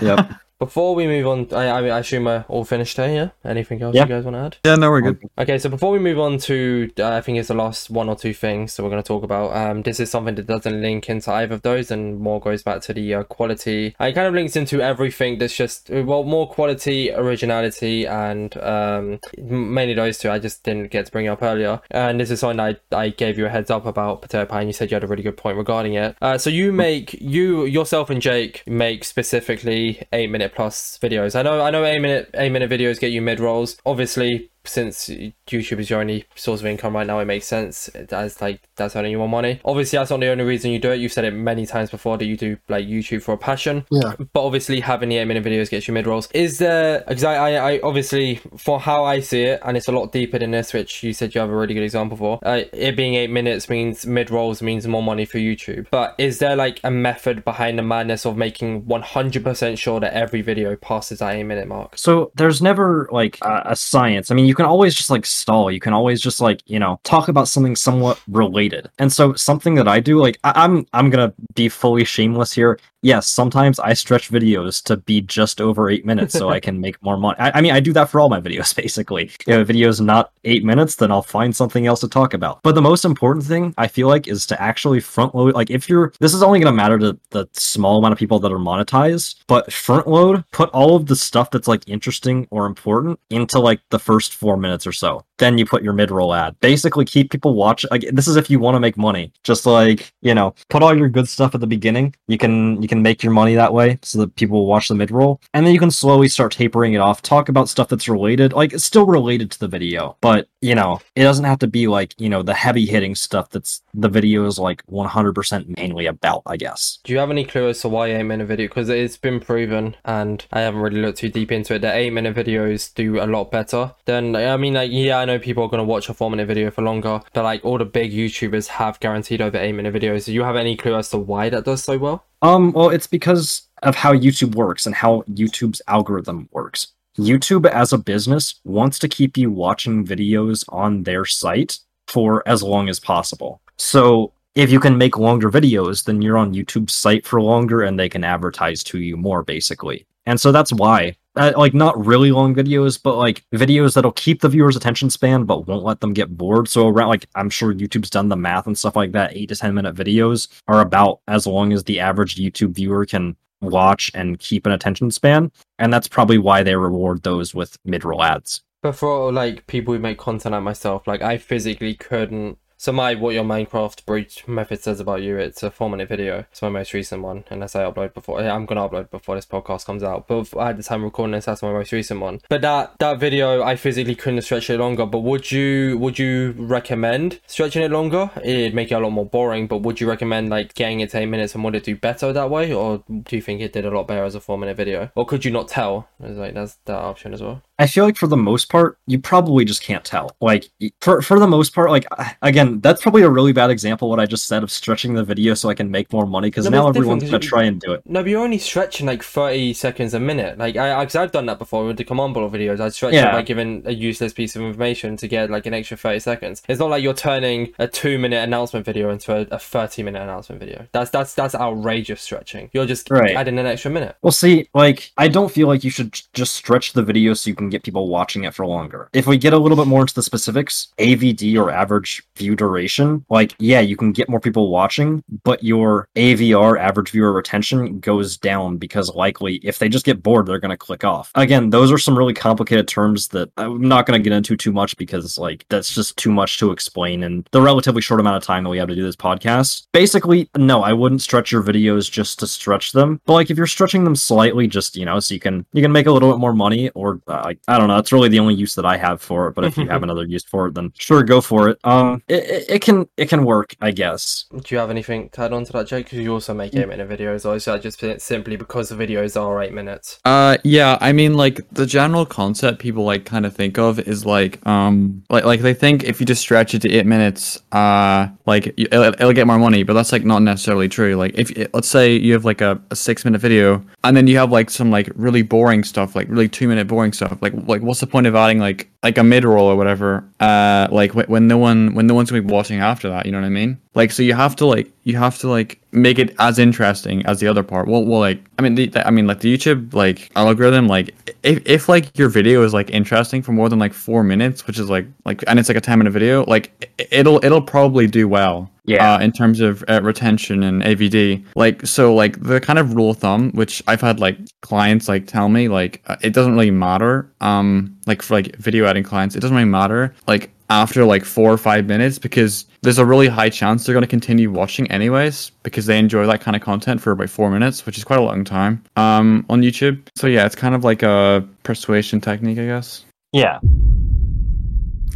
yep 0.03 0.31
Before 0.59 0.95
we 0.95 1.07
move 1.07 1.27
on, 1.27 1.49
I, 1.53 1.67
I, 1.67 1.99
assume 1.99 2.25
we're 2.25 2.47
all 2.49 2.65
finished 2.65 2.97
here. 2.97 3.33
Yeah. 3.45 3.51
Anything 3.51 3.83
else 3.83 3.95
you 3.95 4.07
guys 4.07 4.25
want 4.25 4.37
to 4.37 4.41
add? 4.41 4.57
Yeah, 4.65 4.77
no, 4.77 4.89
we're 4.89 5.03
good. 5.03 5.19
Okay, 5.37 5.59
so 5.59 5.69
before 5.69 5.93
we 5.93 5.99
move 5.99 6.19
on 6.19 6.39
to, 6.39 6.91
uh, 6.99 7.13
I 7.13 7.21
think 7.21 7.37
it's 7.37 7.49
the 7.49 7.55
last 7.55 7.91
one 7.91 8.09
or 8.09 8.17
two 8.17 8.33
things 8.33 8.75
that 8.75 8.83
we're 8.83 8.89
going 8.89 9.03
to 9.03 9.07
talk 9.07 9.23
about. 9.23 9.55
Um, 9.55 9.83
this 9.83 10.01
is 10.01 10.11
something 10.11 10.35
that 10.37 10.47
doesn't 10.47 10.81
link 10.81 11.11
into 11.11 11.31
either 11.31 11.57
of 11.57 11.61
those, 11.61 11.91
and 11.91 12.19
more 12.19 12.41
goes 12.41 12.63
back 12.63 12.81
to 12.83 12.95
the 12.95 13.17
uh, 13.17 13.23
quality. 13.25 13.95
Uh, 14.01 14.07
It 14.07 14.15
kind 14.15 14.27
of 14.27 14.33
links 14.33 14.57
into 14.57 14.81
everything. 14.81 15.37
That's 15.37 15.55
just 15.55 15.91
well, 15.91 16.25
more 16.25 16.49
quality, 16.49 17.13
originality, 17.13 18.07
and 18.07 18.57
um, 18.63 19.21
mainly 19.37 19.93
those 19.93 20.17
two. 20.17 20.31
I 20.31 20.39
just 20.39 20.65
didn't 20.65 20.91
get 20.91 21.05
to 21.05 21.13
bring 21.13 21.29
up 21.29 21.43
earlier, 21.43 21.83
and 21.91 22.19
this 22.19 22.31
is 22.31 22.41
something 22.41 22.61
I 22.61 22.77
I 22.97 23.11
gave 23.11 23.37
you 23.37 23.45
a 23.45 23.51
heads 23.51 23.71
up 23.71 23.85
about 23.85 24.23
Potato 24.23 24.47
Pie, 24.47 24.61
and 24.61 24.71
you 24.71 24.73
said 24.73 24.91
you 24.91 24.95
had 24.95 25.05
a 25.05 25.07
really 25.07 25.23
good 25.23 25.37
point 25.37 25.59
regarding 25.59 25.93
it. 25.95 26.17
Uh, 26.23 26.39
so 26.39 26.49
you 26.49 26.73
make 26.73 27.13
you 27.21 27.67
yourself 27.67 28.09
and 28.09 28.23
Jake 28.23 28.63
make 28.67 29.05
specifically 29.05 30.03
eight 30.15 30.31
minute 30.31 30.46
plus 30.55 30.99
videos. 31.03 31.35
I 31.35 31.43
know 31.43 31.63
I 31.63 31.71
know 31.71 31.85
eight 31.85 32.01
minute 32.01 32.31
eight 32.35 32.51
minute 32.51 32.71
videos 32.71 33.01
get 33.01 33.13
you 33.13 33.23
mid 33.23 33.41
rolls. 33.41 33.77
Obviously, 33.85 34.51
since 34.67 35.09
YouTube 35.09 35.79
is 35.79 35.91
your 35.91 36.01
only 36.01 36.25
source 36.35 36.61
of 36.61 36.67
income 36.67 36.95
right 36.95 37.07
now, 37.07 37.19
it 37.19 37.25
makes 37.25 37.47
sense. 37.47 37.91
That's 38.09 38.41
like 38.41 38.61
that's 38.77 38.97
earning 38.97 39.13
you 39.13 39.19
more 39.19 39.29
money. 39.29 39.61
Obviously, 39.65 39.99
that's 39.99 40.11
not 40.11 40.21
the 40.21 40.29
only 40.29 40.45
reason 40.45 40.71
you 40.71 40.79
do 40.79 40.91
it. 40.91 41.01
You've 41.01 41.13
said 41.13 41.25
it 41.25 41.33
many 41.33 41.67
times 41.67 41.91
before 41.91 42.19
that 42.19 42.25
you 42.25 42.37
do 42.37 42.57
like 42.69 42.87
YouTube 42.87 43.23
for 43.23 43.35
a 43.35 43.39
passion. 43.39 43.85
Yeah. 43.91 44.15
But 44.33 44.45
obviously, 44.45 44.81
having 44.81 45.09
the 45.09 45.19
eight 45.19 45.25
minute 45.27 45.45
videos 45.45 45.71
gets 45.71 45.87
you 45.87 45.95
mid 45.95 46.07
rolls. 46.07 46.29
Is 46.33 46.59
there? 46.59 47.05
Because 47.07 47.25
I, 47.25 47.35
I, 47.35 47.73
I 47.73 47.81
obviously 47.83 48.37
for 48.57 48.81
how 48.81 49.05
I 49.05 49.21
see 49.21 49.43
it, 49.43 49.61
and 49.65 49.77
it's 49.77 49.89
a 49.89 49.93
lot 49.93 50.13
deeper 50.13 50.39
than 50.39 50.51
this, 50.51 50.73
which 50.73 51.03
you 51.03 51.13
said 51.13 51.35
you 51.35 51.41
have 51.41 51.51
a 51.51 51.57
really 51.57 51.75
good 51.75 51.83
example 51.85 52.17
for. 52.17 52.39
Uh, 52.43 52.63
it 52.73 52.97
being 52.97 53.15
eight 53.15 53.31
minutes 53.31 53.69
means 53.69 54.07
mid 54.07 54.31
rolls 54.31 54.63
means 54.63 54.87
more 54.87 55.03
money 55.03 55.25
for 55.25 55.39
YouTube. 55.39 55.87
But 55.91 56.15
is 56.19 56.39
there 56.39 56.57
like 56.57 56.81
a 56.85 56.91
method 56.91 57.45
behind 57.45 57.79
the 57.79 57.83
madness 57.83 58.27
of 58.27 58.37
making 58.37 58.87
one 58.87 59.03
hundred 59.03 59.45
percent 59.45 59.79
sure 59.79 60.01
that 60.01 60.13
every 60.13 60.43
video 60.43 60.75
passes 60.77 61.21
that 61.21 61.35
eight 61.35 61.45
minute 61.45 61.69
mark? 61.69 61.97
So 61.97 62.33
there's 62.35 62.61
never 62.61 63.09
like 63.13 63.39
a, 63.43 63.63
a 63.67 63.77
science. 63.77 64.31
I 64.31 64.35
mean, 64.35 64.47
you 64.47 64.55
can 64.57 64.67
always 64.67 64.95
just 64.95 65.11
like 65.11 65.25
stall. 65.27 65.71
You 65.71 65.81
can 65.81 65.93
always 65.93 66.21
just 66.21 66.41
like 66.41 66.63
you 66.67 66.79
know 66.79 67.01
talk 67.05 67.29
about 67.29 67.49
something 67.49 67.77
somewhat 67.77 68.21
related. 68.29 68.91
And 68.99 69.13
so 69.13 69.35
something 69.35 69.75
that 69.77 69.89
I 69.89 70.01
do, 70.01 70.21
like 70.21 70.39
I, 70.45 70.65
I'm 70.65 70.87
I'm 70.93 71.11
gonna 71.11 71.33
be 71.55 71.69
fully 71.69 72.05
shameless 72.05 72.53
here. 72.53 72.79
Yes, 73.07 73.29
sometimes 73.29 73.79
I 73.79 73.93
stretch 73.93 74.33
videos 74.33 74.83
to 74.83 74.97
be 74.97 75.21
just 75.21 75.61
over 75.61 75.89
eight 75.89 76.05
minutes 76.05 76.33
so 76.35 76.49
I 76.49 76.59
can 76.67 76.81
make 76.81 77.01
more 77.05 77.17
money. 77.17 77.39
I, 77.39 77.53
I 77.55 77.61
mean, 77.61 77.71
I 77.71 77.79
do 77.79 77.93
that 77.93 78.11
for 78.11 78.19
all 78.21 78.29
my 78.29 78.41
videos 78.41 78.75
basically. 78.83 79.31
If 79.47 79.61
a 79.61 79.65
video's 79.65 80.01
not 80.01 80.33
eight 80.43 80.65
minutes, 80.65 80.97
then 80.97 81.13
I'll 81.13 81.23
find 81.23 81.55
something 81.55 81.87
else 81.87 82.01
to 82.01 82.09
talk 82.09 82.35
about. 82.35 82.65
But 82.65 82.75
the 82.75 82.83
most 82.83 83.05
important 83.05 83.45
thing 83.45 83.73
I 83.79 83.87
feel 83.87 84.09
like 84.09 84.27
is 84.27 84.45
to 84.47 84.61
actually 84.61 84.99
front 84.99 85.37
load. 85.37 85.55
Like 85.55 85.71
if 85.71 85.89
you're, 85.89 86.15
this 86.19 86.35
is 86.35 86.43
only 86.43 86.59
gonna 86.59 86.75
matter 86.75 86.99
to 86.99 87.17
the 87.31 87.47
small 87.53 87.99
amount 87.99 88.11
of 88.11 88.19
people 88.19 88.41
that 88.41 88.51
are 88.51 88.59
monetized, 88.59 89.37
but 89.47 89.73
front 89.73 90.09
load, 90.09 90.43
put 90.51 90.69
all 90.71 90.97
of 90.97 91.07
the 91.07 91.15
stuff 91.15 91.53
that's 91.53 91.69
like 91.69 91.89
interesting 91.89 92.49
or 92.51 92.67
important 92.67 93.21
into 93.31 93.61
like 93.61 93.83
the 93.91 94.01
first 94.01 94.35
four 94.35 94.57
minutes 94.57 94.85
or 94.85 94.93
so. 94.93 95.25
Then 95.39 95.59
you 95.59 95.67
put 95.67 95.83
your 95.85 95.93
mid 95.93 96.11
roll 96.11 96.35
ad. 96.35 96.59
Basically, 96.61 97.05
keep 97.05 97.31
people 97.31 97.55
watching. 97.55 97.89
Like 97.93 98.05
this 98.13 98.27
is 98.27 98.35
if 98.35 98.51
you 98.51 98.59
want 98.59 98.75
to 98.75 98.81
make 98.81 98.97
money. 98.97 99.33
Just 99.45 99.65
like 99.65 100.13
you 100.23 100.35
know, 100.35 100.55
put 100.71 100.83
all 100.83 100.97
your 100.97 101.09
good 101.09 101.29
stuff 101.29 101.55
at 101.55 101.61
the 101.61 101.67
beginning. 101.67 102.15
You 102.27 102.39
can 102.39 102.83
you 102.83 102.89
can 102.89 102.96
make 103.03 103.23
your 103.23 103.33
money 103.33 103.55
that 103.55 103.73
way, 103.73 103.99
so 104.03 104.19
that 104.21 104.37
people 104.37 104.59
will 104.59 104.67
watch 104.67 104.89
the 104.89 104.95
mid 104.95 105.11
roll, 105.11 105.41
and 105.55 105.67
then 105.67 105.73
you 105.73 105.81
can 105.81 105.91
slowly 105.91 106.29
start 106.29 106.53
tapering 106.53 106.95
it 106.95 106.99
off. 106.99 107.23
Talk 107.23 107.49
about 107.49 107.69
stuff 107.69 107.89
that's 107.89 108.09
related, 108.09 108.53
like 108.53 108.73
it's 108.73 108.85
still 108.85 109.07
related 109.07 109.51
to 109.53 109.59
the 109.61 109.69
video, 109.69 110.17
but 110.21 110.49
you 110.61 110.75
know, 110.75 111.01
it 111.15 111.23
doesn't 111.23 111.45
have 111.45 111.59
to 111.61 111.67
be 111.67 111.87
like 111.87 112.15
you 112.19 112.29
know 112.29 112.43
the 112.43 112.55
heavy 112.55 112.87
hitting 112.87 113.15
stuff 113.15 113.51
that's 113.51 113.83
the 113.95 114.09
video 114.09 114.47
is 114.47 114.59
like 114.59 114.85
100% 114.87 115.77
mainly 115.77 116.07
about. 116.07 116.43
I 116.47 116.57
guess. 116.57 116.99
Do 117.05 117.13
you 117.13 117.19
have 117.19 117.31
any 117.31 117.45
clue 117.45 117.69
as 117.69 117.81
to 117.81 117.89
why 117.89 118.09
eight 118.09 118.23
minute 118.23 118.47
video? 118.47 118.69
Because 118.69 118.89
it's 118.89 119.17
been 119.17 119.41
proven, 119.41 119.97
and 120.05 120.45
I 120.53 120.61
haven't 120.61 120.81
really 120.81 121.01
looked 121.01 121.19
too 121.19 121.29
deep 121.29 121.53
into 121.53 121.75
it. 121.75 121.81
That 121.81 121.97
eight 121.97 122.13
minute 122.13 122.35
videos 122.35 122.95
do 122.95 123.21
a 123.21 123.27
lot 123.27 123.51
better 123.51 123.93
than 124.05 124.37
I 124.37 124.57
mean, 124.57 124.75
like 124.75 124.91
yeah, 124.93 125.19
I 125.19 125.25
know 125.25 125.39
people 125.39 125.65
are 125.65 125.69
gonna 125.69 125.85
watch 125.85 126.09
a 126.09 126.15
four 126.15 126.31
minute 126.31 126.47
video 126.47 126.71
for 126.71 126.83
longer, 126.83 127.21
but 127.33 127.45
like 127.45 127.65
all 127.65 127.79
the 127.79 127.85
big 127.85 128.13
YouTubers 128.13 128.69
have 128.69 129.01
guaranteed 129.01 129.41
over 129.41 129.59
eight 129.59 129.73
minute 129.73 129.95
videos. 129.95 130.27
Do 130.27 130.33
you 130.33 130.43
have 130.43 130.57
any 130.57 130.77
clue 130.77 130.97
as 130.97 131.11
to 131.11 131.19
why 131.19 131.49
that 131.51 131.65
does 131.65 131.85
so 131.85 131.99
well? 131.99 132.25
Um, 132.47 132.71
well, 132.71 132.91
it's 132.91 133.09
because 133.09 133.63
of 133.83 133.97
how 133.97 134.15
YouTube 134.15 134.55
works 134.55 134.87
and 134.87 134.95
how 134.95 135.23
YouTube's 135.23 135.83
algorithm 135.89 136.49
works. 136.53 136.87
YouTube 137.19 137.69
as 137.69 137.93
a 137.93 137.99
business 137.99 138.61
wants 138.63 139.01
to 139.01 139.09
keep 139.09 139.37
you 139.37 139.51
watching 139.51 140.07
videos 140.07 140.65
on 140.69 141.03
their 141.03 141.25
site 141.25 141.81
for 142.07 142.49
as 142.49 142.63
long 142.63 142.89
as 142.89 143.01
possible. 143.01 143.61
So 143.79 144.33
if 144.55 144.71
you 144.71 144.79
can 144.79 144.97
make 144.97 145.19
longer 145.19 145.51
videos, 145.51 146.05
then 146.05 146.23
you're 146.23 146.39
on 146.39 146.55
YouTube's 146.55 146.95
site 146.95 147.27
for 147.27 147.43
longer 147.43 147.83
and 147.83 147.99
they 147.99 148.09
can 148.09 148.23
advertise 148.23 148.85
to 148.85 149.01
you 149.01 149.17
more, 149.17 149.43
basically. 149.43 150.07
And 150.25 150.41
so 150.41 150.53
that's 150.53 150.73
why. 150.73 151.17
Uh, 151.37 151.53
like 151.57 151.75
not 151.75 152.03
really 152.05 152.33
long 152.33 152.55
videos, 152.55 152.99
but 153.03 153.17
like 153.17 153.45
videos 153.55 153.95
that'll 153.95 154.13
keep 154.13 154.41
the 154.41 154.49
viewer's 154.49 154.75
attention 154.75 155.11
span 155.11 155.45
but 155.45 155.67
won't 155.67 155.85
let 155.85 156.01
them 156.01 156.15
get 156.15 156.35
bored. 156.37 156.67
So 156.67 156.89
around 156.89 157.09
like 157.09 157.27
I'm 157.35 157.51
sure 157.51 157.75
YouTube's 157.75 158.09
done 158.09 158.31
the 158.31 158.37
math 158.37 158.67
and 158.67 158.79
stuff 158.79 158.97
like 158.97 159.13
that. 159.13 159.37
Eight 159.37 159.51
to 159.51 159.57
ten 159.57 159.75
minute 159.75 159.95
videos 159.95 160.49
are 160.67 160.81
about 160.81 161.21
as 161.29 161.47
long 161.47 161.75
as 161.75 161.85
the 161.85 162.01
average 162.01 162.37
YouTube 162.37 162.71
viewer 162.71 163.05
can 163.05 163.37
watch 163.61 164.11
and 164.15 164.39
keep 164.39 164.65
an 164.65 164.73
attention 164.73 165.11
span. 165.11 165.53
And 165.79 165.93
that's 165.93 166.09
probably 166.09 166.39
why 166.39 166.63
they 166.63 166.77
reward 166.77 167.23
those 167.23 167.55
with 167.55 167.77
mid-roll 167.85 168.23
ads. 168.23 168.63
But 168.83 168.93
for 168.93 169.33
like 169.33 169.67
people 169.67 169.93
who 169.93 170.01
make 170.01 170.19
content 170.19 170.53
like 170.53 170.63
myself, 170.63 171.07
like 171.07 171.21
I 171.21 171.39
physically 171.39 171.95
couldn't. 171.95 172.59
So 172.79 172.93
my 172.93 173.15
what 173.15 173.35
your 173.35 173.43
Minecraft 173.45 174.05
breach 174.05 174.47
method 174.47 174.83
says 174.83 175.01
about 175.01 175.23
you, 175.23 175.39
it's 175.39 175.63
a 175.63 175.71
four 175.71 175.89
minute 175.89 176.09
video. 176.09 176.41
It's 176.51 176.61
my 176.61 176.69
most 176.69 176.93
recent 176.93 177.23
one, 177.23 177.45
unless 177.49 177.75
I 177.75 177.85
upload 177.85 178.13
before. 178.13 178.41
I'm 178.41 178.67
gonna 178.67 178.87
upload 178.87 179.11
before 179.11 179.35
this 179.35 179.47
podcast 179.47 179.87
comes 179.87 180.03
out. 180.03 180.29
But 180.29 180.55
at 180.59 180.77
the 180.77 180.83
time 180.83 181.03
recording 181.03 181.33
this, 181.33 181.47
that's 181.47 181.63
my 181.63 181.73
most 181.73 181.91
recent 181.93 182.21
one. 182.21 182.41
But 182.51 182.61
that 182.61 182.99
that 182.99 183.19
video, 183.19 183.63
I 183.63 183.77
physically 183.77 184.15
couldn't 184.15 184.43
stretch 184.43 184.69
it 184.69 184.79
longer. 184.79 185.07
But 185.07 185.21
would 185.21 185.51
you 185.51 185.97
would 185.99 186.19
you 186.19 186.55
recommend 186.59 187.41
stretching 187.47 187.83
it 187.83 187.91
longer? 187.91 188.31
It'd 188.45 188.75
make 188.75 188.93
it 188.93 188.95
a 188.95 189.01
lot 189.01 189.11
more 189.11 189.27
boring. 189.27 189.67
But 189.69 189.79
would 189.79 190.01
you 190.01 190.09
recommend 190.09 190.51
like 190.51 190.75
getting 190.75 191.01
it 191.01 191.11
to 191.11 191.19
eight 191.19 191.27
minutes 191.27 191.55
and 191.55 191.65
would 191.65 191.75
it 191.75 191.85
do 191.85 191.97
better 191.97 192.31
that 192.33 192.51
way, 192.51 192.75
or 192.75 193.03
do 193.09 193.37
you 193.37 193.43
think 193.43 193.63
it 193.63 193.73
did 193.73 193.87
a 193.87 193.91
lot 193.91 194.07
better 194.07 194.25
as 194.25 194.35
a 194.35 194.41
four 194.41 194.59
minute 194.59 194.77
video? 194.77 195.11
Or 195.15 195.25
could 195.25 195.47
you 195.47 195.51
not 195.51 195.69
tell? 195.69 196.09
It's 196.23 196.39
like 196.39 196.53
that's 196.53 196.75
that 196.85 196.99
option 196.99 197.33
as 197.33 197.43
well. 197.43 197.63
I 197.79 197.87
feel 197.87 198.05
like 198.05 198.17
for 198.17 198.27
the 198.27 198.37
most 198.39 198.71
part, 198.71 198.99
you 199.07 199.19
probably 199.19 199.65
just 199.65 199.83
can't 199.83 200.05
tell. 200.05 200.35
Like 200.41 200.69
for 201.01 201.21
for 201.21 201.39
the 201.39 201.47
most 201.47 201.75
part, 201.75 201.91
like 201.91 202.07
uh, 202.19 202.31
again, 202.43 202.81
that's 202.81 203.03
probably 203.03 203.23
a 203.23 203.29
really 203.29 203.53
bad 203.53 203.71
example 203.71 204.09
what 204.09 204.19
I 204.19 204.25
just 204.27 204.47
said 204.47 204.63
of 204.63 204.71
stretching 204.71 205.13
the 205.15 205.23
video 205.25 205.53
so 205.55 205.69
I 205.69 205.75
can 205.75 205.91
make 205.91 206.11
more 206.13 206.27
money 206.27 206.49
because 206.49 206.65
No, 206.65 206.71
now 206.83 206.89
everyone's 206.89 207.25
gonna 207.25 207.35
you- 207.43 207.49
try 207.49 207.65
and 207.65 207.79
do 207.81 207.93
it. 207.93 208.03
No, 208.07 208.23
but 208.23 208.31
you're 208.31 208.43
only 208.43 208.57
stretching 208.59 209.07
like 209.07 209.23
30 209.23 209.75
seconds 209.75 210.15
a 210.15 210.21
minute. 210.21 210.57
Like, 210.59 210.77
I, 210.77 211.05
because 211.05 211.17
I've 211.17 211.33
done 211.33 211.47
that 211.47 211.59
before 211.59 211.85
with 211.85 211.99
the 211.99 212.05
command 212.05 212.33
block 212.35 212.51
videos. 212.53 212.81
I'd 212.81 212.95
stretch 212.95 213.13
it 213.15 213.25
by 213.33 213.43
giving 213.43 213.83
a 213.85 213.93
useless 213.93 214.33
piece 214.33 214.57
of 214.57 214.63
information 214.63 215.17
to 215.19 215.29
get 215.29 215.51
like 215.51 215.67
an 215.67 215.75
extra 215.75 215.97
30 215.99 216.21
seconds. 216.21 216.63
It's 216.69 216.81
not 216.81 216.89
like 216.91 217.03
you're 217.03 217.13
turning 217.15 217.73
a 217.79 217.87
two 217.87 218.19
minute 218.19 218.43
announcement 218.43 218.87
video 218.87 219.11
into 219.11 219.35
a, 219.35 219.41
a 219.55 219.59
30 219.59 220.03
minute 220.03 220.23
announcement 220.23 220.61
video. 220.61 220.87
That's 220.93 221.11
that's 221.11 221.35
that's 221.35 221.55
outrageous 221.55 222.23
stretching. 222.23 222.71
You're 222.73 222.87
just 222.87 223.11
Right. 223.11 223.37
adding 223.37 223.59
an 223.59 223.67
extra 223.67 223.91
minute. 223.91 224.17
Well, 224.23 224.33
see, 224.33 224.69
like, 224.75 225.13
I 225.19 225.29
don't 225.29 225.51
feel 225.53 225.69
like 225.69 225.85
you 225.85 225.91
should 225.91 226.19
just 226.33 226.55
stretch 226.55 226.95
the 226.95 227.03
video 227.03 227.35
so 227.35 227.51
you 227.51 227.55
can 227.55 227.66
get 227.69 227.83
people 227.83 228.09
watching 228.09 228.45
it 228.45 228.55
for 228.55 228.67
longer. 228.67 229.09
If 229.13 229.27
we 229.27 229.39
get 229.39 229.53
a 229.53 229.59
little 229.59 229.77
bit 229.77 229.87
more 229.87 230.03
into 230.03 230.15
the 230.15 230.23
specifics, 230.23 230.89
AVD 230.99 231.57
or 231.57 231.71
average 231.71 232.23
view 232.37 232.57
duration, 232.57 233.25
like, 233.31 233.55
yeah, 233.59 233.81
you 233.81 233.97
can 233.97 234.13
get 234.13 234.29
more 234.29 234.41
people 234.41 234.71
watching, 234.71 235.23
but 235.45 235.63
your 235.63 236.09
AVR, 236.17 236.79
average 236.79 237.11
viewer 237.11 237.33
retention, 237.33 238.01
goes 238.01 238.37
down 238.37 238.77
because 238.77 239.15
likely 239.15 239.57
if 239.57 239.79
they 239.79 239.89
just 239.89 240.05
get 240.05 240.23
bored, 240.23 240.47
they're 240.47 240.59
going 240.59 240.71
to 240.71 240.77
click 240.77 241.05
off. 241.05 241.31
Again, 241.35 241.71
those 241.71 241.93
are 241.93 241.99
some 241.99 242.17
really 242.17 242.35
complicated 242.35 242.89
terms 242.89 243.29
that 243.29 243.51
I'm 243.57 243.83
not 243.83 244.07
going 244.07 244.21
to 244.21 244.25
get 244.25 244.37
into 244.37 244.57
too 244.57 244.73
much 244.73 244.97
because, 244.97 245.39
like, 245.39 245.65
that's 245.69 245.95
just 245.95 246.17
too 246.17 246.31
much 246.31 246.59
to 246.59 246.71
explain 246.71 247.23
in 247.23 247.45
the 247.53 247.63
relatively 247.63 248.03
short 248.03 248.21
amount 248.21 248.37
of 248.37 248.43
time 248.43 248.65
that 248.65 248.71
we 248.71 248.79
have 248.79 248.89
to 248.89 248.95
do 248.95 249.03
this 249.03 249.17
podcast. 249.17 249.87
Basically, 249.93 250.49
no, 250.57 250.83
I 250.83 250.93
wouldn't 250.93 251.23
stretch 251.23 251.53
your 251.53 251.63
videos 251.63 252.11
just 252.11 252.39
to 252.41 252.47
stretch 252.47 252.93
them. 252.93 253.21
But 253.27 253.35
like 253.35 253.51
if 253.51 253.57
you're 253.57 253.67
stretching 253.67 254.05
them 254.05 254.17
slightly, 254.17 254.67
just 254.67 254.97
you 254.97 255.05
know, 255.05 255.21
so 255.21 255.35
you 255.35 255.41
can 255.41 255.67
you 255.73 255.83
can 255.83 255.93
make 255.93 256.07
a 256.07 256.13
little 256.13 256.31
bit 256.31 256.41
more 256.41 256.53
money, 256.53 256.91
or 256.91 257.21
uh, 257.27 257.43
like 257.57 257.75
I 257.75 257.79
don't 257.79 257.89
know, 257.89 257.97
that's 257.97 258.13
really 258.13 258.29
the 258.29 258.39
only 258.39 258.55
use 258.55 258.75
that 258.75 258.85
I 258.85 258.97
have 258.97 259.21
for 259.21 259.49
it. 259.49 259.55
But 259.55 259.65
if 259.65 259.77
you 259.77 259.89
have 259.89 260.03
another 260.07 260.25
use 260.25 260.45
for 260.45 260.69
it, 260.69 260.75
then 260.75 260.93
sure, 260.99 261.23
go 261.23 261.41
for 261.41 261.69
it. 261.69 261.79
Um, 261.85 262.23
it, 262.29 262.45
it, 262.45 262.71
it 262.71 262.83
can 262.83 263.09
it 263.17 263.29
can 263.29 263.45
work, 263.45 263.75
I 263.81 263.91
guess. 263.91 264.45
Do 264.53 264.75
you 264.75 264.79
have 264.79 264.91
anything 264.91 265.29
to 265.31 265.43
add 265.43 265.53
on 265.53 265.65
to 265.65 265.73
that, 265.73 265.87
Jake? 265.87 266.07
Because 266.07 266.19
you 266.21 266.33
also 266.33 266.55
make 266.55 266.75
eight 266.75 266.89
minute 266.89 267.09
videos. 267.09 267.47
Or 267.47 267.57
is 267.57 267.65
that 267.67 267.83
just 267.83 268.01
simply 268.21 268.57
because 268.57 268.89
the 268.89 268.97
videos 268.97 269.41
are 269.41 269.63
eight 269.63 269.73
minutes? 269.73 270.21
Uh, 270.25 270.57
yeah. 270.65 270.99
I 271.01 271.13
mean, 271.13 271.35
like 271.35 271.69
the 271.71 271.87
general 271.87 272.27
concept 272.27 272.79
people 272.79 273.05
like 273.05 273.25
kind 273.25 273.47
of 273.47 273.55
think 273.55 273.79
of 273.79 273.99
is 274.01 274.25
like, 274.25 274.65
um, 274.67 275.23
like 275.31 275.45
like 275.45 275.61
they 275.61 275.75
think 275.75 276.05
if 276.05 276.21
you 276.21 276.27
just 276.27 276.41
stretch 276.41 276.75
it 276.75 276.83
to 276.83 276.91
eight 276.91 277.07
minutes, 277.07 277.61
uh, 277.73 278.29
like 278.47 278.67
it'll, 278.77 279.05
it'll 279.05 279.33
get 279.33 279.47
more 279.47 279.59
money, 279.59 279.83
but 279.83 279.95
that's 279.95 280.13
like 280.13 280.25
not 280.25 280.43
necessarily 280.43 280.89
true. 280.89 281.17
Like 281.17 281.33
if 281.35 281.69
let's 281.73 281.89
say 281.89 282.15
you 282.17 282.33
have 282.33 282.45
like 282.45 282.61
a, 282.61 282.81
a 282.91 282.97
six 282.97 283.25
minute 283.25 283.41
video 283.41 283.85
and 284.05 284.17
then 284.17 284.27
you 284.27 284.37
have 284.39 284.51
like 284.51 284.71
some 284.71 284.91
like 284.91 285.11
really 285.15 285.43
boring 285.43 285.85
stuff, 285.85 286.15
like 286.15 286.29
really 286.29 286.49
two 286.49 286.69
minute 286.69 286.87
boring 286.87 287.13
stuff, 287.13 287.39
like 287.41 287.46
like 287.47 287.55
like 287.73 287.83
what's 287.83 288.01
the 288.01 288.07
point 288.07 288.27
of 288.27 288.35
adding 288.35 288.59
like 288.59 288.89
like 289.03 289.19
a 289.19 289.25
mid 289.25 289.45
roll 289.45 289.67
or 289.67 289.77
whatever 289.77 290.25
uh 290.41 290.87
like 290.91 291.13
wh- 291.13 291.29
when 291.29 291.47
no 291.49 291.59
one 291.59 291.95
when 291.95 292.07
no 292.07 292.15
one's 292.15 292.31
gonna 292.31 292.43
be 292.43 292.53
watching 292.53 292.81
after 292.81 293.09
that 293.09 293.27
you 293.27 293.33
know 293.33 293.41
what 293.41 293.47
i 293.47 293.51
mean? 293.61 293.79
Like 293.95 294.11
so 294.13 294.23
you 294.23 294.35
have 294.35 294.55
to 294.57 294.67
like 294.67 294.91
you 295.05 295.17
have 295.17 295.39
to 295.39 295.49
like 295.49 295.81
make 295.93 296.19
it 296.19 296.35
as 296.39 296.59
interesting 296.59 297.25
as 297.27 297.41
the 297.41 297.49
other 297.49 297.63
part. 297.63 297.89
Well 297.89 298.05
well 298.05 298.21
like 298.21 298.41
i 298.59 298.63
mean 298.63 298.75
the, 298.75 298.87
the- 298.89 299.07
i 299.07 299.11
mean 299.11 299.27
like 299.27 299.41
the 299.41 299.51
youtube 299.57 299.95
like 299.95 300.31
algorithm 300.37 300.87
like 300.89 301.15
if, 301.43 301.63
if 301.67 301.89
like 301.89 302.17
your 302.19 302.29
video 302.29 302.63
is 302.63 302.73
like 302.75 302.91
interesting 302.91 303.43
for 303.43 303.53
more 303.53 303.69
than 303.69 303.79
like 303.79 303.93
four 303.93 304.23
minutes 304.23 304.67
which 304.67 304.79
is 304.79 304.89
like 304.91 305.07
like 305.25 305.43
and 305.47 305.59
it's 305.59 305.69
like 305.69 305.77
a 305.79 305.81
10 305.81 305.99
minute 305.99 306.11
video 306.11 306.45
like 306.47 306.91
it'll 307.11 307.45
it'll 307.45 307.63
probably 307.63 308.07
do 308.07 308.27
well 308.29 308.71
Yeah. 308.85 309.15
uh, 309.15 309.19
in 309.21 309.33
terms 309.33 309.61
of 309.61 309.85
uh, 309.89 310.01
retention 310.03 310.63
and 310.63 310.83
AVD. 310.83 311.45
Like, 311.57 311.85
so 311.87 312.15
like 312.15 312.41
the 312.41 312.61
kind 312.61 312.79
of 312.79 312.95
rule 312.95 313.11
of 313.11 313.19
thumb, 313.19 313.51
which 313.53 313.83
I've 313.89 314.01
had 314.01 314.21
like 314.21 314.39
clients 314.63 315.09
like 315.09 315.27
tell 315.27 315.49
me, 315.49 315.67
like 315.69 316.03
uh, 316.07 316.17
it 316.23 316.33
doesn't 316.33 316.53
really 316.53 316.71
matter. 316.71 317.29
Um, 317.41 317.97
like 318.07 318.23
for 318.23 318.35
like 318.35 318.55
video 318.57 318.85
editing 318.85 319.03
clients, 319.03 319.35
it 319.35 319.41
doesn't 319.41 319.57
really 319.57 319.69
matter. 319.69 320.15
Like 320.29 320.51
after 320.71 321.05
like 321.05 321.25
four 321.25 321.53
or 321.53 321.59
five 321.59 321.87
minutes, 321.87 322.19
because 322.21 322.65
there's 322.87 322.99
a 322.99 323.05
really 323.05 323.27
high 323.27 323.51
chance 323.51 323.85
they're 323.85 323.93
going 323.93 324.03
to 324.03 324.09
continue 324.09 324.49
watching 324.49 324.89
anyways, 324.93 325.51
because 325.65 325.87
they 325.87 325.99
enjoy 325.99 326.25
that 326.25 326.41
kind 326.41 326.55
of 326.55 326.63
content 326.63 327.01
for 327.01 327.11
about 327.11 327.29
four 327.29 327.51
minutes, 327.51 327.85
which 327.85 327.99
is 327.99 328.05
quite 328.05 328.21
a 328.21 328.23
long 328.23 328.45
time. 328.45 328.81
Um, 328.95 329.45
on 329.49 329.61
YouTube. 329.61 330.07
So 330.15 330.29
yeah, 330.29 330.47
it's 330.47 330.55
kind 330.55 330.73
of 330.73 330.85
like 330.85 331.03
a 331.03 331.45
persuasion 331.65 332.21
technique, 332.21 332.59
I 332.61 332.67
guess. 332.67 333.05
Yeah. 333.33 333.59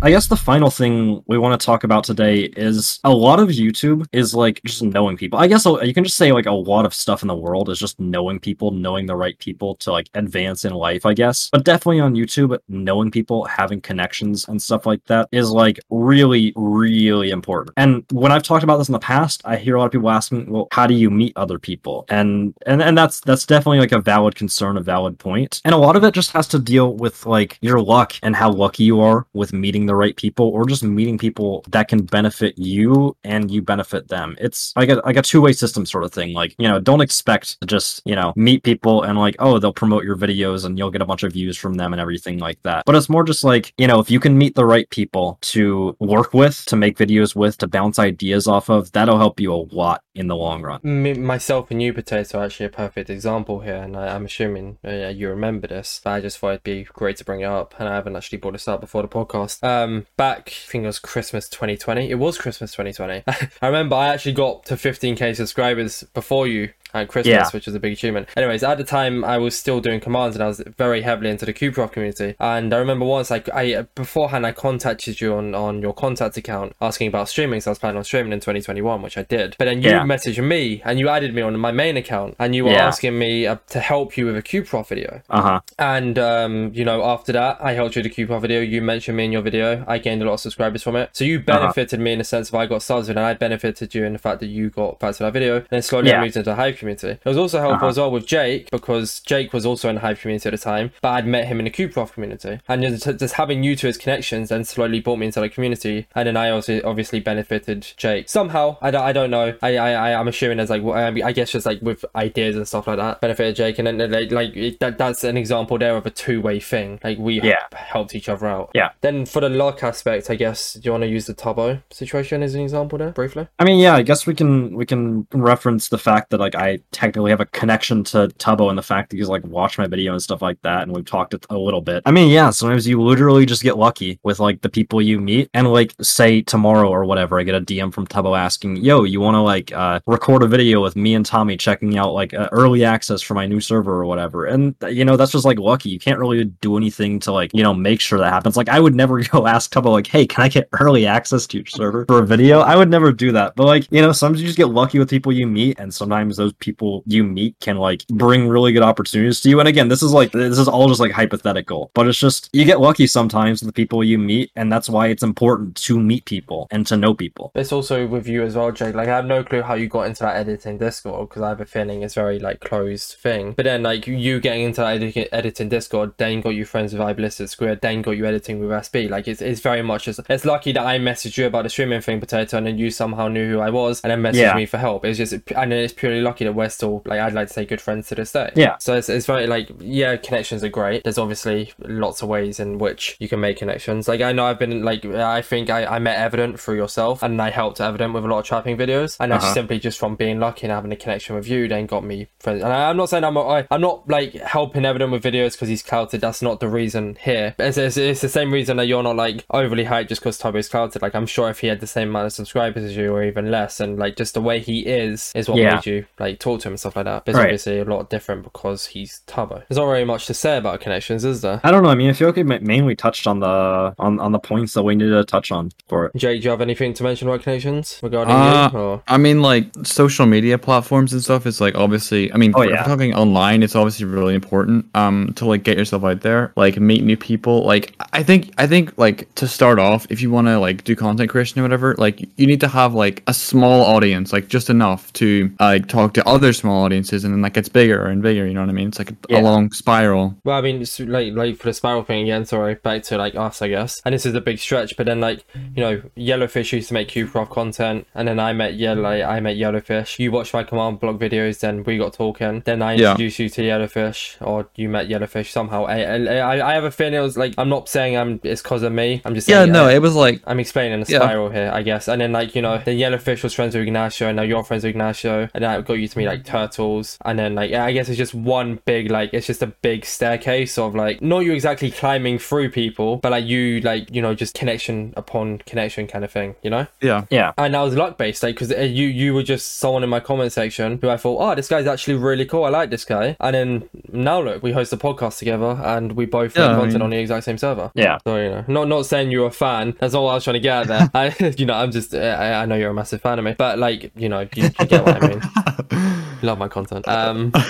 I 0.03 0.11
guess 0.11 0.29
the 0.29 0.37
final 0.37 0.71
thing 0.71 1.23
we 1.27 1.37
want 1.37 1.61
to 1.61 1.65
talk 1.65 1.85
about 1.85 2.05
today 2.05 2.45
is 2.57 3.01
a 3.05 3.11
lot 3.11 3.39
of 3.39 3.49
YouTube 3.51 4.07
is 4.13 4.35
like 4.35 4.61
just 4.65 4.83
knowing 4.83 5.17
people. 5.17 5.39
I 5.39 5.47
guess 5.47 5.67
you 5.67 5.93
can 5.93 6.05
just 6.05 6.17
say 6.17 6.33
like 6.33 6.47
a 6.47 6.53
lot 6.53 6.87
of 6.87 6.95
stuff 6.95 7.21
in 7.21 7.29
the 7.29 7.37
world 7.37 7.69
is 7.69 7.79
just 7.79 8.01
knowing 8.01 8.41
people, 8.41 8.71
knowing 8.71 9.05
the 9.05 9.15
right 9.17 9.39
people 9.39 9.75
to 9.77 9.93
like 9.93 10.09
advance 10.15 10.65
in 10.65 10.73
life, 10.73 11.05
I 11.05 11.13
guess. 11.13 11.51
But 11.53 11.65
definitely 11.65 12.01
on 12.01 12.15
YouTube, 12.15 12.59
knowing 12.69 13.11
people, 13.11 13.45
having 13.45 13.83
connections 13.83 14.49
and 14.49 14.61
stuff 14.61 14.87
like 14.87 15.05
that 15.05 15.29
is 15.33 15.51
like 15.51 15.79
really, 15.91 16.55
really 16.57 17.31
important. 17.31 17.75
And 17.77 18.03
when 18.11 18.33
I've 18.33 18.43
talked 18.43 18.65
about 18.65 18.79
this 18.79 18.89
in 18.89 18.93
the 18.93 18.99
past, 18.99 19.43
I 19.45 19.57
hear 19.57 19.77
a 19.77 19.81
lot 19.81 19.87
of 19.87 19.93
people 19.93 20.09
ask 20.09 20.33
me, 20.33 20.45
well, 20.49 20.69
how 20.73 20.87
do 20.87 20.95
you 20.95 21.11
meet 21.11 21.35
other 21.37 21.59
people? 21.59 22.07
And 22.09 22.55
and 22.67 22.81
and 22.81 22.97
that's 22.97 23.21
that's 23.21 23.45
definitely 23.45 23.81
like 23.81 23.93
a 23.93 24.01
valid 24.01 24.35
concern, 24.35 24.79
a 24.79 24.83
valid 24.83 25.19
point. 25.19 25.61
And 25.67 25.75
a 25.75 25.79
lot 25.79 25.97
of 25.97 26.05
it 26.05 26.15
just 26.15 26.33
has 26.33 26.49
to 26.49 26.59
deal 26.59 26.95
with 26.95 27.27
like 27.27 27.59
your 27.61 27.81
luck 27.81 28.15
and 28.23 28.35
how 28.35 28.51
lucky 28.51 28.85
you 28.85 29.01
are 29.03 29.27
with 29.35 29.53
meeting 29.53 29.80
the 29.87 29.97
right 29.97 30.17
people 30.17 30.49
or 30.49 30.67
just 30.67 30.83
meeting 30.83 31.19
people 31.19 31.65
that 31.69 31.89
can 31.89 32.03
benefit 32.03 32.57
you 32.57 33.17
and 33.25 33.51
you 33.51 33.63
benefit 33.63 34.09
them. 34.09 34.37
It's 34.41 34.73
like 34.77 34.89
a 34.89 35.03
like 35.05 35.17
a 35.17 35.23
two-way 35.23 35.53
system 35.53 35.87
sort 35.87 36.05
of 36.05 36.13
thing. 36.13 36.33
Like, 36.33 36.55
you 36.59 36.69
know, 36.69 36.79
don't 36.81 37.01
expect 37.01 37.61
to 37.61 37.67
just, 37.67 38.03
you 38.05 38.15
know, 38.15 38.33
meet 38.37 38.63
people 38.63 39.03
and 39.03 39.19
like, 39.19 39.37
oh, 39.39 39.59
they'll 39.59 39.73
promote 39.73 40.05
your 40.05 40.17
videos 40.17 40.65
and 40.65 40.79
you'll 40.79 40.91
get 40.91 41.03
a 41.03 41.07
bunch 41.07 41.23
of 41.23 41.33
views 41.33 41.57
from 41.57 41.75
them 41.75 41.93
and 41.93 42.01
everything 42.01 42.39
like 42.39 42.63
that. 42.63 42.85
But 42.87 42.95
it's 42.95 43.09
more 43.09 43.25
just 43.25 43.45
like, 43.45 43.73
you 43.79 43.87
know, 43.87 44.01
if 44.01 44.11
you 44.11 44.21
can 44.21 44.37
meet 44.37 44.55
the 44.55 44.67
right 44.67 44.89
people 44.91 45.39
to 45.43 45.97
work 46.01 46.35
with, 46.35 46.65
to 46.67 46.77
make 46.77 46.97
videos 46.97 47.35
with, 47.35 47.59
to 47.59 47.67
bounce 47.67 47.99
ideas 47.99 48.47
off 48.47 48.69
of, 48.69 48.91
that'll 48.93 49.19
help 49.19 49.41
you 49.41 49.53
a 49.53 49.67
lot 49.75 50.03
in 50.21 50.29
the 50.29 50.37
long 50.37 50.63
run. 50.63 50.81
Myself 51.25 51.71
and 51.71 51.83
you, 51.83 51.93
Potato, 51.93 52.39
are 52.39 52.45
actually 52.45 52.67
a 52.67 52.71
perfect 52.71 53.11
example 53.11 53.61
here, 53.61 53.77
and 53.77 53.97
I, 53.97 54.15
I'm 54.15 54.27
assuming 54.27 54.79
uh, 54.87 55.09
you 55.09 55.29
remember 55.29 55.67
this, 55.67 56.01
I 56.05 56.21
just 56.21 56.39
thought 56.39 56.51
it'd 56.51 56.63
be 56.63 56.85
great 56.85 57.17
to 57.17 57.25
bring 57.25 57.41
it 57.41 57.47
up, 57.47 57.75
and 57.79 57.89
I 57.89 57.95
haven't 57.95 58.17
actually 58.17 58.39
brought 58.39 58.53
this 58.53 58.69
up 58.69 58.81
before 58.81 59.03
the 59.03 59.09
podcast. 59.09 59.65
Um, 59.65 60.07
back, 60.17 60.49
I 60.49 60.71
think 60.71 60.85
it 60.85 60.87
was 60.87 60.99
Christmas 60.99 61.49
2020. 61.49 62.11
It 62.11 62.17
was 62.17 62.39
Christmas 62.39 62.73
2020. 62.73 63.25
I 63.63 63.67
remember 63.67 63.97
I 63.97 64.09
actually 64.09 64.33
got 64.33 64.65
to 64.67 64.75
15k 64.75 65.35
subscribers 65.35 66.05
before 66.15 66.47
you 66.47 66.71
at 66.95 67.09
Christmas, 67.09 67.33
Yeah. 67.33 67.49
which 67.53 67.67
was 67.67 67.75
a 67.75 67.81
big 67.81 67.93
achievement. 67.93 68.29
Anyways, 68.37 68.63
at 68.63 68.79
the 68.79 68.85
time, 68.85 69.25
I 69.25 69.39
was 69.39 69.59
still 69.59 69.81
doing 69.81 70.01
commands, 70.01 70.37
and 70.37 70.43
I 70.43 70.47
was 70.49 70.63
very 70.77 71.03
heavily 71.03 71.31
into 71.31 71.47
the 71.47 71.53
CubeCraft 71.53 71.93
community. 71.93 72.35
And 72.41 72.73
I 72.73 72.79
remember 72.79 73.05
once, 73.05 73.31
like, 73.31 73.49
I 73.55 73.83
beforehand, 73.95 74.47
I 74.47 74.53
contacted 74.53 75.21
you 75.21 75.35
on 75.35 75.55
on 75.55 75.83
your 75.83 75.93
contact 75.93 76.37
account 76.37 76.75
asking 76.81 77.09
about 77.09 77.29
streaming. 77.29 77.61
So 77.61 77.71
I 77.71 77.73
was 77.73 77.79
planning 77.79 77.99
on 77.99 78.05
streaming 78.05 78.33
in 78.33 78.41
2021, 78.41 79.03
which 79.03 79.17
I 79.19 79.23
did. 79.23 79.57
But 79.59 79.67
then 79.67 79.83
you 79.83 79.91
Yeah. 79.91 80.01
messaged 80.05 80.43
me 80.43 80.83
and 80.85 80.99
you 80.99 81.09
added 81.09 81.35
me 81.35 81.43
on 81.43 81.57
my 81.59 81.73
main 81.73 81.97
account, 81.97 82.37
and 82.39 82.55
you 82.55 82.65
were 82.65 82.73
Yeah. 82.73 82.87
asking 82.87 83.19
me 83.19 83.47
uh, 83.47 83.57
to 83.69 83.81
help 83.81 84.17
you 84.17 84.27
with 84.27 84.37
a 84.37 84.43
CubeCraft 84.43 84.89
video. 84.89 85.21
Uh-huh. 85.31 85.61
And 85.79 86.19
um, 86.19 86.71
you 86.75 86.85
know, 86.85 87.03
after 87.05 87.33
that, 87.33 87.59
I 87.61 87.73
helped 87.73 87.97
you 87.97 88.03
with 88.03 88.15
the 88.15 88.25
CubeCraft 88.25 88.41
video. 88.43 88.61
You 88.61 88.83
mentioned 88.83 89.17
me 89.17 89.25
in 89.25 89.33
your 89.33 89.43
video. 89.43 89.85
I 89.87 89.99
gained 89.99 90.23
a 90.23 90.25
lot 90.25 90.35
of 90.35 90.41
subscribers 90.41 90.83
from 90.83 90.97
it. 90.97 91.11
So 91.13 91.25
you 91.25 91.37
Uh-huh. 91.39 91.59
benefited 91.59 92.01
me 92.01 92.13
in 92.13 92.19
the 92.19 92.25
sense 92.25 92.49
of 92.49 92.55
I 92.55 92.67
got 92.67 92.83
subs, 92.83 93.09
and 93.09 93.19
I 93.19 93.35
benefited 93.35 93.95
you 93.95 94.05
in 94.05 94.13
the 94.13 94.19
fact 94.19 94.41
that 94.41 94.47
you 94.47 94.71
got 94.71 95.01
fans 95.01 95.19
for 95.19 95.25
that 95.25 95.33
video. 95.33 95.57
And 95.57 95.67
then 95.71 95.83
slowly 95.83 96.13
I 96.13 96.21
moved 96.21 96.37
into 96.37 96.55
Hive 96.55 96.77
community. 96.81 97.09
It 97.11 97.21
was 97.25 97.37
also 97.37 97.59
helpful 97.61 97.77
Uh-huh. 97.77 97.87
as 97.89 97.99
well 97.99 98.11
with 98.11 98.27
Jake 98.27 98.71
because 98.71 99.21
Jake 99.21 99.53
was 99.53 99.65
also 99.65 99.89
in 99.89 99.95
the 99.97 100.01
Hive 100.01 100.21
community 100.21 100.49
at 100.49 100.53
the 100.53 100.59
time, 100.59 100.91
but 101.01 101.11
I'd 101.11 101.27
met 101.27 101.47
him 101.47 101.59
in 101.61 101.65
the 101.65 101.71
CubeCraft 101.71 102.13
community. 102.15 102.61
And 102.69 102.83
just, 102.83 103.05
just 103.19 103.35
having 103.35 103.63
you 103.63 103.77
two 103.77 103.89
as 103.89 103.97
connections 103.97 104.49
then 104.49 104.65
slowly 104.65 105.01
brought 105.01 105.17
me 105.19 105.27
into 105.27 105.41
the 105.41 105.49
community. 105.49 106.07
And 106.15 106.27
then 106.27 106.37
I 106.37 106.51
also 106.51 106.81
obviously 106.85 107.21
benefited 107.21 107.87
Jake 107.97 108.29
somehow. 108.29 108.77
I 108.83 108.91
don't, 108.91 109.03
I 109.03 109.13
don't 109.13 109.31
know. 109.31 109.55
I, 109.63 109.77
I, 109.77 110.15
I'm 110.19 110.29
assuming 110.29 110.57
there's 110.59 110.71
like, 110.71 110.83
I 110.85 111.33
guess 111.33 111.53
just 111.53 111.67
like 111.67 111.81
with 111.83 112.05
ideas 112.17 112.57
and 112.57 112.67
stuff 112.67 112.87
like 112.87 112.97
that, 112.99 113.21
benefited 113.21 113.57
Jake. 113.57 113.79
And 113.79 113.87
then 113.87 114.11
like, 114.11 114.33
like 114.33 114.79
that, 114.81 114.99
that's 114.99 115.25
an 115.25 115.37
example 115.37 115.79
there 115.79 115.97
of 115.97 116.07
a 116.07 116.11
two 116.11 116.41
way 116.41 116.61
thing. 116.61 116.99
Like 117.05 117.19
we 117.19 117.41
Yeah. 117.41 117.63
helped 117.75 118.15
each 118.15 118.29
other 118.29 118.47
out. 118.47 118.71
Yeah. 118.75 118.91
Then 119.01 119.27
for 119.27 119.41
the 119.41 119.49
luck 119.49 119.83
aspect, 119.83 120.31
I 120.31 120.35
guess, 120.35 120.75
do 120.75 120.81
you 120.87 120.93
want 120.93 121.03
to 121.03 121.09
use 121.09 121.27
the 121.27 121.35
Tubbo 121.35 121.83
situation 121.91 122.43
as 122.43 122.55
an 122.55 122.63
example 122.63 122.99
there 122.99 123.11
briefly? 123.11 123.49
I 123.59 123.65
mean, 123.65 123.79
yeah, 123.79 123.95
I 123.95 124.03
guess 124.03 124.27
we 124.27 124.35
can 124.35 124.75
we 124.75 124.87
can 124.87 125.27
reference 125.33 125.89
the 125.89 125.99
fact 125.99 126.31
that 126.31 126.41
like 126.41 126.55
I 126.55 126.70
technically 126.93 127.31
have 127.31 127.41
a 127.41 127.47
connection 127.47 128.05
to 128.05 128.29
Tubbo 128.39 128.69
and 128.69 128.79
the 128.79 128.83
fact 128.83 129.11
that 129.11 129.17
he's 129.17 129.29
like 129.29 129.45
watched 129.45 129.79
my 129.79 129.87
video 129.87 130.13
and 130.13 130.23
stuff 130.23 130.43
like 130.43 130.61
that, 130.63 130.83
and 130.83 130.93
we've 130.93 131.05
talked 131.05 131.35
a 131.51 131.59
little 131.59 131.81
bit. 131.81 132.03
I 132.07 132.11
mean, 132.11 132.31
yeah, 132.31 132.51
sometimes 132.51 132.87
you 132.87 133.01
literally 133.01 133.47
just 133.47 133.63
get 133.63 133.79
lucky 133.79 134.19
with 134.23 134.41
like 134.41 134.63
the 134.63 134.69
people 134.69 135.01
you 135.03 135.21
meet, 135.21 135.51
and 135.55 135.73
like 135.73 135.95
say 136.01 136.43
tomorrow 136.43 136.89
or 136.89 137.05
whatever, 137.05 137.39
I 137.39 137.43
get 137.43 137.55
a 137.55 137.61
DM 137.61 137.93
from 137.93 138.07
Tubbo 138.07 138.39
asking, 138.39 138.77
"Yo, 138.77 139.05
you 139.05 139.21
want 139.21 139.35
to 139.35 139.41
like 139.41 139.73
uh, 139.73 140.01
record 140.07 140.43
a 140.43 140.47
video 140.47 140.83
with 140.83 140.97
me 140.97 141.15
and 141.15 141.25
Tommy 141.25 141.57
checking 141.57 141.99
out 141.99 142.13
like 142.13 142.35
uh, 142.35 142.49
early 142.53 142.85
access 142.85 143.23
for 143.23 143.35
my 143.35 143.47
new 143.47 143.61
server 143.61 143.93
or 143.93 144.05
whatever?" 144.07 144.47
And 144.47 144.75
you 144.89 145.05
know 145.05 145.17
that's 145.17 145.33
just 145.33 145.45
like 145.45 145.59
lucky. 145.59 145.91
You 145.91 145.99
can't 145.99 146.19
really 146.19 146.45
do 146.45 146.77
anything 146.77 147.21
to 147.21 147.33
like 147.33 147.53
you 147.55 147.63
know 147.63 147.75
make 147.75 148.01
sure 148.01 148.19
that 148.19 148.33
happens. 148.33 148.57
Like 148.57 148.69
I 148.69 148.81
would 148.81 148.95
never 148.95 149.21
go 149.25 149.47
ask 149.47 149.73
Tubbo 149.73 149.93
like, 149.93 150.07
"Hey, 150.07 150.27
can 150.27 150.45
I 150.45 150.49
get 150.49 150.69
early 150.81 151.07
access 151.07 151.47
to 151.49 151.59
your 151.59 151.67
server 151.67 152.05
for 152.07 152.23
a 152.23 152.27
video?" 152.27 152.61
I 152.61 152.77
would 152.77 152.91
never 152.91 153.13
do 153.13 153.33
that. 153.33 153.55
But 153.57 153.67
like 153.67 153.87
you 153.91 154.01
know, 154.03 154.13
sometimes 154.13 154.41
you 154.41 154.47
just 154.47 154.59
get 154.59 154.69
lucky 154.69 154.99
with 154.99 155.11
people 155.11 155.33
you 155.33 155.47
meet, 155.47 155.79
and 155.79 155.93
sometimes 155.93 156.37
those 156.37 156.53
people 156.61 157.03
you 157.07 157.25
meet 157.25 157.59
can 157.61 157.77
like 157.77 158.07
bring 158.09 158.49
really 158.49 158.73
good 158.73 158.83
opportunities 158.83 159.41
to 159.43 159.49
you. 159.51 159.59
And 159.61 159.69
again, 159.69 159.89
this 159.89 160.03
is 160.03 160.13
like 160.13 160.33
this 160.33 160.59
is 160.59 160.69
all 160.69 160.89
just 160.89 161.01
like 161.01 161.13
hypothetical, 161.13 161.91
but 161.95 162.07
it's 162.07 162.19
just 162.19 162.49
you 162.53 162.65
get 162.65 162.81
lucky 162.81 163.07
sometimes 163.07 163.61
with 163.63 163.67
the 163.69 163.73
people 163.73 164.05
you 164.05 164.19
meet, 164.19 164.51
and 164.57 164.71
that's 164.73 164.89
why 164.89 165.09
it's 165.09 165.23
important 165.23 165.77
to 165.77 165.99
meet 165.99 166.25
people 166.25 166.69
and 166.71 166.87
to 166.87 166.97
know 166.97 167.15
people. 167.15 167.51
It's 167.55 167.73
also 167.73 168.07
with 168.07 168.29
you 168.29 168.43
as 168.43 168.57
well, 168.57 168.73
Jake. 168.73 168.95
Like, 168.95 169.09
I 169.09 169.17
have 169.17 169.25
no 169.27 169.43
clue 169.43 169.63
how 169.63 169.75
you 169.75 169.89
got 169.89 170.03
into 170.07 170.23
that 170.23 170.37
editing 170.37 170.79
Discord 170.79 171.29
because 171.29 171.43
I 171.43 171.49
have 171.51 171.61
a 171.61 171.67
feeling 171.67 172.03
it's 172.03 172.15
very 172.15 172.39
like 172.39 172.61
closed 172.61 173.15
thing. 173.19 173.53
But 173.53 173.65
then, 173.65 173.83
like, 173.83 174.07
you 174.07 174.41
getting 174.41 174.63
into 174.65 174.81
that 174.83 175.03
edi- 175.03 175.33
editing 175.33 175.69
Discord, 175.69 176.13
then 176.19 176.41
got 176.41 176.51
you 176.51 176.65
friends 176.65 176.93
with 176.93 177.01
iBallisticSquid, 177.03 177.81
then 177.81 178.03
got 178.03 178.13
you 178.13 178.27
editing 178.27 178.61
with 178.61 178.71
SB. 178.71 179.09
Like, 179.11 179.29
it's, 179.29 179.41
it's 179.41 179.61
very 179.61 179.83
much 179.83 180.05
just 180.05 180.21
it's 180.29 180.45
lucky 180.45 180.73
that 180.73 180.87
I 180.87 180.99
messaged 180.99 181.37
you 181.39 181.47
about 181.47 181.63
the 181.65 181.71
streaming 181.71 182.01
thing, 182.01 182.21
Potato, 182.21 182.57
and 182.59 182.67
then 182.67 182.79
you 182.79 182.91
somehow 182.91 183.29
knew 183.29 183.49
who 183.51 183.61
I 183.61 183.71
was 183.71 184.01
and 184.03 184.11
then 184.11 184.23
messaged 184.23 184.39
Yeah. 184.41 184.55
me 184.55 184.67
for 184.67 184.79
help. 184.79 185.05
It's 185.05 185.19
just, 185.19 185.33
and 185.57 185.73
it's 185.73 185.93
purely 185.93 186.21
lucky 186.21 186.45
that 186.45 186.50
we're 186.53 186.69
still 186.69 187.03
like 187.07 187.21
I'd 187.21 187.33
like 187.33 187.49
to 187.49 187.55
say 187.55 187.65
good 187.65 187.81
friends 187.81 188.09
to 188.09 188.15
this 188.15 188.33
day. 188.33 188.51
Yeah. 188.57 188.77
So 188.79 188.95
it's, 188.97 189.09
it's 189.09 189.27
very 189.27 189.47
like 189.47 189.71
yeah, 189.81 190.17
connections 190.17 190.63
are 190.65 190.69
great. 190.69 191.05
There's 191.05 191.19
obviously 191.19 191.73
lots 191.81 192.23
of 192.23 192.29
ways 192.29 192.61
in 192.61 192.79
which 192.79 193.17
you 193.21 193.29
can 193.29 193.41
make 193.41 193.59
connections. 193.59 194.09
Like 194.09 194.21
I 194.21 194.33
know 194.33 194.45
I've 194.47 194.59
been 194.59 194.83
like 194.83 195.05
I 195.05 195.43
think 195.43 195.71
I, 195.71 195.85
I 195.87 195.99
met 195.99 196.19
Evident 196.19 196.61
through 196.61 196.77
yourself, 196.77 197.23
and 197.23 197.41
I 197.41 197.51
helped 197.51 197.81
Evident 197.81 198.15
with 198.15 198.25
a 198.25 198.29
lot 198.29 198.41
of 198.41 198.45
trapping 198.45 198.77
videos, 198.77 199.17
and 199.21 199.33
that's 199.33 199.45
Uh-huh. 199.45 199.55
simply 199.55 199.79
just 199.79 199.99
from 199.99 200.17
being 200.17 200.39
lucky 200.41 200.67
and 200.67 200.73
having 200.73 200.93
a 200.93 200.97
connection 200.97 201.35
with 201.37 201.49
you. 201.49 201.69
Then 201.69 201.87
got 201.87 202.05
me 202.05 202.29
friends. 202.41 202.63
And 202.63 202.73
I, 202.73 202.91
I'm 202.91 202.97
not 202.97 203.09
saying 203.09 203.25
I'm 203.25 203.37
I, 203.39 203.67
I'm 203.71 203.81
not 203.81 204.09
like 204.09 204.33
helping 204.35 204.85
Evident 204.85 205.13
with 205.13 205.23
videos 205.23 205.53
because 205.53 205.69
he's 205.69 205.83
clouted. 205.83 206.21
That's 206.21 206.43
not 206.43 206.61
the 206.61 206.69
reason 206.69 207.17
here. 207.21 207.55
It's, 207.59 207.77
it's, 207.79 207.97
it's 207.97 208.21
the 208.21 208.29
same 208.29 208.53
reason 208.53 208.77
that 208.79 208.87
you're 208.87 209.03
not 209.03 209.17
like 209.17 209.45
overly 209.51 209.85
hyped 209.85 210.09
just 210.09 210.21
because 210.21 210.37
Tubbo's 210.39 210.69
clouted. 210.69 211.03
Like 211.03 211.15
I'm 211.15 211.27
sure 211.27 211.49
if 211.51 211.61
he 211.61 211.69
had 211.69 211.81
the 211.81 211.87
same 211.87 212.09
amount 212.09 212.27
of 212.27 212.33
subscribers 212.33 212.83
as 212.85 212.97
you 212.97 213.13
or 213.13 213.23
even 213.23 213.51
less, 213.51 213.81
and 213.81 213.99
like 213.99 214.17
just 214.17 214.35
the 214.35 214.41
way 214.41 214.59
he 214.61 214.81
is 214.81 215.33
is 215.35 215.49
what 215.49 215.59
Yeah. 215.59 215.77
made 215.77 215.87
you 215.87 216.07
like 216.19 216.40
talk 216.41 216.61
to 216.61 216.69
him 216.69 216.73
and 216.73 216.81
stuff 216.81 216.97
like 216.97 217.05
that. 217.05 217.25
But 217.25 217.31
it's 217.33 217.39
Right. 217.39 217.45
obviously 217.45 217.79
a 217.79 217.85
lot 217.85 218.11
different 218.11 218.43
because 218.43 218.87
he's 218.87 219.21
Tubbo. 219.27 219.63
There's 219.69 219.79
not 219.79 219.87
very 219.87 220.05
much 220.05 220.27
to 220.27 220.35
say 220.35 220.57
about 220.59 220.81
connections, 220.81 221.25
is 221.25 221.43
there? 221.43 221.61
I 221.63 221.71
don't 221.71 221.83
know. 221.83 221.91
I 221.91 221.95
mean, 221.95 222.11
I 222.11 222.13
feel 222.13 222.29
like 222.29 222.37
we 222.37 222.43
ma- 222.43 222.59
mainly 222.61 222.97
touched 222.97 223.27
on 223.27 223.41
the 223.41 223.95
on 223.99 224.19
on 224.19 224.33
the 224.33 224.39
points 224.39 224.75
that 224.75 224.83
we 224.83 224.95
needed 224.95 225.11
to 225.13 225.25
touch 225.25 225.53
on 225.53 225.71
for 225.89 226.07
it. 226.07 226.13
Jake, 226.17 226.41
do 226.41 226.45
you 226.47 226.51
have 226.51 226.61
anything 226.61 226.95
to 226.95 227.03
mention 227.03 227.29
about 227.29 227.43
connections 227.43 228.01
regarding 228.03 228.35
Uh, 228.35 228.71
you? 228.73 228.79
Or 228.79 229.03
I 229.07 229.19
mean, 229.19 229.43
like 229.43 229.67
social 229.85 230.27
media 230.27 230.59
platforms 230.59 231.13
and 231.13 231.23
stuff 231.23 231.47
is 231.47 231.61
like 231.61 231.75
obviously. 231.77 232.33
I 232.33 232.37
mean, 232.37 232.53
Oh, 232.57 232.63
if 232.63 232.71
yeah. 232.71 232.83
talking 232.85 233.15
online, 233.15 233.63
it's 233.63 233.77
obviously 233.77 234.07
really 234.07 234.35
important 234.35 234.87
um 234.95 235.33
to 235.37 235.45
like 235.45 235.63
get 235.63 235.77
yourself 235.79 236.05
out 236.05 236.23
there, 236.23 236.53
like 236.57 236.79
meet 236.81 237.05
new 237.05 237.17
people. 237.17 237.65
Like 237.65 237.95
I 238.13 238.23
think 238.23 238.51
I 238.59 238.67
think 238.67 238.93
like 238.97 239.33
to 239.37 239.47
start 239.47 239.79
off, 239.79 240.07
if 240.11 240.23
you 240.23 240.31
want 240.31 240.47
to 240.49 240.59
like 240.59 240.85
do 240.85 240.97
content 240.97 241.29
creation 241.31 241.61
or 241.61 241.65
whatever, 241.65 241.95
like 241.99 242.21
you 242.37 242.47
need 242.47 242.61
to 242.61 242.69
have 242.69 242.95
like 242.95 243.23
a 243.27 243.35
small 243.35 243.83
audience, 243.83 244.33
like 244.33 244.49
just 244.49 244.71
enough 244.71 245.13
to 245.15 245.51
uh, 245.61 245.65
like 245.65 245.89
talk 245.89 246.15
to 246.15 246.27
other 246.31 246.53
small 246.53 246.85
audiences, 246.85 247.25
and 247.25 247.33
then 247.35 247.43
that 247.43 247.53
gets 247.53 247.69
bigger 247.69 248.07
and 248.07 248.23
bigger. 248.23 248.47
You 248.47 248.55
know 248.55 248.61
what 248.61 248.69
I 248.71 248.73
mean? 248.73 248.89
It's 248.89 248.99
like 248.99 249.11
a, 249.13 249.17
Yeah. 249.29 249.41
a 249.41 249.43
long 249.43 249.71
spiral. 249.73 250.37
Well, 250.45 250.57
I 250.57 250.61
mean, 250.61 250.81
it's 250.83 250.99
like 251.01 251.33
like 251.35 251.57
for 251.57 251.65
the 251.69 251.75
spiral 251.75 252.03
thing 252.05 252.23
again. 252.23 252.45
Sorry, 252.45 252.75
back 252.77 253.03
to 253.05 253.19
like 253.19 253.35
us, 253.35 253.63
I 253.63 253.69
guess. 253.69 254.01
And 254.05 254.15
this 254.15 254.25
is 254.27 254.35
a 254.35 254.41
big 254.41 254.59
stretch, 254.59 254.97
but 254.97 255.07
then 255.07 255.21
like 255.21 255.45
you 255.75 255.83
know, 255.83 256.03
Yellowfish 256.17 256.73
used 256.73 256.89
to 256.89 256.95
make 256.95 257.09
CubeCraft 257.09 257.51
content, 257.51 258.07
and 258.15 258.29
then 258.29 258.39
I 258.41 258.53
met 258.53 258.75
Yellow. 258.75 259.05
I 259.11 259.41
met 259.41 259.57
Yellowfish. 259.57 260.19
You 260.19 260.31
watched 260.33 260.55
my 260.55 260.65
command 260.65 261.01
block 261.01 261.17
videos, 261.19 261.61
then 261.61 261.85
we 261.85 261.99
got 261.99 262.13
talking. 262.15 262.63
Then 262.65 262.83
I 262.83 262.95
Yeah. 262.95 263.11
introduced 263.13 263.39
you 263.39 263.49
to 263.49 263.63
Yellowfish, 263.63 264.37
or 264.41 264.69
you 264.77 264.89
met 264.89 265.09
Yellowfish 265.09 265.51
somehow. 265.51 265.85
I 265.85 266.01
I, 266.03 266.71
I- 266.71 266.75
have 266.75 266.85
a 266.85 266.91
feeling 266.91 267.15
it 267.15 267.21
was 267.21 267.37
like 267.37 267.55
I'm 267.59 267.69
not 267.69 267.89
saying 267.89 268.17
I'm 268.17 268.41
it's 268.45 268.63
because 268.63 268.83
of 268.83 268.93
me. 268.93 269.21
I'm 269.25 269.35
just 269.35 269.49
Yeah, 269.49 269.65
no, 269.65 269.87
I, 269.87 269.95
it 269.95 270.03
was 270.03 270.15
like 270.15 270.41
I'm 270.47 270.61
explaining 270.61 271.01
the 271.03 271.11
Yeah. 271.13 271.19
spiral 271.19 271.51
here, 271.51 271.71
I 271.73 271.83
guess. 271.83 272.09
And 272.09 272.21
then 272.21 272.33
like 272.33 272.55
you 272.55 272.63
know, 272.63 272.79
the 272.79 272.93
Yellowfish 272.93 273.43
was 273.43 273.55
friends 273.55 273.75
with 273.75 273.83
Ignacio, 273.83 274.29
and 274.29 274.37
now 274.37 274.43
you're 274.43 274.63
friends 274.65 274.85
with 274.85 274.91
Ignacio, 274.91 275.49
and 275.55 275.65
I 275.65 275.81
got 275.81 275.95
you 275.95 276.09
to 276.09 276.19
meet 276.21 276.29
like 276.29 276.45
turtles, 276.45 277.19
and 277.25 277.39
then 277.39 277.55
like 277.55 277.71
yeah, 277.71 277.85
I 277.85 277.93
guess 277.93 278.09
it's 278.09 278.19
just 278.19 278.35
one 278.35 278.81
big 278.85 279.11
like 279.11 279.31
it's 279.33 279.47
just 279.47 279.63
a 279.63 279.67
big 279.69 280.05
staircase 280.05 280.79
of 280.79 280.95
like 280.95 281.21
not 281.23 281.41
you 281.41 281.53
exactly 281.53 281.91
climbing 281.91 282.39
through 282.39 282.71
people, 282.71 283.17
but 283.19 283.31
like 283.33 283.45
you 283.45 283.81
like 283.81 284.15
you 284.15 284.23
know 284.23 284.35
just 284.35 284.55
connection 284.55 285.13
upon 285.17 285.59
connection 285.59 286.07
kind 286.07 286.25
of 286.25 286.31
thing, 286.31 286.55
you 286.63 286.71
know. 286.71 286.87
yeah, 287.01 287.25
Yeah. 287.31 287.53
And 287.59 287.75
that 287.75 287.81
was 287.83 287.95
luck 287.97 288.19
based, 288.19 288.43
like 288.43 288.55
because 288.55 288.73
uh, 288.73 288.81
you 288.81 289.07
you 289.07 289.35
were 289.35 289.43
just 289.43 289.79
someone 289.79 290.03
in 290.05 290.11
my 290.11 290.21
comment 290.21 290.53
section 290.53 290.99
who 291.01 291.09
I 291.09 291.17
thought, 291.17 291.39
oh, 291.41 291.55
this 291.55 291.69
guy's 291.69 291.87
actually 291.87 292.15
really 292.15 292.45
cool. 292.45 292.65
I 292.65 292.69
like 292.71 292.91
this 292.91 293.05
guy. 293.05 293.37
And 293.41 293.55
then 293.55 293.89
now 294.13 294.41
look, 294.43 294.63
we 294.63 294.73
host 294.73 294.93
a 294.93 294.97
podcast 294.97 295.39
together, 295.39 295.81
and 295.85 296.13
we 296.13 296.27
both 296.27 296.57
Yeah, 296.57 296.69
make 296.69 296.71
I 296.71 296.75
content 296.81 296.93
mean- 296.95 297.03
on 297.03 297.11
the 297.11 297.19
exact 297.19 297.45
same 297.45 297.59
server. 297.59 297.91
Yeah. 297.95 298.19
So 298.25 298.37
you 298.37 298.51
know, 298.51 298.65
not 298.69 298.89
not 298.89 299.07
saying 299.07 299.31
you're 299.31 299.47
a 299.49 299.51
fan. 299.51 299.95
That's 300.01 300.15
all 300.15 300.29
I 300.29 300.35
was 300.35 300.45
trying 300.45 300.55
to 300.55 300.61
get 300.61 300.91
at 300.91 301.11
there. 301.11 301.11
I, 301.51 301.55
you 301.59 301.67
know, 301.67 301.75
I'm 301.75 301.91
just. 301.91 302.15
Uh, 302.15 302.19
I, 302.19 302.63
I 302.63 302.67
know 302.67 302.75
you're 302.77 302.91
a 302.91 302.95
massive 302.95 303.21
fan 303.23 303.39
of 303.39 303.45
me, 303.45 303.55
but 303.57 303.79
like, 303.79 304.11
you 304.17 304.29
know, 304.29 304.41
you, 304.55 304.65
you 304.79 304.87
get 304.87 305.05
what 305.05 305.23
I 305.23 305.29
mean. 305.29 305.41
You 306.43 306.49
love 306.49 306.59
my 306.59 306.69
content. 306.69 307.07
Um. 307.09 307.53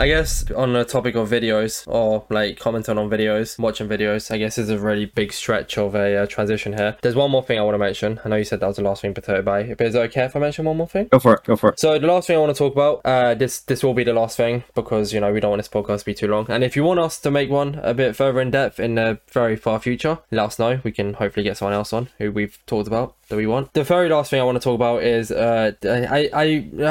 I 0.00 0.06
guess 0.06 0.48
on 0.52 0.74
the 0.74 0.84
topic 0.84 1.16
of 1.16 1.28
videos 1.28 1.82
or 1.88 2.24
like 2.30 2.60
commenting 2.60 2.96
on 2.98 3.10
videos, 3.10 3.58
watching 3.58 3.88
videos, 3.88 4.30
I 4.30 4.38
guess 4.38 4.56
is 4.56 4.70
a 4.70 4.78
really 4.78 5.06
big 5.06 5.32
stretch 5.32 5.76
of 5.76 5.96
a 5.96 6.18
uh, 6.18 6.26
transition 6.26 6.74
here. 6.74 6.96
There's 7.02 7.16
one 7.16 7.32
more 7.32 7.42
thing 7.42 7.58
I 7.58 7.62
want 7.62 7.74
to 7.74 7.78
mention. 7.78 8.20
I 8.24 8.28
know 8.28 8.36
you 8.36 8.44
said 8.44 8.60
that 8.60 8.68
was 8.68 8.76
the 8.76 8.84
last 8.84 9.02
thing, 9.02 9.12
Potato 9.12 9.42
Pie. 9.42 9.74
But 9.76 9.88
is 9.88 9.96
it 9.96 9.98
okay 9.98 10.26
if 10.26 10.36
I 10.36 10.38
mention 10.38 10.66
one 10.66 10.76
more 10.76 10.86
thing? 10.86 11.08
Go 11.08 11.18
for 11.18 11.34
it. 11.34 11.42
Go 11.42 11.56
for 11.56 11.70
it. 11.70 11.80
So 11.80 11.98
the 11.98 12.06
last 12.06 12.28
thing 12.28 12.36
I 12.36 12.40
want 12.40 12.54
to 12.54 12.58
talk 12.58 12.72
about, 12.72 13.00
uh, 13.04 13.34
this 13.34 13.58
this 13.62 13.82
will 13.82 13.92
be 13.92 14.04
the 14.04 14.12
last 14.12 14.36
thing 14.36 14.62
because 14.76 15.12
you 15.12 15.18
know 15.18 15.32
we 15.32 15.40
don't 15.40 15.50
want 15.50 15.58
this 15.58 15.68
podcast 15.68 16.00
to 16.00 16.04
be 16.04 16.14
too 16.14 16.28
long. 16.28 16.46
And 16.48 16.62
if 16.62 16.76
you 16.76 16.84
want 16.84 17.00
us 17.00 17.18
to 17.18 17.32
make 17.32 17.50
one 17.50 17.80
a 17.82 17.92
bit 17.92 18.14
further 18.14 18.40
in 18.40 18.52
depth 18.52 18.78
in 18.78 18.94
the 18.94 19.18
very 19.32 19.56
far 19.56 19.80
future, 19.80 20.20
let 20.30 20.46
us 20.46 20.60
know. 20.60 20.80
We 20.84 20.92
can 20.92 21.14
hopefully 21.14 21.42
get 21.42 21.56
someone 21.56 21.74
else 21.74 21.92
on 21.92 22.08
who 22.18 22.30
we've 22.30 22.56
talked 22.66 22.86
about 22.86 23.16
that 23.28 23.36
we 23.36 23.46
want. 23.46 23.72
The 23.74 23.84
very 23.84 24.08
last 24.08 24.30
thing 24.30 24.40
I 24.40 24.44
want 24.44 24.56
to 24.56 24.64
talk 24.64 24.74
about 24.74 25.02
is 25.02 25.30
uh, 25.30 25.72
I 25.84 26.30
I 26.32 26.44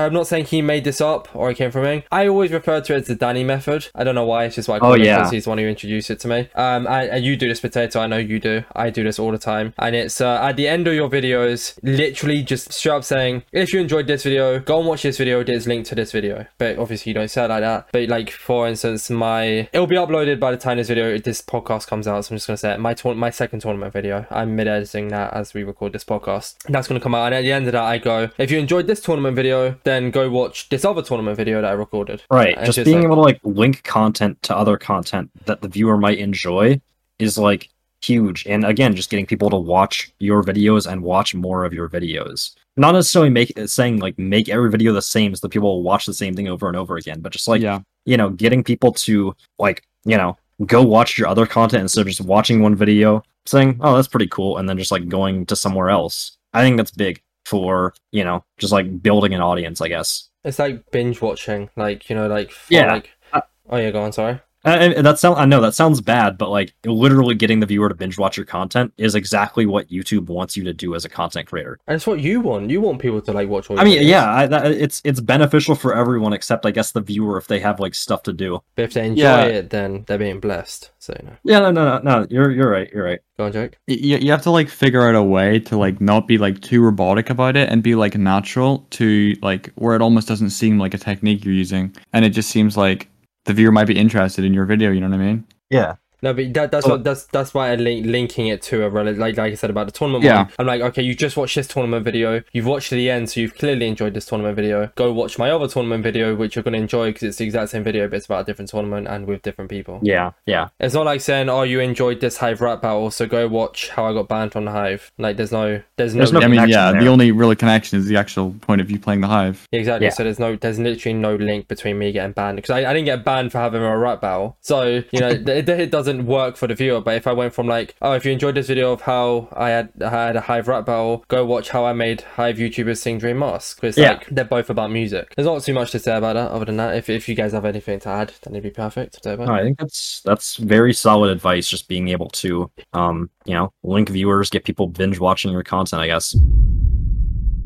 I'm 0.06 0.14
not 0.14 0.28
saying 0.28 0.46
he 0.46 0.62
made 0.62 0.84
this 0.84 1.02
up 1.02 1.28
or 1.36 1.50
it 1.52 1.56
came 1.56 1.72
from 1.72 1.86
him. 1.86 2.04
I 2.12 2.28
always 2.28 2.52
refer 2.52 2.82
to 2.82 2.94
it 2.94 2.98
as 3.02 3.08
the 3.08 3.16
Danny 3.16 3.44
method. 3.44 3.88
I 3.96 4.04
don't 4.04 4.16
know 4.16 4.26
why. 4.26 4.46
It's 4.46 4.56
just 4.56 4.70
I 4.70 4.80
call 4.80 4.92
Oh, 4.92 4.96
yeah. 4.96 5.18
because 5.18 5.32
he's 5.32 5.44
the 5.46 5.50
one 5.50 5.58
who 5.58 5.66
introduced 5.68 6.10
it 6.10 6.20
to 6.22 6.28
me. 6.28 6.50
Um, 6.56 6.88
and, 6.88 7.10
and 7.10 7.26
you 7.26 7.36
do 7.36 7.48
this 7.48 7.60
potato. 7.60 8.00
I 8.00 8.08
know 8.08 8.18
you 8.18 8.40
do. 8.40 8.64
I 8.76 8.90
do 8.90 9.04
this 9.04 9.20
all 9.20 9.32
the 9.32 9.38
time. 9.38 9.74
And 9.80 9.96
it's 9.96 10.22
uh, 10.22 10.40
at 10.42 10.56
the 10.56 10.68
end 10.68 10.88
of 10.88 10.94
your 10.94 11.10
videos, 11.10 11.78
literally 11.84 12.44
just 12.44 12.72
straight 12.72 12.92
up 12.94 13.04
saying, 13.04 13.44
if 13.52 13.74
you 13.74 13.80
enjoyed 13.82 14.08
this 14.08 14.24
video, 14.24 14.60
go 14.60 14.80
and 14.80 14.88
watch 14.88 15.02
this 15.04 15.18
video. 15.18 15.44
There's 15.44 15.68
link 15.68 15.86
to 15.88 15.96
this 15.96 16.12
video. 16.12 16.46
But 16.58 16.78
obviously 16.78 17.10
you 17.10 17.14
don't 17.16 17.30
say 17.30 17.46
it 17.46 17.50
like 17.50 17.62
that. 17.62 17.88
But 17.92 18.10
like 18.10 18.30
for 18.32 18.68
instance, 18.68 19.10
my 19.10 19.68
it'll 19.74 19.88
be 19.88 19.96
uploaded 19.96 20.40
by 20.40 20.52
the 20.52 20.58
time 20.58 20.78
this 20.78 20.88
video 20.88 21.18
this 21.18 21.42
podcast 21.42 21.88
comes 21.88 22.08
out. 22.08 22.26
So 22.26 22.32
I'm 22.34 22.38
just 22.38 22.48
gonna 22.48 22.58
say 22.58 22.74
it. 22.74 22.80
My 22.80 22.94
tour- 22.94 23.16
my 23.16 23.30
second 23.30 23.62
tournament 23.62 23.94
video. 23.94 24.26
I'm 24.30 24.56
mid 24.56 24.68
editing 24.68 25.08
that 25.10 25.34
as 25.34 25.54
we 25.54 25.64
record 25.64 25.94
this 25.94 26.04
podcast. 26.04 26.27
That's 26.70 26.88
gonna 26.88 27.00
come 27.00 27.16
out. 27.16 27.28
And 27.28 27.36
at 27.36 27.42
the 27.42 27.52
end 27.52 27.66
of 27.68 27.72
that, 27.74 27.84
I 27.84 27.98
go, 27.98 28.30
if 28.38 28.52
you 28.52 28.60
enjoyed 28.60 28.88
this 28.88 29.02
tournament 29.02 29.36
video, 29.36 29.78
then 29.84 30.12
go 30.12 30.30
watch 30.30 30.70
this 30.70 30.86
other 30.86 31.02
tournament 31.02 31.38
video 31.38 31.62
that 31.62 31.70
I 31.70 31.74
recorded. 31.74 32.22
Right. 32.30 32.56
And 32.56 32.66
Just 32.66 32.78
it's 32.78 32.86
being 32.86 33.00
like- 33.00 33.06
able 33.06 33.16
to 33.16 33.22
like 33.22 33.40
link 33.44 33.84
content 33.84 34.42
to 34.44 34.56
other 34.56 34.78
content 34.78 35.32
that 35.46 35.62
the 35.62 35.68
viewer 35.68 35.98
might 35.98 36.20
enjoy 36.20 36.82
is 37.20 37.38
like 37.38 37.70
huge. 38.02 38.46
And 38.46 38.64
again, 38.64 38.96
just 38.96 39.10
getting 39.10 39.26
people 39.26 39.50
to 39.50 39.58
watch 39.58 40.12
your 40.20 40.44
videos 40.44 40.90
and 40.90 41.02
watch 41.02 41.34
more 41.34 41.66
of 41.66 41.74
your 41.74 41.90
videos. 41.90 42.54
Not 42.76 42.92
necessarily 42.92 43.32
make 43.32 43.52
saying 43.66 44.00
like 44.00 44.20
make 44.20 44.50
every 44.50 44.70
video 44.70 44.94
the 44.94 45.02
same 45.02 45.34
so 45.34 45.40
that 45.42 45.50
people 45.50 45.70
will 45.78 45.84
watch 45.84 46.06
the 46.06 46.14
same 46.14 46.36
thing 46.36 46.48
over 46.48 46.68
and 46.68 46.78
over 46.78 46.96
again, 46.98 47.22
but 47.22 47.32
just 47.32 47.48
like 47.48 47.62
yeah, 47.62 47.80
you 48.06 48.18
know, 48.18 48.30
getting 48.30 48.64
people 48.64 48.92
to 48.94 49.36
like, 49.58 49.84
you 50.06 50.16
know, 50.16 50.38
go 50.66 50.84
watch 50.84 51.18
your 51.18 51.28
other 51.28 51.48
content 51.48 51.82
instead 51.82 52.02
of 52.02 52.08
just 52.08 52.22
watching 52.22 52.62
one 52.62 52.76
video, 52.76 53.24
saying, 53.48 53.80
"Oh, 53.82 53.96
that's 53.96 54.08
pretty 54.08 54.28
cool," 54.28 54.58
and 54.58 54.68
then 54.70 54.78
just 54.78 54.92
like 54.92 55.08
going 55.08 55.46
to 55.48 55.56
somewhere 55.56 55.90
else. 55.90 56.38
I 56.54 56.64
think 56.64 56.78
that's 56.78 56.92
big 56.92 57.22
for 57.46 57.94
you 58.12 58.24
know, 58.24 58.44
just 58.58 58.74
like 58.74 59.02
building 59.02 59.34
an 59.34 59.42
audience. 59.42 59.82
I 59.82 59.88
guess. 59.88 60.30
It's 60.44 60.60
like 60.60 60.90
binge 60.92 61.22
watching, 61.22 61.70
like 61.76 62.10
you 62.10 62.16
know, 62.16 62.28
like 62.28 62.52
for, 62.52 62.74
Yeah. 62.74 62.94
Like, 62.94 63.10
Uh, 63.34 63.42
oh 63.70 63.78
yeah, 63.78 63.92
go 63.92 64.02
on. 64.02 64.12
Sorry. 64.14 64.40
Uh, 64.68 64.72
and, 64.72 64.94
and 64.94 65.06
that 65.06 65.18
sound 65.18 65.40
I 65.40 65.46
know 65.46 65.62
that 65.62 65.74
sounds 65.74 66.02
bad, 66.02 66.38
but 66.38 66.50
like 66.50 66.74
literally 66.86 67.36
getting 67.36 67.60
the 67.62 67.66
viewer 67.66 67.90
to 67.90 67.96
binge 67.96 68.18
watch 68.18 68.36
your 68.38 68.46
content 68.46 68.92
is 68.98 69.16
exactly 69.16 69.66
what 69.66 69.88
YouTube 69.90 70.28
wants 70.28 70.58
you 70.58 70.64
to 70.66 70.74
do 70.74 70.94
as 70.94 71.06
a 71.06 71.10
content 71.10 71.48
creator. 71.48 71.80
And 71.88 71.96
it's 71.96 72.06
what 72.06 72.20
you 72.20 72.42
want. 72.42 72.70
You 72.70 72.82
want 72.82 73.00
people 73.00 73.22
to 73.22 73.32
like 73.32 73.48
watch 73.50 73.70
all. 73.70 73.80
I 73.80 73.84
mean, 73.84 74.02
videos. 74.02 74.08
yeah, 74.10 74.30
I, 74.34 74.48
that, 74.48 74.72
it's 74.72 75.02
it's 75.06 75.20
beneficial 75.22 75.76
for 75.76 75.96
everyone 75.96 76.34
except 76.34 76.66
I 76.66 76.72
guess 76.72 76.92
the 76.92 77.02
viewer 77.02 77.38
if 77.38 77.48
they 77.48 77.60
have 77.60 77.80
like 77.80 77.96
stuff 77.96 78.24
to 78.24 78.34
do. 78.34 78.60
But 78.76 78.84
if 78.84 78.94
they 78.94 79.08
enjoy 79.08 79.22
Yeah. 79.24 79.44
it, 79.46 79.70
then 79.70 80.04
they're 80.08 80.18
being 80.18 80.40
blessed. 80.40 80.92
So 81.00 81.16
you 81.20 81.28
know, 81.28 81.36
Yeah, 81.46 81.60
no, 81.60 81.72
no, 81.72 82.00
no, 82.00 82.20
no. 82.20 82.28
You're 82.30 82.52
you're 82.52 82.70
right. 82.70 82.90
You're 82.94 83.06
right. 83.06 83.20
go 83.38 83.46
on, 83.46 83.54
Jake. 83.54 83.78
you, 83.88 84.18
you 84.18 84.32
have 84.32 84.42
to 84.42 84.52
like 84.52 84.68
figure 84.68 85.08
out 85.08 85.16
a 85.16 85.24
way 85.24 85.60
to 85.62 85.78
like 85.78 86.02
not 86.02 86.28
be 86.28 86.38
like 86.38 86.60
too 86.62 86.82
robotic 86.82 87.30
about 87.30 87.56
it 87.56 87.70
and 87.70 87.82
be 87.82 87.96
like 87.96 88.18
natural 88.18 88.86
to 88.92 89.34
like 89.42 89.70
where 89.76 89.96
it 89.96 90.02
almost 90.02 90.28
doesn't 90.28 90.50
seem 90.50 90.78
like 90.78 90.94
a 90.94 90.98
technique 90.98 91.46
you're 91.46 91.54
using, 91.54 91.96
and 92.12 92.26
it 92.26 92.32
just 92.32 92.50
seems 92.50 92.76
like 92.76 93.08
the 93.48 93.54
viewer 93.54 93.72
might 93.72 93.86
be 93.88 93.98
interested 93.98 94.46
in 94.46 94.54
your 94.54 94.66
video. 94.66 94.92
You 94.92 95.02
know 95.02 95.10
what 95.10 95.16
I 95.16 95.26
mean? 95.26 95.48
Yeah. 95.70 95.96
No, 96.22 96.34
but 96.34 96.54
that, 96.54 96.72
that's 96.72 96.86
Oh. 96.86 96.92
what 96.92 97.04
that's 97.04 97.26
that's 97.26 97.54
why 97.54 97.72
I'm 97.72 97.80
link, 97.80 98.06
linking 98.06 98.48
it 98.48 98.62
to 98.64 98.86
a 98.86 98.90
like 98.90 99.38
like 99.38 99.52
I 99.52 99.56
said 99.56 99.70
about 99.70 99.86
the 99.86 99.92
tournament 99.92 100.24
Yeah. 100.24 100.44
one. 100.44 100.52
I'm 100.60 100.66
like, 100.68 100.82
okay, 100.82 101.02
you 101.02 101.14
just 101.14 101.38
watched 101.38 101.56
this 101.56 101.68
tournament 101.68 102.04
video, 102.06 102.42
you've 102.54 102.66
watched 102.66 102.90
to 102.90 102.96
the 102.96 103.10
end, 103.10 103.30
so 103.30 103.40
you've 103.40 103.56
clearly 103.56 103.88
enjoyed 103.88 104.14
this 104.14 104.26
tournament 104.26 104.56
video. 104.56 104.92
Go 104.96 105.12
watch 105.14 105.38
my 105.38 105.52
other 105.52 105.68
tournament 105.68 106.04
video, 106.04 106.36
which 106.36 106.56
you're 106.56 106.64
gonna 106.64 106.78
enjoy 106.78 107.10
because 107.10 107.24
it's 107.24 107.38
the 107.38 107.46
exact 107.46 107.70
same 107.72 107.84
video, 107.84 108.08
but 108.08 108.18
it's 108.18 108.26
about 108.26 108.42
a 108.42 108.44
different 108.46 108.70
tournament 108.70 109.08
and 109.08 109.28
with 109.28 109.42
different 109.42 109.70
people. 109.70 110.00
Yeah. 110.02 110.32
Yeah. 110.46 110.70
It's 110.80 110.94
not 110.94 111.06
like 111.06 111.22
saying, 111.22 111.50
oh, 111.50 111.64
you 111.64 111.80
enjoyed 111.80 112.20
this 112.22 112.38
Hive 112.38 112.62
rap 112.62 112.82
battle, 112.82 113.12
so 113.12 113.26
go 113.26 113.48
watch 113.48 113.90
how 113.90 114.06
I 114.06 114.14
got 114.14 114.28
banned 114.28 114.52
from 114.54 114.66
the 114.66 114.72
Hive. 114.72 115.12
Like, 115.18 115.38
there's 115.38 115.52
no, 115.52 115.82
there's 115.98 116.16
no, 116.16 116.20
There's 116.20 116.32
no 116.34 116.40
I 116.42 116.48
mean, 116.48 116.68
yeah. 116.70 116.92
The 116.92 117.08
only 117.08 117.32
real 117.32 117.54
connection 117.56 118.00
is 118.00 118.06
the 118.08 118.18
actual 118.18 118.54
point 118.62 118.82
of 118.82 118.90
you 118.90 119.00
playing 119.00 119.22
the 119.22 119.28
hive. 119.28 119.68
Exactly. 119.72 120.06
Yeah. 120.08 120.14
So 120.14 120.24
there's 120.24 120.40
no, 120.40 120.56
there's 120.56 120.80
literally 120.80 121.18
no 121.18 121.36
link 121.36 121.68
between 121.68 121.98
me 122.00 122.12
getting 122.12 122.32
banned 122.34 122.56
because 122.58 122.70
I, 122.72 122.80
I 122.90 122.94
didn't 122.94 123.06
get 123.06 123.24
banned 123.26 123.52
for 123.52 123.58
having 123.58 123.82
a 123.82 123.98
rap 123.98 124.22
battle. 124.22 124.58
So 124.62 125.04
you 125.12 125.20
know, 125.20 125.28
it, 125.48 125.68
it 125.70 125.92
doesn't 125.92 126.07
work 126.26 126.58
for 126.58 126.68
the 126.68 126.76
viewer. 126.76 127.02
But 127.02 127.16
if 127.16 127.28
I 127.28 127.34
went 127.34 127.54
from 127.54 127.68
like, 127.68 127.96
oh, 128.02 128.14
if 128.14 128.26
you 128.26 128.32
enjoyed 128.32 128.56
this 128.56 128.68
video 128.68 128.92
of 128.92 129.02
how 129.02 129.50
I 129.54 129.70
had 129.70 129.90
I 130.04 130.10
had 130.10 130.36
a 130.36 130.42
Hive 130.42 130.68
rap 130.68 130.86
battle, 130.86 131.24
go 131.28 131.46
watch 131.46 131.70
how 131.70 131.86
I 131.86 131.94
made 131.94 132.22
Hive 132.22 132.58
YouTubers 132.58 132.98
sing 132.98 133.18
Dream 133.18 133.40
Mask. 133.40 133.80
'Cause 133.82 133.90
It's 133.90 133.98
Yeah. 133.98 134.14
like 134.14 134.28
they're 134.30 134.46
both 134.46 134.70
about 134.70 134.92
music. 134.92 135.34
There's 135.36 135.46
not 135.46 135.62
too 135.64 135.74
much 135.74 135.92
to 135.92 136.00
say 136.00 136.16
about 136.16 136.34
that. 136.34 136.52
Other 136.52 136.66
than 136.66 136.78
that, 136.78 136.96
if 136.96 137.10
if 137.10 137.28
you 137.30 137.36
guys 137.36 137.52
have 137.54 137.66
anything 137.66 138.00
to 138.02 138.10
add, 138.10 138.34
then 138.44 138.54
it'd 138.54 138.64
be 138.64 138.70
perfect. 138.70 139.24
So, 139.24 139.36
No, 139.36 139.52
I 139.54 139.64
think 139.64 139.78
that's 139.80 140.22
that's 140.26 140.56
very 140.58 140.94
solid 140.94 141.30
advice. 141.32 141.68
Just 141.70 141.88
being 141.88 142.08
able 142.10 142.30
to, 142.30 142.72
um, 142.94 143.30
you 143.46 143.54
know, 143.54 143.72
link 143.84 144.10
viewers, 144.10 144.50
get 144.50 144.64
people 144.64 144.88
binge 144.88 145.20
watching 145.20 145.52
your 145.52 145.64
content. 145.64 146.02
I 146.02 146.08
guess 146.08 146.36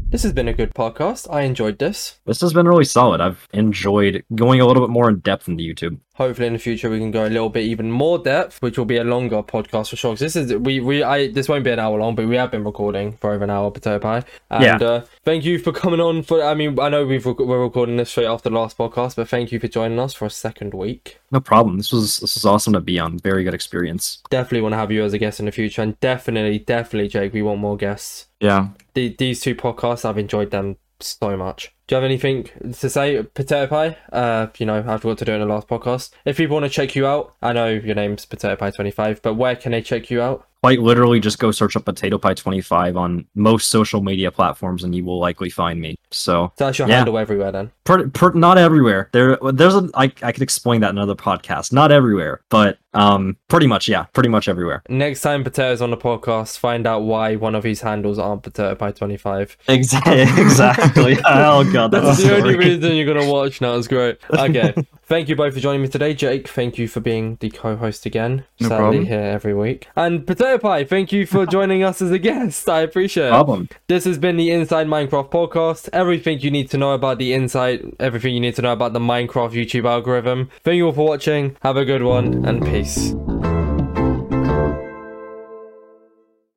This 0.10 0.24
has 0.24 0.34
been 0.34 0.50
a 0.50 0.54
good 0.54 0.74
podcast. 0.74 1.34
I 1.34 1.44
enjoyed 1.44 1.80
this. 1.80 2.20
this 2.26 2.42
has 2.42 2.52
been 2.52 2.68
really 2.68 2.84
solid. 2.84 3.22
I've 3.22 3.48
enjoyed 3.54 4.24
going 4.36 4.60
a 4.60 4.66
little 4.66 4.84
bit 4.86 4.90
more 4.92 5.08
in 5.10 5.20
depth 5.20 5.48
into 5.48 5.64
YouTube. 5.64 6.00
Hopefully 6.16 6.46
in 6.48 6.54
the 6.54 6.60
future 6.60 6.90
we 6.90 7.00
can 7.00 7.10
go 7.12 7.26
a 7.26 7.30
little 7.30 7.50
bit 7.50 7.64
even 7.64 7.90
more 7.90 8.20
depth 8.20 8.62
which 8.62 8.78
will 8.78 8.86
be 8.86 8.98
a 8.98 9.04
longer 9.04 9.42
podcast 9.42 9.90
for 9.90 9.96
sure 9.96 10.16
this 10.16 10.36
is 10.36 10.54
we 10.56 10.80
we 10.80 11.02
i 11.02 11.32
this 11.32 11.48
won't 11.48 11.64
be 11.64 11.72
an 11.72 11.80
hour 11.80 11.98
long 11.98 12.14
but 12.16 12.28
we 12.28 12.36
have 12.36 12.52
been 12.52 12.64
recording 12.66 13.14
for 13.18 13.32
over 13.32 13.44
an 13.44 13.50
hour 13.50 13.72
potato 13.72 13.98
pie 13.98 14.24
and 14.50 14.64
Yeah. 14.64 14.76
uh, 14.88 15.06
thank 15.24 15.46
you 15.46 15.58
for 15.58 15.72
coming 15.84 16.00
on 16.02 16.22
for 16.24 16.44
i 16.44 16.54
mean 16.54 16.78
i 16.80 16.90
know 16.90 17.06
we've 17.06 17.26
rec- 17.26 17.40
we're 17.40 17.62
recording 17.64 17.96
this 17.98 18.10
straight 18.12 18.26
after 18.28 18.50
the 18.50 18.56
last 18.56 18.78
podcast 18.78 19.16
but 19.16 19.30
thank 19.30 19.52
you 19.52 19.60
for 19.60 19.68
joining 19.70 20.00
us 20.00 20.14
for 20.14 20.26
a 20.26 20.30
second 20.30 20.74
week 20.74 21.20
No 21.32 21.40
problem. 21.40 21.78
This 21.78 21.92
was 21.94 22.20
this 22.20 22.36
was 22.36 22.44
awesome 22.46 22.74
to 22.74 22.82
be 22.82 23.00
on. 23.00 23.18
Very 23.20 23.44
good 23.46 23.54
experience. 23.54 24.22
definitely 24.30 24.62
want 24.62 24.74
to 24.74 24.78
have 24.78 24.92
you 24.92 25.04
as 25.06 25.14
a 25.14 25.18
guest 25.18 25.40
in 25.40 25.46
the 25.46 25.52
future 25.54 25.82
and 25.82 25.98
definitely 26.02 26.60
definitely 26.60 27.08
jake 27.08 27.32
we 27.34 27.42
want 27.42 27.60
more 27.62 27.78
guests 27.78 28.28
Yeah. 28.42 28.68
the, 28.96 29.16
these 29.18 29.40
two 29.40 29.56
podcasts 29.56 30.04
i've 30.04 30.18
enjoyed 30.18 30.52
them 30.52 30.76
so 31.00 31.36
much 31.38 31.74
do 31.92 31.96
you 31.98 32.02
have 32.02 32.10
anything 32.10 32.48
to 32.72 32.90
say 32.90 33.22
potato 33.22 33.68
pie? 33.68 33.98
Uh 34.14 34.48
you 34.58 34.66
know 34.66 34.78
i 34.78 34.98
forgot 34.98 35.18
to 35.18 35.26
do 35.26 35.34
in 35.34 35.42
the 35.42 35.46
last 35.46 35.68
podcast. 35.68 36.12
If 36.24 36.38
people 36.38 36.54
want 36.54 36.64
to 36.64 36.70
check 36.70 36.96
you 36.96 37.06
out 37.06 37.36
i 37.42 37.52
know 37.52 37.68
your 37.68 37.96
name's 37.96 38.26
potato 38.26 38.56
pie 38.56 38.72
25 38.72 39.22
but 39.22 39.34
where 39.34 39.58
can 39.58 39.74
they 39.74 39.82
check 39.82 40.10
you 40.10 40.22
out 40.22 40.48
Quite 40.64 40.80
literally, 40.80 41.20
just 41.20 41.40
go 41.40 41.50
search 41.52 41.76
up 41.76 41.86
Potato 41.86 42.18
Pie 42.20 42.36
25 42.36 42.96
on 42.98 43.26
most 43.36 43.70
social 43.70 44.02
media 44.02 44.32
platforms, 44.32 44.84
and 44.84 44.94
you 44.94 45.04
will 45.04 45.20
likely 45.20 45.50
find 45.50 45.82
me. 45.82 45.96
So 46.12 46.52
So 46.58 46.66
that's 46.66 46.78
your 46.78 46.88
Yeah. 46.88 46.98
handle 46.98 47.18
everywhere 47.18 47.52
then. 47.52 47.72
per, 47.84 48.08
per, 48.10 48.32
not 48.34 48.58
everywhere. 48.58 49.10
There, 49.12 49.38
there's 49.54 49.74
a. 49.76 49.90
I, 49.96 50.12
I 50.22 50.32
could 50.32 50.44
explain 50.44 50.82
that 50.82 50.90
in 50.92 50.98
another 50.98 51.16
podcast. 51.16 51.72
Not 51.74 51.92
everywhere, 51.92 52.42
but 52.50 52.78
um, 52.94 53.38
pretty 53.48 53.68
much, 53.68 53.88
yeah, 53.88 54.04
pretty 54.14 54.28
much 54.30 54.48
everywhere. 54.50 54.84
Next 54.90 55.22
time 55.22 55.44
Potato's 55.44 55.82
on 55.82 55.90
the 55.92 55.98
podcast, 55.98 56.58
find 56.58 56.86
out 56.86 57.04
why 57.04 57.38
one 57.38 57.56
of 57.56 57.64
his 57.64 57.82
handles 57.82 58.20
aren't 58.20 58.44
Potato 58.44 58.76
Pie 58.76 58.92
25. 58.92 59.58
Exactly. 59.70 60.22
Exactly. 60.22 61.18
oh 61.26 61.70
god, 61.72 61.92
that's, 61.92 62.06
That's 62.06 62.24
a 62.24 62.28
the 62.28 62.36
only 62.36 62.56
reason 62.58 62.96
you're 62.96 63.12
gonna 63.12 63.32
watch. 63.32 63.62
now 63.62 63.76
was 63.76 63.88
great. 63.88 64.18
Okay, 64.32 64.74
thank 65.04 65.30
you 65.30 65.36
both 65.36 65.54
for 65.54 65.60
joining 65.60 65.82
me 65.82 65.88
today, 65.88 66.14
Jake. 66.14 66.48
Thank 66.48 66.78
you 66.78 66.88
for 66.88 67.00
being 67.00 67.38
the 67.40 67.50
co-host 67.50 68.06
again. 68.06 68.44
No 68.60 68.68
sadly 68.68 68.78
problem. 68.80 69.06
here 69.06 69.20
every 69.22 69.54
week. 69.54 69.88
And 69.96 70.28
Potato 70.28 70.51
Pie, 70.60 70.86
thank 70.86 71.12
you 71.12 71.26
for 71.26 71.46
joining 71.58 71.84
us 71.84 72.02
as 72.02 72.12
a 72.12 72.20
guest. 72.20 72.68
I 72.70 72.82
appreciate 72.82 73.28
it. 73.28 73.30
Problem. 73.30 73.70
This 73.88 74.06
has 74.06 74.18
been 74.18 74.38
the 74.38 74.52
Inside 74.52 74.88
Minecraft 74.88 75.30
podcast. 75.32 75.90
Everything 75.94 76.40
you 76.40 76.52
need 76.52 76.70
to 76.72 76.78
know 76.78 76.94
about 76.94 77.18
the 77.18 77.34
inside, 77.34 77.82
everything 78.00 78.34
you 78.34 78.40
need 78.40 78.56
to 78.56 78.62
know 78.62 78.74
about 78.74 78.94
the 78.94 79.00
Minecraft 79.00 79.52
YouTube 79.52 79.86
algorithm. 79.86 80.50
Thank 80.64 80.78
you 80.78 80.88
all 80.88 80.94
for 80.94 81.08
watching. 81.08 81.58
Have 81.62 81.78
a 81.78 81.86
good 81.86 82.04
one 82.04 82.46
and 82.46 82.64
peace. 82.64 83.14